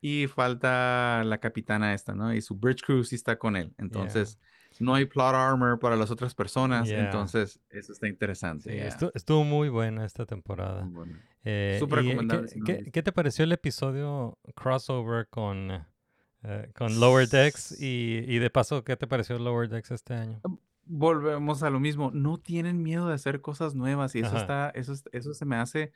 [0.00, 2.34] y falta la capitana esta, ¿no?
[2.34, 3.72] Y su Bridge Crew sí está con él.
[3.78, 4.38] Entonces,
[4.80, 6.90] no hay plot armor para las otras personas.
[6.90, 8.90] Entonces, eso está interesante.
[8.90, 10.82] Sí, estuvo muy buena esta temporada.
[10.90, 11.16] Bueno.
[11.44, 15.28] Eh, Súper eh, recomendable ¿qué, si no lo qué- qué te pareció el episodio crossover
[15.28, 15.86] con,
[16.46, 17.80] eh, con Lower Decks?
[17.80, 20.40] Y, y de paso, ¿qué te pareció Lower Decks este año?
[20.84, 22.10] Volvemos a lo mismo.
[22.12, 24.40] No tienen miedo de hacer cosas nuevas y eso Ajá.
[24.40, 25.92] está, eso, es- eso se me hace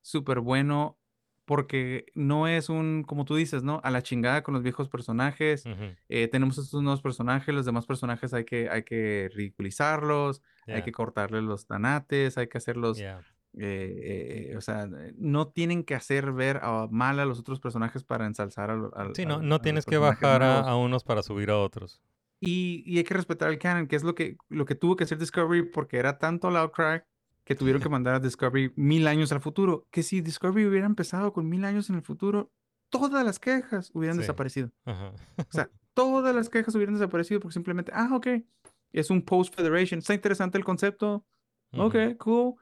[0.00, 0.98] súper bueno
[1.44, 3.80] porque no es un, como tú dices, ¿no?
[3.82, 5.66] A la chingada con los viejos personajes.
[5.66, 10.82] Ujú, eh, tenemos estos nuevos personajes, los demás personajes hay que, hay que ridiculizarlos, hay
[10.82, 13.20] que cortarles los tanates, hay que hacerlos, yeah,
[13.58, 17.58] eh, eh, o sea, eh, no tienen que hacer ver a- mal a los otros
[17.60, 21.02] personajes para ensalzar al, al- Sí, no, al- no tienes que bajar a, a unos
[21.04, 22.00] para subir a otros.
[22.40, 25.04] Y, y hay que respetar el canon, que es lo que, lo que tuvo que
[25.04, 27.02] hacer Discovery porque era tanto el outcry
[27.44, 29.86] que tuvieron que mandar a Discovery mil años al futuro.
[29.90, 32.50] Que si Discovery hubiera empezado con mil años en el futuro,
[32.88, 34.20] todas las quejas hubieran Sí.
[34.22, 34.70] desaparecido.
[34.84, 35.12] Ajá.
[35.38, 38.28] O sea, todas las quejas hubieran desaparecido porque simplemente, ah, ok,
[38.92, 39.98] es un post-federation.
[39.98, 41.26] Está interesante el concepto.
[41.76, 42.54] Ok, cool.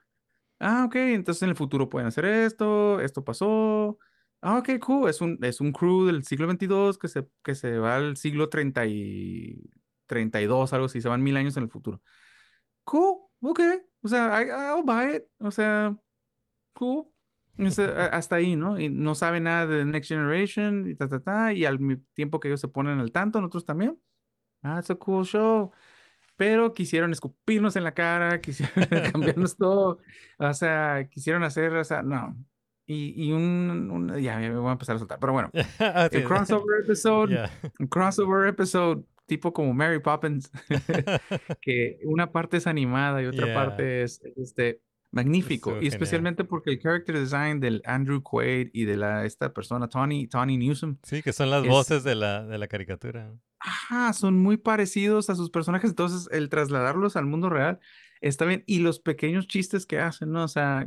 [0.61, 3.99] Ah, ok, entonces en el futuro pueden hacer esto, esto pasó.
[4.41, 5.09] Ah, ok, cool.
[5.09, 8.49] Es un, es un crew del siglo 22 que se, que se va al siglo
[8.49, 9.71] 30 y
[10.07, 12.03] 32, algo así, se van mil años en el futuro.
[12.85, 13.61] Cool, ok.
[14.03, 15.25] O sea, I, I'll buy it.
[15.41, 15.97] O sea,
[16.75, 17.07] cool.
[17.59, 18.79] O sea, hasta ahí, ¿no?
[18.81, 21.53] Y no sabe nada de Next Generation y ta, ta, ta.
[21.53, 21.79] Y al
[22.15, 24.01] tiempo que ellos se ponen al tanto, nosotros también.
[24.63, 25.73] Ah, it's a cool show.
[26.39, 28.73] Pero quisieron escupirnos en la cara, quisieron
[29.13, 29.99] cambiarnos todo.
[30.39, 32.35] O sea, quisieron hacer, o sea, no.
[32.87, 35.51] y, y un, un- ya, me voy a empezar a soltar, pero bueno,
[36.11, 37.51] el crossover episode, Yeah.
[37.79, 40.51] un crossover episode tipo como Mary Poppins,
[41.61, 43.55] que una parte es animada y otra Yeah.
[43.55, 45.95] parte es este magnífico Estuvo y genial.
[45.95, 50.57] especialmente porque el character design del Andrew Quaid y de la esta persona Tony Tony
[50.59, 53.33] Newsom Sí, que son las Es- voces de la, de la caricatura.
[53.61, 57.81] Ajá, son muy parecidos a sus personajes, entonces el trasladarlos al mundo real
[58.21, 58.63] está bien.
[58.67, 60.45] Y los pequeños chistes que hacen, ¿no?
[60.45, 60.87] O sea,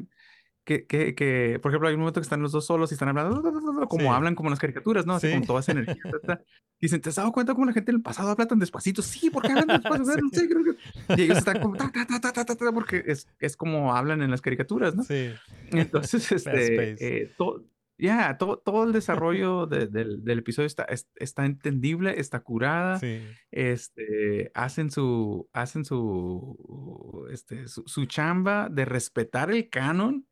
[0.64, 3.10] que, que, que, por ejemplo, hay un momento que están los dos solos y están
[3.10, 3.42] hablando
[3.90, 4.08] como Sí.
[4.08, 5.16] hablan como en las caricaturas, ¿no?
[5.16, 5.34] Así Sí.
[5.34, 5.96] con toda esa energía.
[6.26, 6.42] ta.
[6.80, 9.02] Dicen, ¿te has dado cuenta cómo la gente en el pasado habla tan despacito?
[9.02, 10.06] Sí, porque hablan despacio.
[10.16, 10.22] Sí.
[10.22, 11.22] no sé, creo que-".
[11.22, 13.96] Y ellos están como, ta, ta, ta, ta, ta, ta, ta, porque es, es como
[13.96, 15.04] hablan en las caricaturas, ¿no?
[15.04, 15.32] Sí.
[15.72, 17.64] Entonces, este, eh, to-
[18.02, 23.00] ya, todo, todo el desarrollo de- del, del episodio está, es- está entendible, está curada
[23.00, 23.22] Sí.
[23.52, 30.28] este, hacen su, hacen su, este, su, su chamba de respetar el canon,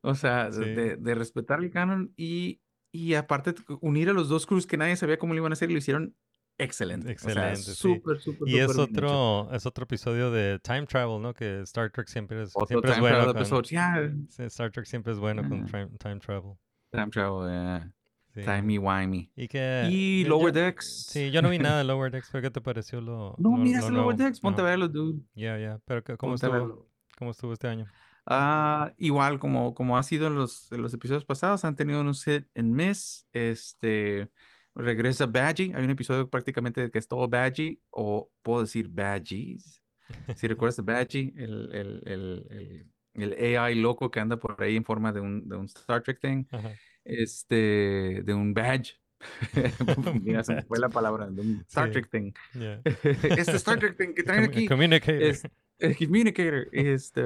[0.00, 0.60] o sea, Sí.
[0.60, 2.60] de, de respetar el canon y,
[2.92, 5.70] y aparte unir a los dos crews que nadie sabía cómo lo iban a hacer
[5.70, 6.14] y lo hicieron
[6.60, 7.10] excelente.
[7.12, 7.64] Excelente, o sí.
[7.64, 8.82] sea, súper, súper, Y es hecho.
[8.82, 11.32] otro, es otro episodio de Time Travel, ¿no?
[11.34, 15.12] Que Star Trek siempre es, Otro siempre es bueno con, yeah, sí, Star Trek siempre
[15.12, 16.54] es bueno con time, time travel.
[16.90, 17.92] Time travel, yeah,
[18.34, 18.40] Sí.
[18.42, 19.30] timey-wimey.
[19.34, 21.06] Y que Y Lower yo- Decks.
[21.08, 23.56] Sí, yo no vi nada de Lower Decks, pero ¿qué te pareció lo No, lo-
[23.56, 24.16] mira lo ese Lower?
[24.16, 24.68] Decks, ponte No.
[24.68, 25.20] a verlo, dude.
[25.34, 26.88] Ya, ya, pero ¿qué- ¿cómo Ponte estuvo?
[27.18, 27.86] ¿Cómo estuvo este año?
[28.26, 32.22] Ah, igual como, como ha sido en los, en los episodios pasados, han tenido unos
[32.24, 33.26] hit en miss.
[33.32, 34.28] Este
[34.74, 35.72] regresa Badgie.
[35.74, 39.82] Hay un episodio prácticamente que es todo Badgie, o puedo decir Badgies.
[40.36, 44.76] Si recuerdas de Badgie, el, el, el, el, el AI loco que anda por ahí
[44.76, 46.72] en forma de un, de un Star Trek thing, Ajá.
[47.04, 49.00] este, de un badge.
[50.22, 51.92] Mira, se me fue la palabra, de un Star Sí.
[51.92, 52.32] Trek thing.
[52.54, 52.80] Yeah.
[53.38, 54.66] Este Star Trek thing que traen aquí.
[54.66, 55.22] Communicator.
[55.22, 55.42] Es,
[55.78, 56.68] el communicator.
[56.72, 57.22] Este,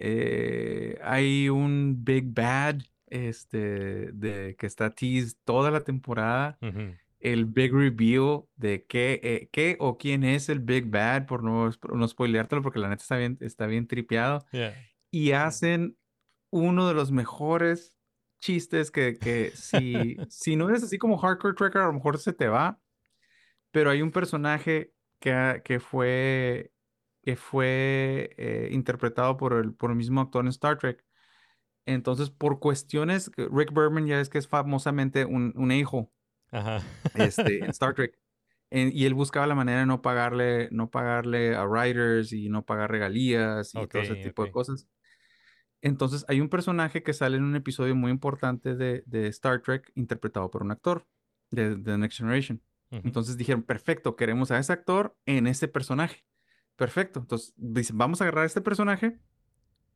[0.00, 6.58] eh, hay un Big Bad este, de, que está teased toda la temporada.
[7.18, 11.70] El big reveal de qué, eh, qué o quién es el Big Bad, por no,
[11.80, 14.44] por no spoileártelo, porque la neta está bien, está bien tripeado.
[14.52, 14.74] Yeah.
[15.10, 15.96] Y hacen
[16.50, 17.94] uno de los mejores
[18.40, 22.32] chistes que, que si, si no eres así como hardcore tracker, a lo mejor se
[22.32, 22.80] te va.
[23.70, 26.72] Pero hay un personaje que, que fue,
[27.22, 31.04] que fue eh, interpretado por el, por el mismo actor en Star Trek.
[31.86, 36.10] Entonces, por cuestiones, Rick Berman ya es que es famosamente un, un hijo
[36.50, 36.82] Ajá.
[37.14, 38.18] este, en Star Trek.
[38.70, 42.64] En- y él buscaba la manera de no pagarle, no pagarle a writers y no
[42.64, 44.88] pagar regalías y todo ese tipo de cosas.
[45.82, 49.92] Entonces, hay un personaje que sale en un episodio muy importante de, de Star Trek
[49.94, 51.06] interpretado por un actor
[51.50, 52.60] de, de The Next Generation.
[53.04, 56.24] Entonces dijeron, perfecto, queremos a ese actor en ese personaje.
[56.76, 57.20] Perfecto.
[57.20, 59.18] Entonces dicen, vamos a agarrar a este personaje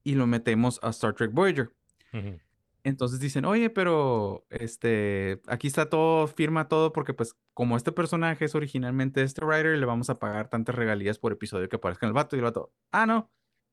[0.02, 1.72] y lo metemos a Star Trek Voyager.
[2.12, 2.38] Ujú.
[2.84, 8.44] Entonces dicen, oye, pero este, aquí está todo, firma todo, porque pues como este personaje
[8.44, 12.08] es originalmente este writer, le vamos a pagar tantas regalías por episodio que aparezca en
[12.08, 12.36] el vato.
[12.36, 13.30] Y el vato, ah, no,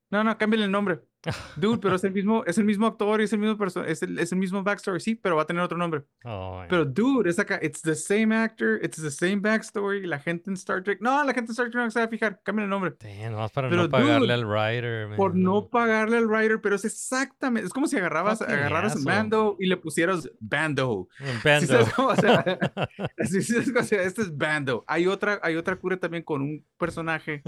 [0.09, 1.01] no, no, cámbiale el nombre.
[1.57, 4.01] Dude, pero es el mismo, es el mismo actor y es el mismo perso- es
[4.03, 6.03] el, es el mismo backstory, sí, pero va a tener otro nombre.
[6.23, 6.63] Oh.
[6.69, 10.53] Pero dude, es acá, it's the same actor, it's the same backstory, la gente en
[10.53, 12.69] Star Trek, no, la gente en Star Trek no se va a fijar, cámbiale el
[12.69, 12.93] nombre.
[12.99, 16.61] Damn, nomás para Pero, no pagarle dude, al writer, Por man, no pagarle al writer,
[16.61, 19.15] pero es exactamente, es como si agarrabas, Fucking agarraras asshole.
[19.15, 21.09] Mando y le pusieras Bando.
[21.17, 21.67] ¿Sí bando.
[21.67, 22.09] sabes cómo?
[22.09, 22.45] O sea,
[23.17, 24.85] así es, o sea, este es Bando.
[24.87, 27.41] Hay otra, hay otra cura también con un personaje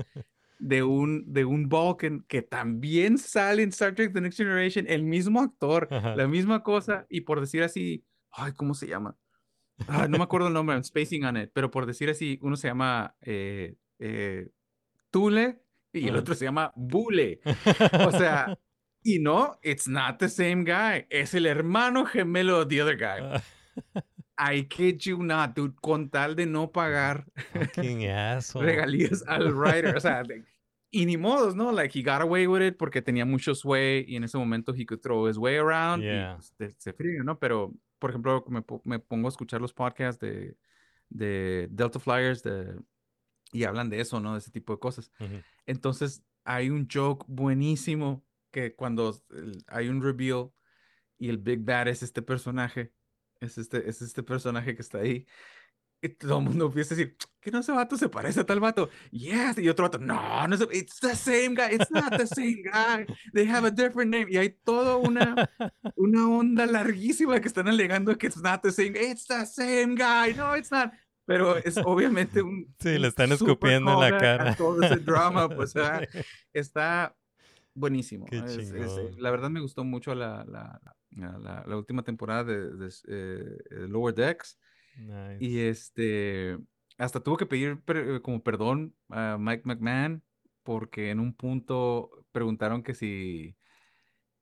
[0.59, 5.03] de un, de un Vulcan que también sale en Star Trek The Next Generation, el
[5.03, 6.15] mismo actor, Ajá.
[6.15, 9.17] la misma cosa, y por decir así, ay, ¿cómo se llama?
[9.87, 12.55] Ah, no me acuerdo el nombre, I'm spacing on it, pero por decir así, uno
[12.57, 14.49] se llama eh, eh,
[15.09, 15.61] Tule
[15.93, 17.39] y el otro se llama Bule.
[18.05, 18.57] O sea,
[19.03, 21.05] y no, it's not the same guy.
[21.09, 23.41] Es el hermano gemelo de the other guy.
[24.39, 27.25] I kid you not, dude, con tal de no pagar
[28.37, 28.65] asshole.
[28.65, 29.95] regalías al writer.
[29.95, 30.43] O sea, de-
[30.91, 31.71] y ni modos, ¿no?
[31.71, 34.85] Like, he got away with it porque tenía mucho sway y en ese momento he
[34.85, 36.31] could throw his way around Yeah.
[36.31, 37.37] y pues, te- se friega, ¿no?
[37.37, 40.57] Pero, por ejemplo, me, me pongo a escuchar los podcasts de,
[41.09, 42.79] de Delta Flyers de,
[43.51, 44.33] y hablan de eso, ¿no?
[44.33, 45.11] De ese tipo de cosas.
[45.67, 49.15] Entonces, hay un joke buenísimo que cuando
[49.67, 50.49] hay un reveal
[51.19, 52.93] y el Big Bad es este personaje,
[53.39, 55.25] es este, es este personaje que está ahí,
[56.01, 58.61] y todo el mundo empieza a decir, que no ese vato se parece a tal
[58.61, 58.89] vato.
[59.11, 62.61] Yes, y otro vato, no, no es, it's the same guy, it's not the same
[62.63, 64.27] guy, they have a different name.
[64.29, 65.49] Y hay toda una,
[65.95, 70.33] una onda larguísima que están alegando que it's not the same, it's the same guy,
[70.35, 70.91] no, it's not.
[71.25, 72.73] Pero es obviamente un.
[72.79, 74.55] Sí, le están escupiendo en la cara.
[74.55, 76.07] Todo ese drama, pues, ¿verdad?
[76.53, 77.15] está
[77.73, 78.25] buenísimo.
[78.31, 82.87] Es- es, la verdad me gustó mucho la, la, la, la última temporada de, de,
[83.07, 84.59] eh, eh, Lower Decks.
[85.39, 86.57] Y este,
[86.97, 90.23] hasta tuvo que pedir per- eh, como perdón a Mike McMahon
[90.63, 93.57] porque en un punto preguntaron que si,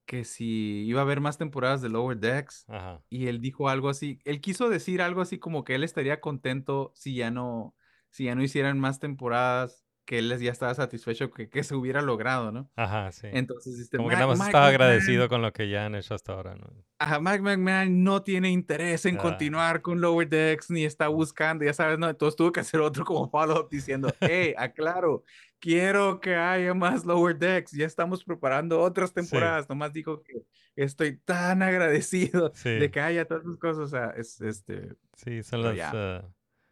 [0.05, 3.03] que si iba a haber más temporadas de Lower Decks Ajá.
[3.09, 6.91] y él dijo algo así, él quiso decir algo así como que él estaría contento
[6.95, 7.75] si ya no,
[8.09, 12.01] si ya no hicieran más temporadas, que él ya estaba satisfecho que, que se hubiera
[12.01, 12.71] logrado, ¿no?
[12.77, 13.27] Ajá, sí.
[13.31, 15.93] Entonces, este, Como que nada más Mike estaba McMahon- agradecido con lo que ya han
[15.95, 16.67] hecho hasta ahora, ¿no?
[16.97, 19.21] Ajá, Mike McMahon no tiene interés en Ah.
[19.21, 22.09] continuar con Lower Decks ni está buscando, ya sabes, ¿no?
[22.09, 25.23] Entonces tuvo que hacer otro como follow-up diciendo, hey, aclaro,
[25.59, 30.41] quiero que haya más Lower Decks, ya estamos preparando otras temporadas, nomás dijo que
[30.77, 32.69] estoy tan agradecido Sí.
[32.69, 35.77] de que haya esas cosas, o sea, es este, Sí, son las...
[35.93, 36.23] ah,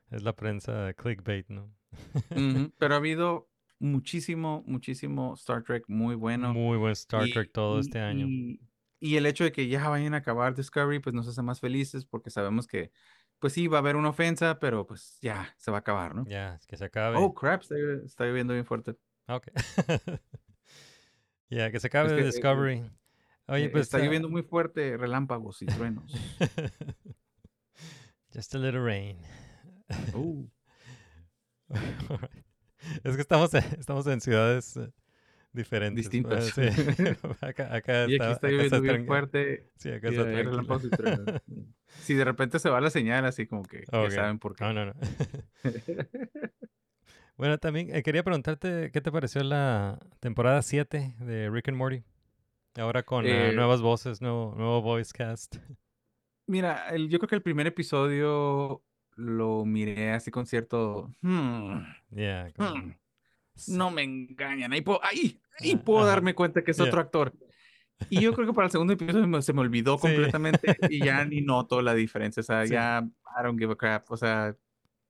[0.09, 1.74] es la prensa clickbait, ¿no?
[2.77, 3.49] Pero ha habido
[3.79, 6.53] muchísimo, muchísimo Star Trek muy bueno.
[6.53, 8.27] Muy buen Star y- Trek todo y- este año.
[8.27, 8.61] Y,
[8.99, 12.05] y el hecho de que ya vayan a acabar Discovery, pues nos hace más felices
[12.05, 12.91] porque sabemos que,
[13.39, 16.25] pues sí, va a haber una ofensa, pero pues ya se va a acabar, ¿no?
[16.25, 17.17] Ya, que se acabe.
[17.19, 18.95] Oh, crap, está, está lloviendo bien fuerte.
[19.27, 19.47] Ok.
[21.47, 22.83] Ya, que se acabe que, eh, Discovery.
[23.47, 23.83] Oye, Eh, pues...
[23.83, 26.11] está ah, lloviendo muy fuerte, relámpagos y truenos.
[28.33, 29.19] Just a little rain.
[30.13, 30.47] Uh,
[33.03, 34.91] es que estamos en, estamos en ciudades eh,
[35.53, 36.09] diferentes.
[36.09, 36.45] Distintas.
[36.47, 36.61] sí.
[37.41, 39.69] acá, acá y aquí está lloviendo bien fuerte.
[39.77, 41.41] Sí, acá y está.
[42.01, 44.65] Si de repente se va la señal, así como que ya saben por qué.
[44.65, 44.93] No, no, no.
[47.37, 52.03] bueno, también eh, quería preguntarte qué te pareció la temporada 7 de Rick and Morty.
[52.77, 55.55] Ahora con ah, Eh, nuevas voces, nuevo, nuevo voice cast.
[56.47, 58.83] Mira, el- yo creo que el primer episodio
[59.15, 61.13] lo miré así con cierto...
[61.21, 61.79] "Hmm,
[62.11, 62.91] Yeah, hmm,
[63.69, 64.73] no me engañan.
[64.73, 66.87] Ahí puedo, ahí, ahí Ah, puedo darme cuenta que es Yeah.
[66.87, 67.33] otro actor.
[68.09, 70.01] Y yo creo que para el segundo episodio se me olvidó Sí.
[70.01, 72.41] completamente y ya ni noto la diferencia.
[72.41, 72.73] O sea, Sí.
[72.73, 73.07] ya
[73.39, 74.11] I don't give a crap.
[74.11, 74.55] O sea,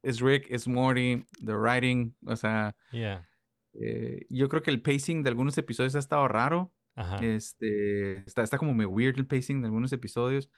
[0.04, 2.16] es Rick, es Morty, the writing.
[2.28, 3.28] O sea, Yeah.
[3.74, 6.72] eh, yo creo que el pacing de algunos episodios ha estado raro.
[6.96, 7.18] Ajá.
[7.26, 10.50] Este, está, está como muy weird el pacing de algunos episodios.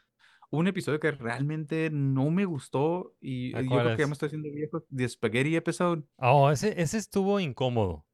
[0.50, 4.14] Un episodio que realmente no me gustó y ¿Ah, eh, yo creo que ya me
[4.14, 4.86] estoy haciendo viejo.
[4.96, 6.04] The Spaghetti episode.
[6.18, 8.06] Oh, ese, ese estuvo incómodo.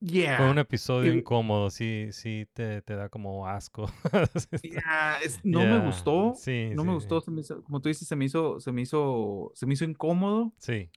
[0.00, 0.36] Yeah.
[0.36, 3.90] Fue un episodio y- incómodo, sí, sí te, te da como asco.
[4.62, 6.34] Yeah, es- no me gustó.
[6.36, 8.72] Sí, No sí, me gustó, se me hizo- como tú dices, se me hizo, se
[8.72, 10.52] me hizo, se me hizo incómodo.
[10.58, 10.90] Sí.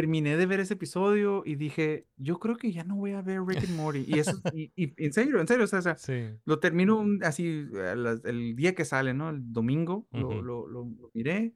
[0.00, 3.42] Terminé de ver ese episodio y dije, yo creo que ya no voy a ver
[3.42, 4.04] Rick and Morty.
[4.06, 6.30] Y eso, y, y en serio, en serio, o sea, Sí.
[6.44, 9.30] lo termino así las- el día que sale, ¿no?
[9.30, 10.42] El domingo, lo, Ujú.
[10.42, 11.54] lo, lo, lo miré.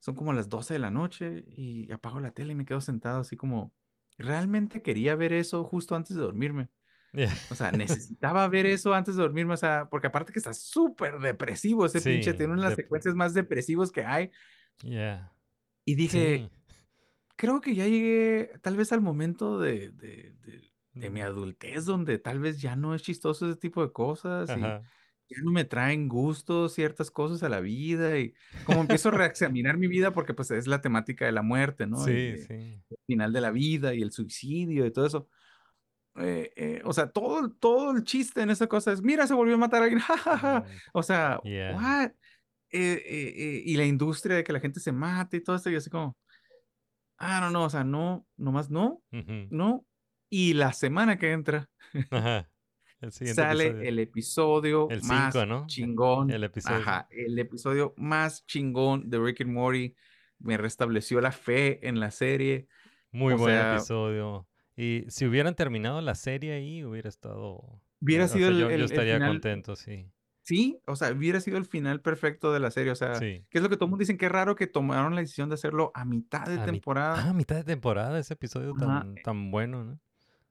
[0.00, 3.20] Son como las 12 de la noche y apago la tele y me quedo sentado
[3.20, 3.72] así como,
[4.16, 6.68] realmente quería ver eso justo antes de dormirme.
[7.12, 7.32] Yeah.
[7.50, 7.72] O sea,
[8.06, 12.00] necesitaba ver eso antes de dormirme, o sea, porque aparte que está súper depresivo ese
[12.00, 14.30] pinche, Sí, tiene una de las secuencias más depresivos que hay.
[14.82, 15.32] Yeah.
[15.84, 16.57] Y dije, Sí.
[17.38, 21.86] Creo que ya llegué tal vez al momento de, de, de- de mi Mm, adultez
[21.86, 24.78] donde tal vez ya no es chistoso ese tipo de cosas y
[25.28, 28.34] ya no me traen gusto ciertas cosas a la vida y
[28.64, 32.10] como empiezo a reexaminar mi vida porque pues es la temática de la muerte, ¿no?
[32.10, 32.82] Y Sí, de- sí.
[32.90, 35.28] el final de la vida y el suicidio y todo eso.
[36.16, 39.54] Eh, eh, o sea, todo, todo el chiste en esa cosa es, mira, se volvió
[39.54, 40.02] a matar a alguien,
[40.92, 41.70] O sea, Yeah.
[41.70, 42.12] what?
[42.72, 45.70] Eh, eh, eh, y la industria de que la gente se mate y todo esto,
[45.70, 46.16] y así como,
[47.18, 49.46] ah, no, no, o sea, no, nomás no, ujú.
[49.50, 49.84] no.
[50.30, 51.68] Y la semana que entra
[52.10, 52.50] Ajá.
[53.00, 53.88] El sale episodio.
[53.88, 55.66] el episodio El más cinco, ¿no?
[55.68, 56.30] chingón.
[56.30, 56.78] El episodio.
[56.78, 59.94] Ajá, el episodio más chingón de Rick and Morty.
[60.40, 62.66] Me restableció la fe en la serie.
[63.12, 64.48] Muy o buen sea- episodio.
[64.76, 67.80] Y si hubieran terminado la serie ahí, hubiera estado.
[68.00, 70.10] Hubiera o sea, sido el- yo, yo el- el estaría final- contento, sí.
[70.48, 72.90] Sí, o sea, hubiera sido el final perfecto de la serie.
[72.90, 73.44] O sea, Sí.
[73.50, 75.56] que es lo que todo el mundo dicen es raro que tomaron la decisión de
[75.56, 77.28] hacerlo a mitad de A mi- temporada.
[77.28, 80.00] Ah, mitad de temporada, ese episodio tan, tan bueno, ¿no?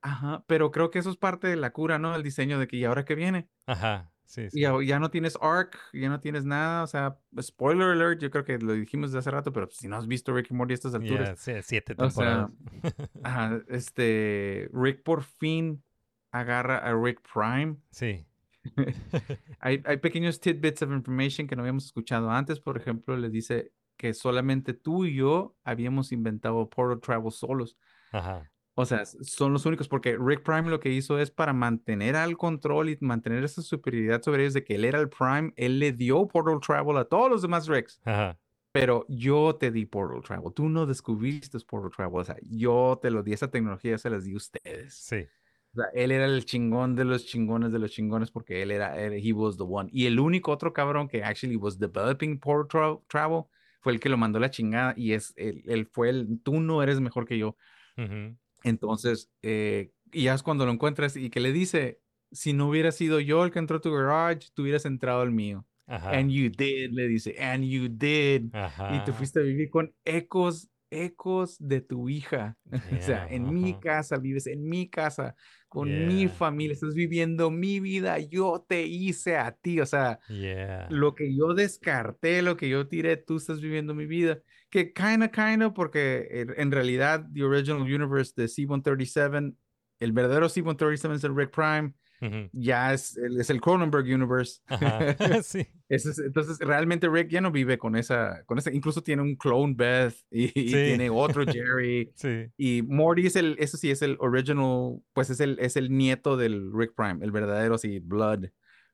[0.01, 2.15] Ajá, pero creo que eso es parte de la cura, ¿no?
[2.15, 3.49] El diseño de que, ¿y ahora qué viene?
[3.65, 4.59] Ajá, sí, sí.
[4.59, 8.29] Y ya, ya no tienes arc, ya no tienes nada, o sea, spoiler alert, yo
[8.29, 10.73] creo que lo dijimos desde hace rato, pero si no has visto Rick and Morty
[10.73, 13.09] a estas alturas, Yeah, sí, siete O sea, temporadas.
[13.23, 15.83] ajá, este, Rick por fin
[16.31, 17.77] agarra a Rick Prime.
[17.89, 18.26] sí.
[19.59, 23.71] Hay, hay pequeños tidbits of information que no habíamos escuchado antes, por ejemplo, le dice
[23.97, 27.77] que solamente tú y yo habíamos inventado Portal Travel solos.
[28.11, 28.49] Ajá.
[28.79, 32.37] O sea, son los únicos, porque Rick Prime lo que hizo es para mantener al
[32.37, 35.93] control y mantener esa superioridad sobre ellos de que él era el Prime, él le
[35.93, 38.39] dio Portal Travel a todos los demás Ricks, Ajá.
[38.71, 43.09] pero yo te di Portal Travel, tú no descubriste Portal Travel, o sea, yo te
[43.09, 44.93] lo di, esa tecnología se las di a ustedes.
[44.93, 45.25] Sí.
[45.73, 48.99] O sea, él era el chingón de los chingones de los chingones porque él era,
[48.99, 49.89] él- he was the one.
[49.91, 53.43] Y el único otro cabrón que actually was developing Port Tra- Travel
[53.81, 56.81] fue el que lo mandó la chingada y es, él, él fue el, tú no
[56.81, 57.55] eres mejor que yo.
[57.97, 58.37] Ujú.
[58.63, 62.91] Entonces, eh, y ya es cuando lo encuentras y que le dice, si no hubiera
[62.91, 65.65] sido yo el que entró a tu garage, tú hubieras entrado al mío.
[65.85, 66.11] Ajá.
[66.11, 68.45] And you did, le dice, and you did.
[68.45, 69.13] Y te Ajá.
[69.13, 72.57] fuiste a vivir con ecos, ecos de tu hija.
[72.99, 75.35] O sea, en mi casa, vives en mi casa,
[75.69, 79.79] con mi familia, estás viviendo mi vida, yo te hice a ti.
[79.81, 80.89] O sea, Yeah.
[80.89, 84.41] lo que yo descarté, lo que yo tiré, tú estás viviendo mi vida.
[84.69, 89.53] Que kinda, kinda, porque en- en realidad, the original universe de C-137,
[89.99, 92.49] el verdadero C-137 es el Rick Prime, Ujú.
[92.51, 94.61] ya es, el- es el Cronenberg universe.
[95.43, 95.67] Sí.
[95.89, 99.73] Es- entonces, realmente Rick ya no vive con esa, con esa, incluso tiene un clone
[99.75, 100.73] Beth y, y Sí.
[100.73, 102.11] tiene otro Jerry.
[102.15, 102.47] Sí.
[102.57, 106.37] Y Morty es el, eso sí es el original, pues es el, es el nieto
[106.37, 108.45] del Rick Prime, el verdadero así, blood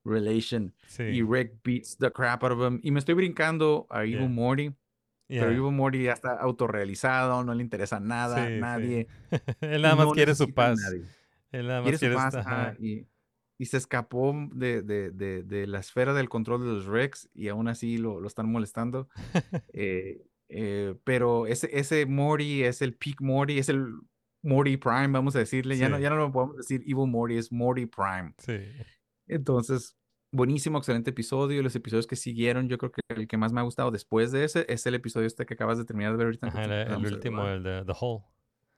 [0.04, 0.74] relation.
[0.88, 1.04] Sí.
[1.04, 2.80] Y Rick beats the crap out of him.
[2.84, 4.28] Y me estoy brincando a Evil Yeah.
[4.28, 4.70] Morty,
[5.30, 5.58] pero Yeah.
[5.58, 8.60] Evil Morty ya está autorrealizado, no le interesa nada, Sí, sí.
[8.60, 9.08] nadie.
[9.62, 10.78] Él nada más no quiere su paz.
[11.52, 13.08] Él nada más Quiere su paz, y,
[13.58, 17.48] y se escapó de, de, de, de la esfera del control de los Rex y
[17.50, 19.10] aún así lo, lo están molestando.
[19.74, 23.88] Eh, eh, pero ese, ese Morty es el peak Morty, es el
[24.44, 25.78] Morty Prime, vamos a decirle.
[25.78, 26.04] Ya, no, Sí.
[26.04, 28.34] ya no lo podemos decir Evil Morty, es Morty Prime.
[28.38, 28.58] Sí.
[29.28, 29.96] Entonces,
[30.32, 31.64] buenísimo, excelente episodio.
[31.64, 34.44] Los episodios que siguieron, yo creo que el que más me ha gustado después de
[34.44, 36.48] ese es el episodio este que acabas de terminar de ver ahorita.
[36.48, 38.24] Ajá, el, el último, el de The Hole.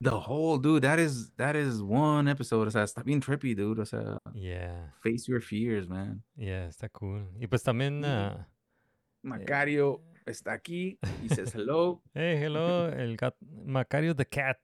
[0.01, 2.67] The whole, dude, that is, that is one episode.
[2.67, 3.79] O sea, está bien trippy, dude.
[3.81, 4.93] O sea, Yeah.
[5.01, 6.21] face your fears, man.
[6.35, 7.27] Yeah, está cool.
[7.39, 8.03] Y pues también.
[8.03, 8.47] Ah,
[9.23, 12.01] Macario está aquí y says hello.
[12.13, 13.35] hey, hello, el gat
[13.65, 14.57] Macario the Cat.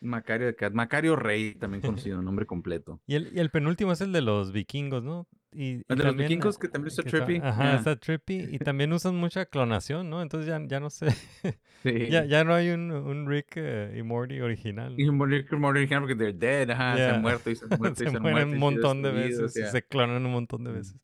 [0.00, 3.00] Macario de Cat, Macario Rey, también conocido, nombre completo.
[3.06, 5.26] Y el, y el penúltimo es el de los vikingos, ¿no?
[5.52, 7.46] Y, y de los también, vikingos ah, que también está que está- trippy.
[7.46, 7.74] Ajá, yeah.
[7.76, 8.48] está trippy.
[8.52, 10.20] Y también usan mucha clonación, ¿no?
[10.22, 11.06] Entonces ya, ya no sé.
[11.84, 12.08] Sí.
[12.10, 14.98] ya, ya no hay un, un Rick eh, y Morty original.
[14.98, 15.12] Y ¿no?
[15.12, 17.14] morir morir original porque they're dead, ajá, se Yeah.
[17.14, 19.12] han muerto y se han muerto y se se han muerto y un montón de
[19.12, 19.70] veces y yeah.
[19.70, 20.74] se clonan un montón de Mm.
[20.74, 20.96] veces.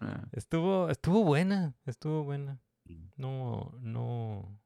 [0.00, 2.58] Ah, Estuvo, estuvo buena, estuvo buena.
[2.86, 2.94] Mm.
[3.16, 4.58] No, no.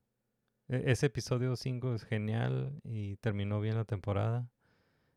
[0.68, 4.48] e- Ese episodio 5 es genial y terminó bien la temporada.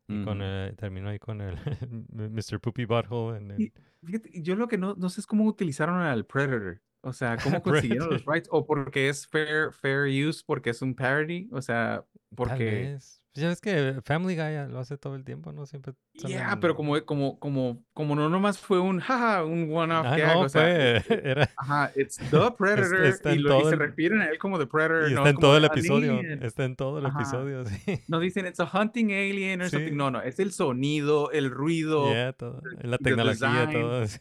[0.09, 1.55] Y con el- terminó ahí con el
[2.11, 2.59] Mr.
[2.59, 3.37] Poopy Butthole.
[3.37, 3.73] En el, Y
[4.05, 6.81] fíjate, yo lo que no, no sé es cómo utilizaron al Predator.
[7.01, 8.49] O sea, cómo consiguieron los rights.
[8.51, 11.47] O porque es fair, fair use, porque es un parody.
[11.51, 12.65] O sea, Tal porque.
[12.65, 13.18] vez.
[13.31, 15.67] Pues Ya ves que Family Guy ya lo hace todo el tiempo, ¿no?
[15.67, 20.05] Siempre Yeah, salen- pero como, como, como, como no nomás fue un jaja, un one-off
[20.07, 20.33] Ah, gag.
[20.35, 21.03] no, o sea, fue.
[21.23, 24.65] Era, Ajá, it's the Predator está y, lo, y se refieren a él como the
[24.65, 25.03] Predator.
[25.09, 26.17] y está es en todo el "An episodio.
[26.19, 26.43] alien".
[26.43, 27.19] Está en todo el Ajá.
[27.19, 28.01] episodio, sí.
[28.07, 29.89] No dicen it's a hunting alien or something.
[29.91, 29.95] Sí.
[29.95, 32.11] No, no, es el sonido, el ruido.
[32.11, 32.61] Yeah, todo.
[32.81, 33.71] La the tecnología, design.
[33.73, 34.07] todo.
[34.07, 34.19] sí.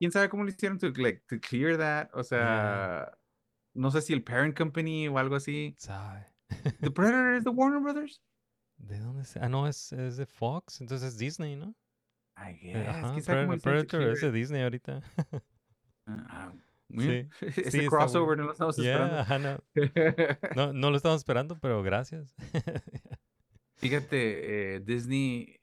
[0.00, 2.10] ¿Quién sabe cómo lo hicieron to, like, to clear that?
[2.12, 3.16] O sea,
[3.72, 5.74] no sé si el parent company o algo así.
[5.78, 6.26] Sabe.
[6.80, 8.20] The Predator es the Warner Brothers.
[8.78, 9.36] ¿De dónde es?
[9.36, 11.74] Ah, no, es, es de Fox, entonces es Disney, ¿no?
[12.36, 12.88] I Eh, guess.
[12.88, 14.32] Ajá, ¿Quién sabe cómo Pred- hicieron to Predator clear es de?
[14.32, 15.02] Disney ahorita.
[16.06, 16.52] Ah,
[16.88, 18.42] Sí, Ese sí, crossover bueno.
[18.42, 20.38] no lo estamos Yeah, ajá, no, esperando.
[20.54, 22.32] no, no lo estamos esperando, pero gracias.
[23.76, 25.55] Fíjate, eh, Disney,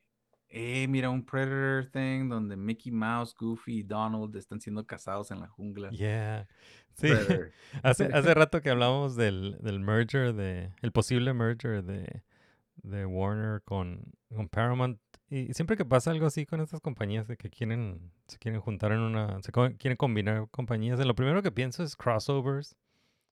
[0.55, 5.39] eh, mira un Predator thing donde Mickey Mouse, Goofy y Donald están siendo casados en
[5.39, 5.89] la jungla.
[5.89, 6.47] Yeah.
[6.93, 7.07] Sí,
[7.83, 12.21] hace, hace rato que hablamos del, del merger, de, el posible merger de,
[12.83, 14.99] de Warner con, con Paramount.
[15.27, 18.91] Y siempre que pasa algo así con estas compañías de que quieren, se quieren juntar
[18.91, 22.75] en una, se co- quieren combinar compañías, lo primero que pienso es crossovers,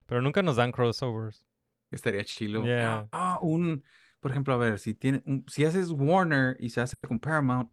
[0.07, 1.45] pero nunca nos dan crossovers.
[1.91, 2.63] Estaría chilo.
[2.63, 3.07] Yeah.
[3.11, 3.83] Ah, un,
[4.21, 7.69] por ejemplo, a ver, si tiene, un- si haces Warner y se hace con Paramount,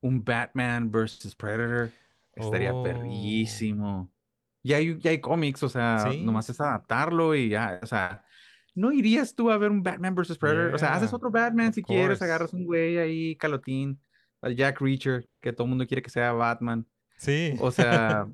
[0.00, 1.90] un Batman versus Predator,
[2.36, 2.82] estaría Oh.
[2.84, 4.10] perrísimo.
[4.62, 6.22] Ya hay, ya hay cómics, o sea, Sí.
[6.22, 8.24] nomás es adaptarlo y ya, o sea,
[8.74, 10.74] ¿no irías tú a ver un Batman versus Predator?
[10.74, 13.98] O sea, haces otro Batman si quieres, agarras un güey ahí, calotín,
[14.42, 16.86] al Jack Reacher, que todo el mundo quiere que sea Batman.
[17.16, 17.54] Sí.
[17.60, 18.26] O sea,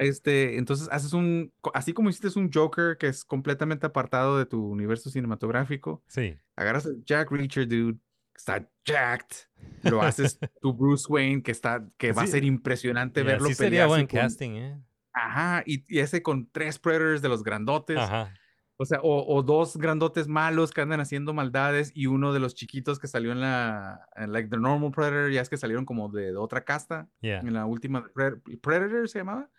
[0.00, 4.64] este, entonces haces un, así como hiciste un Joker que es completamente apartado de tu
[4.66, 6.36] universo cinematográfico, sí.
[6.56, 7.98] agarras a Jack Reacher, dude,
[8.32, 9.36] que está jacked,
[9.82, 13.48] lo haces tu Bruce Wayne, que está, que va a Sí, ser impresionante Yeah, verlo
[13.48, 14.80] sí sería buen con- casting, ¿eh?
[15.12, 18.32] Ajá, y, y ese con tres Predators de los grandotes, Ajá.
[18.78, 22.54] o sea, o, o dos grandotes malos que andan haciendo maldades y uno de los
[22.54, 26.08] chiquitos que salió en la, en like the normal Predator, ya es que salieron como
[26.08, 27.40] de, de otra casta, Yeah.
[27.40, 29.50] en la última, Pred- Predator se llamaba,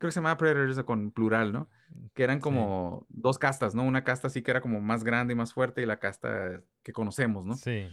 [0.00, 1.68] creo que se llamaba Predators con plural, ¿no?
[2.14, 2.42] Que eran Sí.
[2.42, 3.84] como dos castas, ¿no?
[3.84, 6.92] Una casta sí que era como más grande y más fuerte y la casta que
[6.92, 7.54] conocemos, ¿no?
[7.54, 7.86] Sí.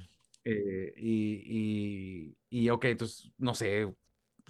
[0.46, 3.94] Eh, y, y, y, ok, entonces, no sé,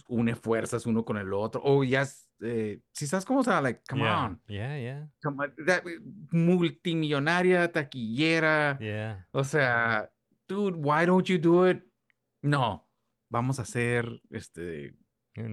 [0.08, 1.60] une fuerzas uno con el otro.
[1.64, 4.24] O ya, es, eh, si sabes cómo, o sea, like, come yeah.
[4.26, 4.42] on.
[4.48, 5.10] Yeah, yeah.
[5.24, 5.84] Come on, that-
[6.32, 8.78] multimillonaria, taquillera.
[8.80, 9.28] Yeah.
[9.32, 10.12] O sea,
[10.48, 11.84] dude, why don't you do it?
[12.42, 12.88] No,
[13.30, 14.94] vamos a hacer este.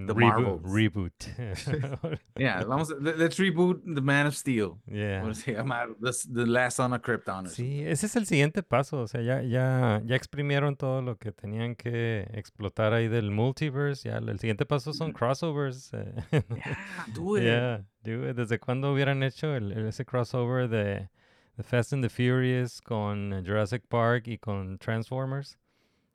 [0.06, 0.62] The reboot.
[0.62, 0.62] Marvels.
[0.64, 2.18] Reboot.
[2.38, 4.78] Yeah, vamos a, let- let's reboot The Man of Steel.
[4.86, 5.20] yeah.
[5.20, 5.86] ¿Cómo se llama?
[6.00, 7.48] The, the Last Son of Krypton.
[7.48, 9.02] Sí, ese es el siguiente paso.
[9.02, 14.08] O sea, ya, ya, ya exprimieron todo lo que tenían que explotar ahí del multiverse.
[14.08, 15.92] Ya, el siguiente paso son crossovers.
[15.92, 16.14] eh.
[16.56, 16.76] Yeah,
[17.14, 17.42] do it.
[17.44, 18.36] Yeah, do it.
[18.36, 21.08] ¿Desde cuándo hubieran hecho el, el- ese crossover de
[21.56, 25.58] The Fast and the Furious con Jurassic Park y con Transformers?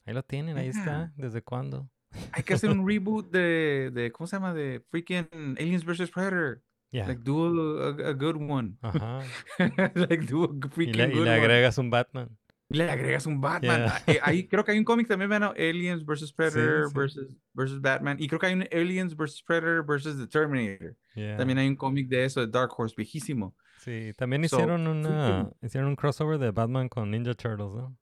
[0.06, 1.14] Ahí lo tienen, ahí está.
[1.18, 1.88] ¿Desde cuándo?
[2.32, 4.54] Hay que hacer un reboot de, de, ¿cómo se llama?
[4.54, 5.28] De freaking
[5.60, 6.10] Aliens vs.
[6.12, 6.62] Predator.
[6.92, 7.06] Ya.
[7.08, 8.74] Like, do a, a- good one.
[8.82, 9.20] Ajá.
[9.94, 11.32] like, do a Y freaking le, y good le one.
[11.32, 12.36] agregas un Batman.
[12.72, 13.86] Y le agregas un Batman.
[13.86, 14.04] Yeah.
[14.08, 15.52] Eh, ahí, creo que hay un cómic también, ¿no?
[15.58, 16.34] Aliens vs.
[16.34, 16.94] Predator sí.
[16.96, 18.18] versus, versus Batman.
[18.20, 19.44] Y creo que hay un Aliens vs.
[19.46, 20.96] Predator versus The Terminator.
[21.16, 21.38] Yeah.
[21.38, 23.56] También hay un cómic de eso, de Dark Horse, viejísimo.
[23.80, 27.98] Sí, también So, hicieron una, freaking- hicieron un crossover de Batman con Ninja Turtles, ¿no?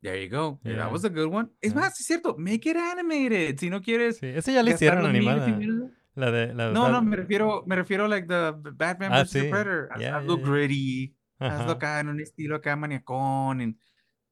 [0.00, 0.60] There you go.
[0.62, 0.76] Yeah.
[0.76, 1.50] That was a good one.
[1.60, 1.80] Es Yeah.
[1.82, 3.58] más, es cierto, make it animated.
[3.58, 5.48] Si no quieres Sí, ese ya gastar hicieron animada.
[6.14, 9.30] La de, la No, no, me refiero, me refiero like the Batman Ah, vs.
[9.32, 9.40] sí.
[9.50, 9.88] Predator.
[9.92, 11.14] Haz- Yeah, hazlo gritty.
[11.40, 13.60] Hazlo acá en un estilo acá maniacón.
[13.60, 13.76] And,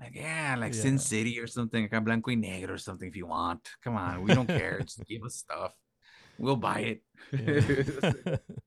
[0.01, 0.99] like, yeah, like Sin.
[0.99, 1.85] City or something.
[1.85, 3.61] Acá blanco y negro or something if you want.
[3.83, 4.79] Come on, we don't care.
[4.83, 5.73] Just give us stuff.
[6.39, 7.03] We'll buy it.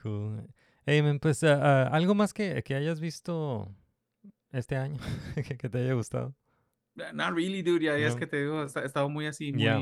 [0.00, 0.46] Cool.
[0.86, 3.74] Hey, man, pues ah, ah, algo más que, que hayas visto
[4.52, 4.98] este año
[5.58, 6.34] que, te haya gustado.
[7.14, 7.84] Not really, dude.
[7.84, 8.20] Ya, ya es No.
[8.20, 9.78] que te digo, he estado muy así, muy, Yeah.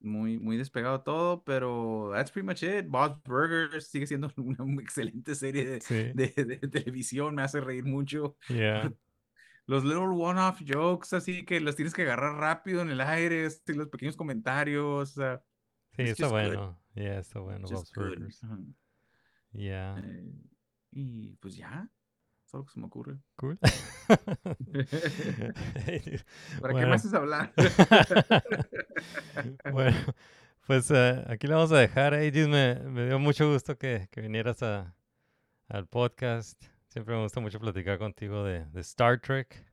[0.00, 2.86] muy, muy despegado todo, pero that's pretty much it.
[2.88, 6.12] Bob's Burgers sigue siendo una excelente serie de, Sí.
[6.14, 8.36] de, de televisión, me hace reír mucho.
[8.48, 8.92] Yeah.
[9.66, 13.60] Los little one-off jokes, así que los tienes que agarrar rápido en el aire, así,
[13.74, 15.40] los pequeños comentarios, sea,
[15.96, 16.30] Sí, está just good.
[16.30, 16.80] bueno.
[16.94, 17.68] Yeah, está bueno.
[17.68, 18.08] just Bob's good.
[18.18, 18.42] Burgers.
[18.44, 18.58] Ajá.
[19.52, 19.98] Yeah.
[20.04, 20.32] Eh,
[20.90, 21.88] y pues ya,
[22.52, 23.16] es lo que se me ocurre.
[23.36, 23.58] Cool.
[25.86, 26.20] Hey.
[26.60, 26.88] ¿Para qué Bueno.
[26.88, 27.52] me haces hablar?
[29.72, 29.96] bueno,
[30.66, 32.14] pues eh, aquí lo vamos a dejar.
[32.14, 34.94] Aegis, me, me dio mucho gusto que, que vinieras a,
[35.68, 36.62] al podcast.
[36.88, 39.64] Siempre me gusta mucho platicar contigo de, de Star Trek.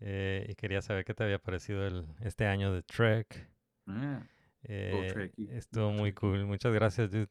[0.00, 3.48] eh, y quería saber qué te había parecido el, este año de Trek.
[3.86, 4.22] Ah,
[4.64, 6.44] Eh, estuvo muy cool.
[6.44, 7.28] Muchas gracias, dude.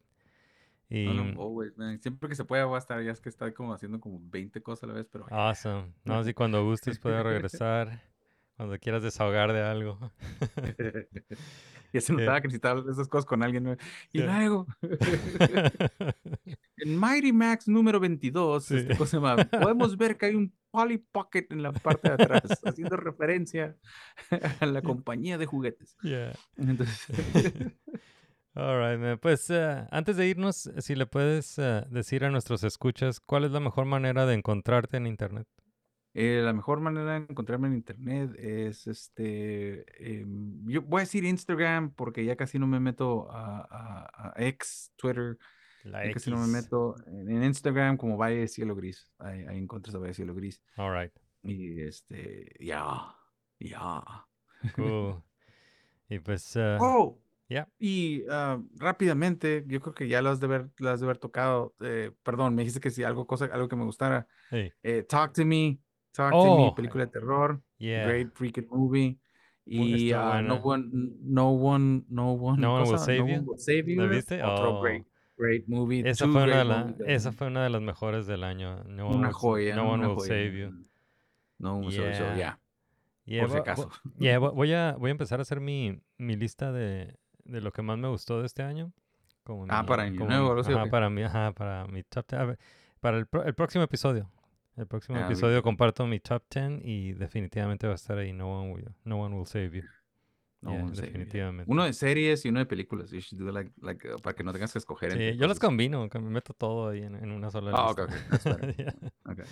[0.89, 1.99] Y, always, man.
[1.99, 4.61] Siempre que se pueda voy a estar, ya es que está como haciendo como 20
[4.61, 5.93] cosas a la vez, pero awesome.
[6.05, 8.01] No, si cuando gustes puedes regresar.
[8.57, 9.99] Cuando quieras desahogar de algo.
[11.91, 13.63] ya se notaba que necesitaba esas cosas con alguien.
[13.63, 13.73] ¿no?
[14.13, 14.25] Y Yeah.
[14.39, 14.65] luego,
[16.77, 18.77] en Mighty Max número 22, Sí.
[18.77, 22.43] este cosa llama, podemos ver que hay un Polly Pocket en la parte de atrás,
[22.65, 23.75] haciendo referencia
[24.61, 25.97] a la compañía de juguetes.
[26.01, 26.33] Yeah.
[26.57, 27.07] Entonces,
[28.55, 29.17] All right, man.
[29.19, 33.51] Pues eh, antes de irnos, si le puedes eh, decir a nuestros escuchas cuál es
[33.51, 35.45] la mejor manera de encontrarte en internet.
[36.13, 39.83] eh, la mejor manera de encontrarme en internet es este.
[40.21, 44.43] em, yo voy a decir Instagram porque ya casi no me meto a, a- a
[44.47, 45.37] X, Twitter.
[45.83, 49.11] La Ya casi no me meto en, Instagram como Valle Cielo Gris.
[49.19, 50.61] Ahí, ahí encuentras a Valle Cielo Gris.
[50.77, 51.11] All right.
[51.43, 53.13] Y este, ya,
[53.59, 54.01] ya.
[54.75, 55.21] Cool.
[56.09, 57.19] y pues, eh, Oh,
[57.49, 57.67] ya.
[57.79, 61.17] y ah, rápidamente, yo creo que ya lo has de haber, lo has de haber
[61.17, 61.73] tocado.
[61.81, 64.27] eh, perdón, me dijiste que si algo, cosa, algo que me gustara.
[64.51, 65.77] hey, Eh, Talk to Me,
[66.11, 66.65] Talk to Oh.
[66.69, 67.61] Me, película de terror.
[67.77, 68.05] yeah.
[68.07, 69.19] Great freaking movie.
[69.67, 70.89] Y ah, no one,
[71.23, 73.33] no one, no one, No One Will Save No You.
[73.37, 74.09] One Will Save ¿La You.
[74.09, 74.43] viste?
[74.43, 74.81] Otro Oh.
[74.81, 75.05] great,
[75.37, 76.07] great movie.
[76.07, 78.83] Esa fue, una de great la- esa fue una de las mejores del año.
[78.83, 79.75] No one una sa- joya.
[79.75, 80.27] no one will joya.
[80.27, 80.85] save you.
[81.57, 82.19] No one will save you.
[82.19, 82.35] Yeah.
[82.37, 82.59] yeah,
[83.25, 83.89] Yeah, por si acaso.
[84.19, 87.71] yeah, vo- voy, a, voy a empezar a hacer mi, mi lista de, de lo
[87.71, 88.91] que más me gustó de este año.
[89.43, 91.85] Como Ah, mi- para como nuevo, mi- algo así, ¿o ajá, para mi, ajá, para
[91.87, 92.41] mi top 10.
[92.41, 92.59] a ver,
[92.99, 94.29] Para el, el próximo episodio.
[94.75, 95.63] El próximo Ah, episodio bien.
[95.63, 99.35] comparto mi top 10 y definitivamente va a estar ahí No One Will, no one
[99.35, 99.83] will Save You.
[100.61, 101.71] No Yeah, one save you, definitivamente.
[101.71, 103.11] Uno de series y uno de películas.
[103.11, 105.59] You should do like, like, uh, para que no tengas que escoger Sí, yo las
[105.59, 105.59] cosas.
[105.59, 108.03] combino, que me meto todo ahí en, en una sola Ah, lista.
[108.03, 108.77] ok, ok.
[108.77, 108.93] Yeah.
[109.31, 109.45] Okay.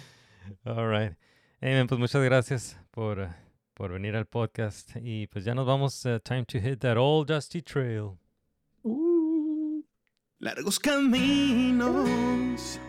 [0.65, 1.15] All right.
[1.88, 3.30] Pues muchas gracias por, eh,
[3.84, 4.91] por venir al podcast.
[5.03, 6.05] Y pues ya nos vamos.
[6.05, 8.18] eh, time to hit that old dusty trail.
[10.39, 12.80] Largos caminos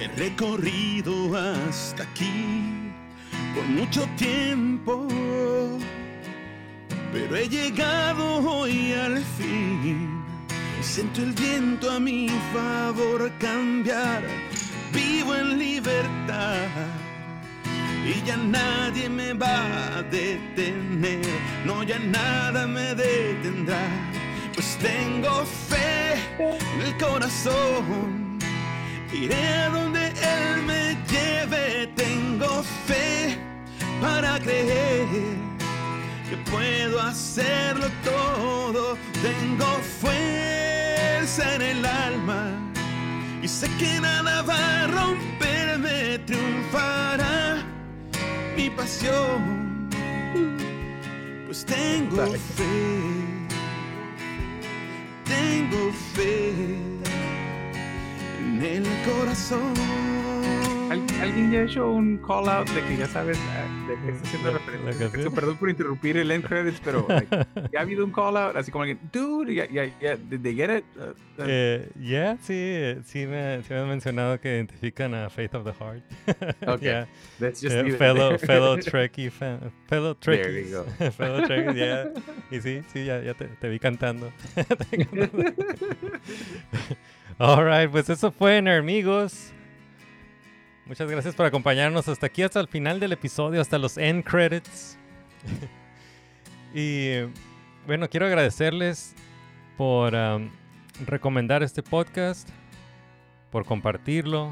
[0.00, 2.90] he recorrido hasta aquí
[3.54, 5.06] por mucho tiempo,
[7.12, 10.24] pero he llegado hoy al fin.
[10.80, 14.24] Siento el viento a mi favor cambiar,
[14.92, 17.07] vivo en libertad
[18.08, 21.20] y ya nadie me va a detener.
[21.64, 23.84] No, ya nada me detendrá,
[24.54, 28.38] pues tengo fe en el corazón.
[29.12, 33.38] Iré a donde Él me lleve, tengo fe
[34.00, 35.08] para creer
[36.28, 38.96] que puedo hacerlo todo.
[39.20, 39.66] Tengo
[40.00, 42.52] fuerza en el alma
[43.42, 47.47] y sé que nada va a romperme, triunfará
[48.58, 49.88] mi pasión.
[51.46, 52.26] Pues tengo
[52.56, 52.74] fe,
[55.24, 56.50] tengo fe
[58.40, 59.72] en el corazón.
[60.90, 64.10] ¿Al- ¿Alguien ya ha hecho un call out de que ya sabes ah, de que
[64.16, 65.30] está haciendo referencia?
[65.34, 67.28] Perdón por interrumpir el end credits, pero like,
[67.72, 70.54] ya ha habido un call out así como que, dude, ya, ya, ya, did they
[70.54, 70.84] get it?
[70.96, 75.54] Uh, uh, Eh, ya, sí, sí me, sí me han mencionado que identifican a Faith
[75.54, 76.02] of the Heart.
[76.66, 77.04] Okay,
[77.38, 78.38] let's just eh, fellow, there.
[78.46, 81.12] fellow Trekkie fan, fellow There Trekkies.
[81.14, 82.10] fellow Trekkies, ya.
[82.50, 84.32] Y sí, sí, ya, ya te, te vi cantando.
[84.54, 85.52] Cantando.
[87.38, 89.52] Alright, pues eso fue, amigos.
[90.88, 94.96] Muchas gracias por acompañarnos hasta aquí, hasta el final del episodio, hasta los end credits.
[96.74, 97.24] y
[97.86, 99.14] bueno, quiero agradecerles
[99.76, 100.50] por am,
[101.06, 102.48] recomendar este podcast,
[103.50, 104.50] por compartirlo.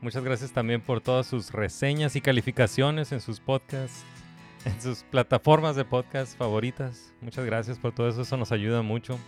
[0.00, 4.02] Muchas gracias también por todas sus reseñas y calificaciones en sus podcasts,
[4.64, 7.12] en sus plataformas de podcast favoritas.
[7.20, 9.18] Muchas gracias por todo eso, eso nos ayuda mucho.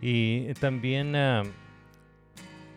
[0.00, 1.42] Y también ah,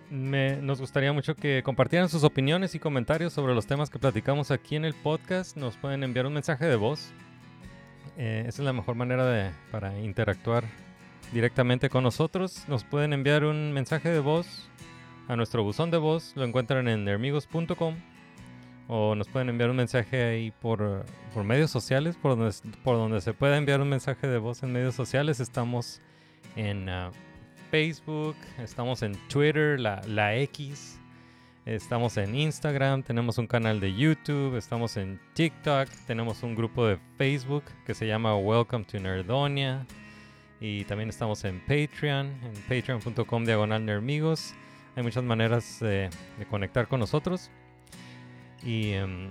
[0.09, 4.51] me- nos gustaría mucho que compartieran sus opiniones y comentarios sobre los temas que platicamos
[4.51, 5.55] aquí en el podcast.
[5.57, 7.11] Nos pueden enviar un mensaje de voz.
[8.17, 10.65] Eh, esa es la mejor manera de, para interactuar
[11.31, 12.65] directamente con nosotros.
[12.67, 14.69] Nos pueden enviar un mensaje de voz
[15.27, 16.33] a nuestro buzón de voz.
[16.35, 17.95] Lo encuentran en nermigos.com.
[18.91, 23.21] O nos pueden enviar un mensaje ahí por, por medios sociales, por donde, por donde
[23.21, 25.39] se pueda enviar un mensaje de voz en medios sociales.
[25.39, 26.01] Estamos
[26.55, 27.11] en ah,
[27.69, 30.99] Facebook, estamos en Twitter, la, la X,
[31.65, 36.97] estamos en Instagram, tenemos un canal de YouTube, estamos en TikTok, tenemos un grupo de
[37.17, 39.85] Facebook que se llama Welcome to Nerdonia
[40.59, 44.53] y también estamos en Patreon, en patreon.com diagonal nermigos.
[44.95, 46.09] Hay muchas maneras de,
[46.49, 47.51] conectar con nosotros.
[48.63, 49.29] Y, em,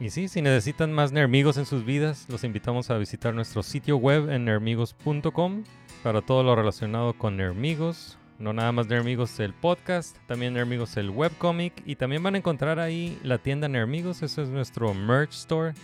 [0.00, 3.96] y sí, si necesitan más nermigos en sus vidas, los invitamos a visitar nuestro sitio
[3.96, 5.64] web en nermigos.com
[6.02, 8.18] para todo lo relacionado con Nermigos.
[8.38, 11.72] No nada más Nermigos el podcast, también Nermigos el webcomic.
[11.86, 14.22] Y también van a encontrar ahí la tienda Nermigos.
[14.22, 15.74] Ese es nuestro merch store.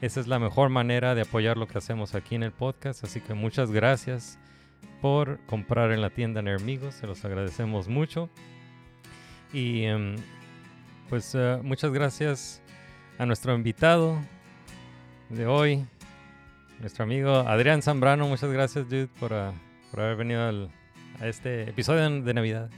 [0.00, 3.04] Esa es la mejor manera de apoyar lo que hacemos aquí en el podcast.
[3.04, 4.38] Así que muchas gracias
[5.02, 6.94] por comprar en la tienda Nermigos.
[6.94, 8.30] Se los agradecemos mucho.
[9.52, 10.16] Y em,
[11.08, 12.62] pues eh, muchas gracias
[13.18, 14.18] a nuestro invitado
[15.28, 15.86] de hoy,
[16.80, 18.28] nuestro amigo Adrián Zambrano.
[18.28, 19.52] Muchas gracias, Jude, por, ah,
[19.90, 20.70] por haber venido al-
[21.20, 22.70] a este episodio de Navidad.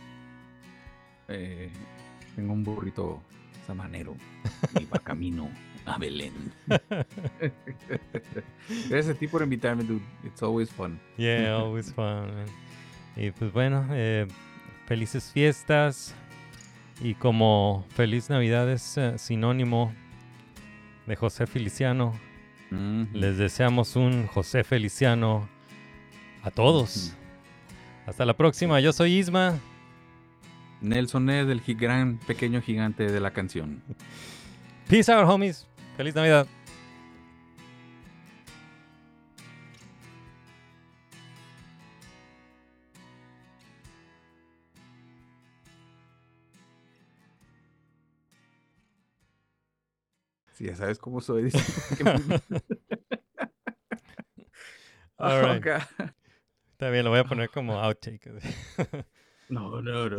[1.29, 1.71] Eh,
[2.37, 3.23] tengo un burrito
[3.67, 4.17] samanero
[4.81, 5.49] y va camino
[5.87, 6.33] a Belén.
[8.89, 10.03] Gracias a ti por invitarme, dude.
[10.25, 10.99] It's always fun.
[11.17, 12.35] Yeah, always fun.
[12.35, 12.47] man.
[13.17, 14.27] Y pues bueno, eh,
[14.87, 16.15] felices fiestas.
[17.03, 19.93] Y como feliz Navidad es eh, sinónimo
[21.07, 22.13] de José Feliciano,
[22.71, 25.49] Les deseamos un José Feliciano
[26.43, 27.15] a todos.
[28.07, 29.59] Hasta la próxima, yo soy Isma.
[30.81, 33.83] Nelson es el gran pequeño gigante de la canción.
[34.89, 35.67] Peace out, homies.
[35.97, 36.47] Feliz Navidad.
[50.61, 51.45] Si ya sabes cómo soy.
[51.45, 51.51] me-
[55.17, 55.65] All right.
[56.73, 58.31] Está bien, lo voy a poner como outtake.
[59.49, 60.17] No, no, no.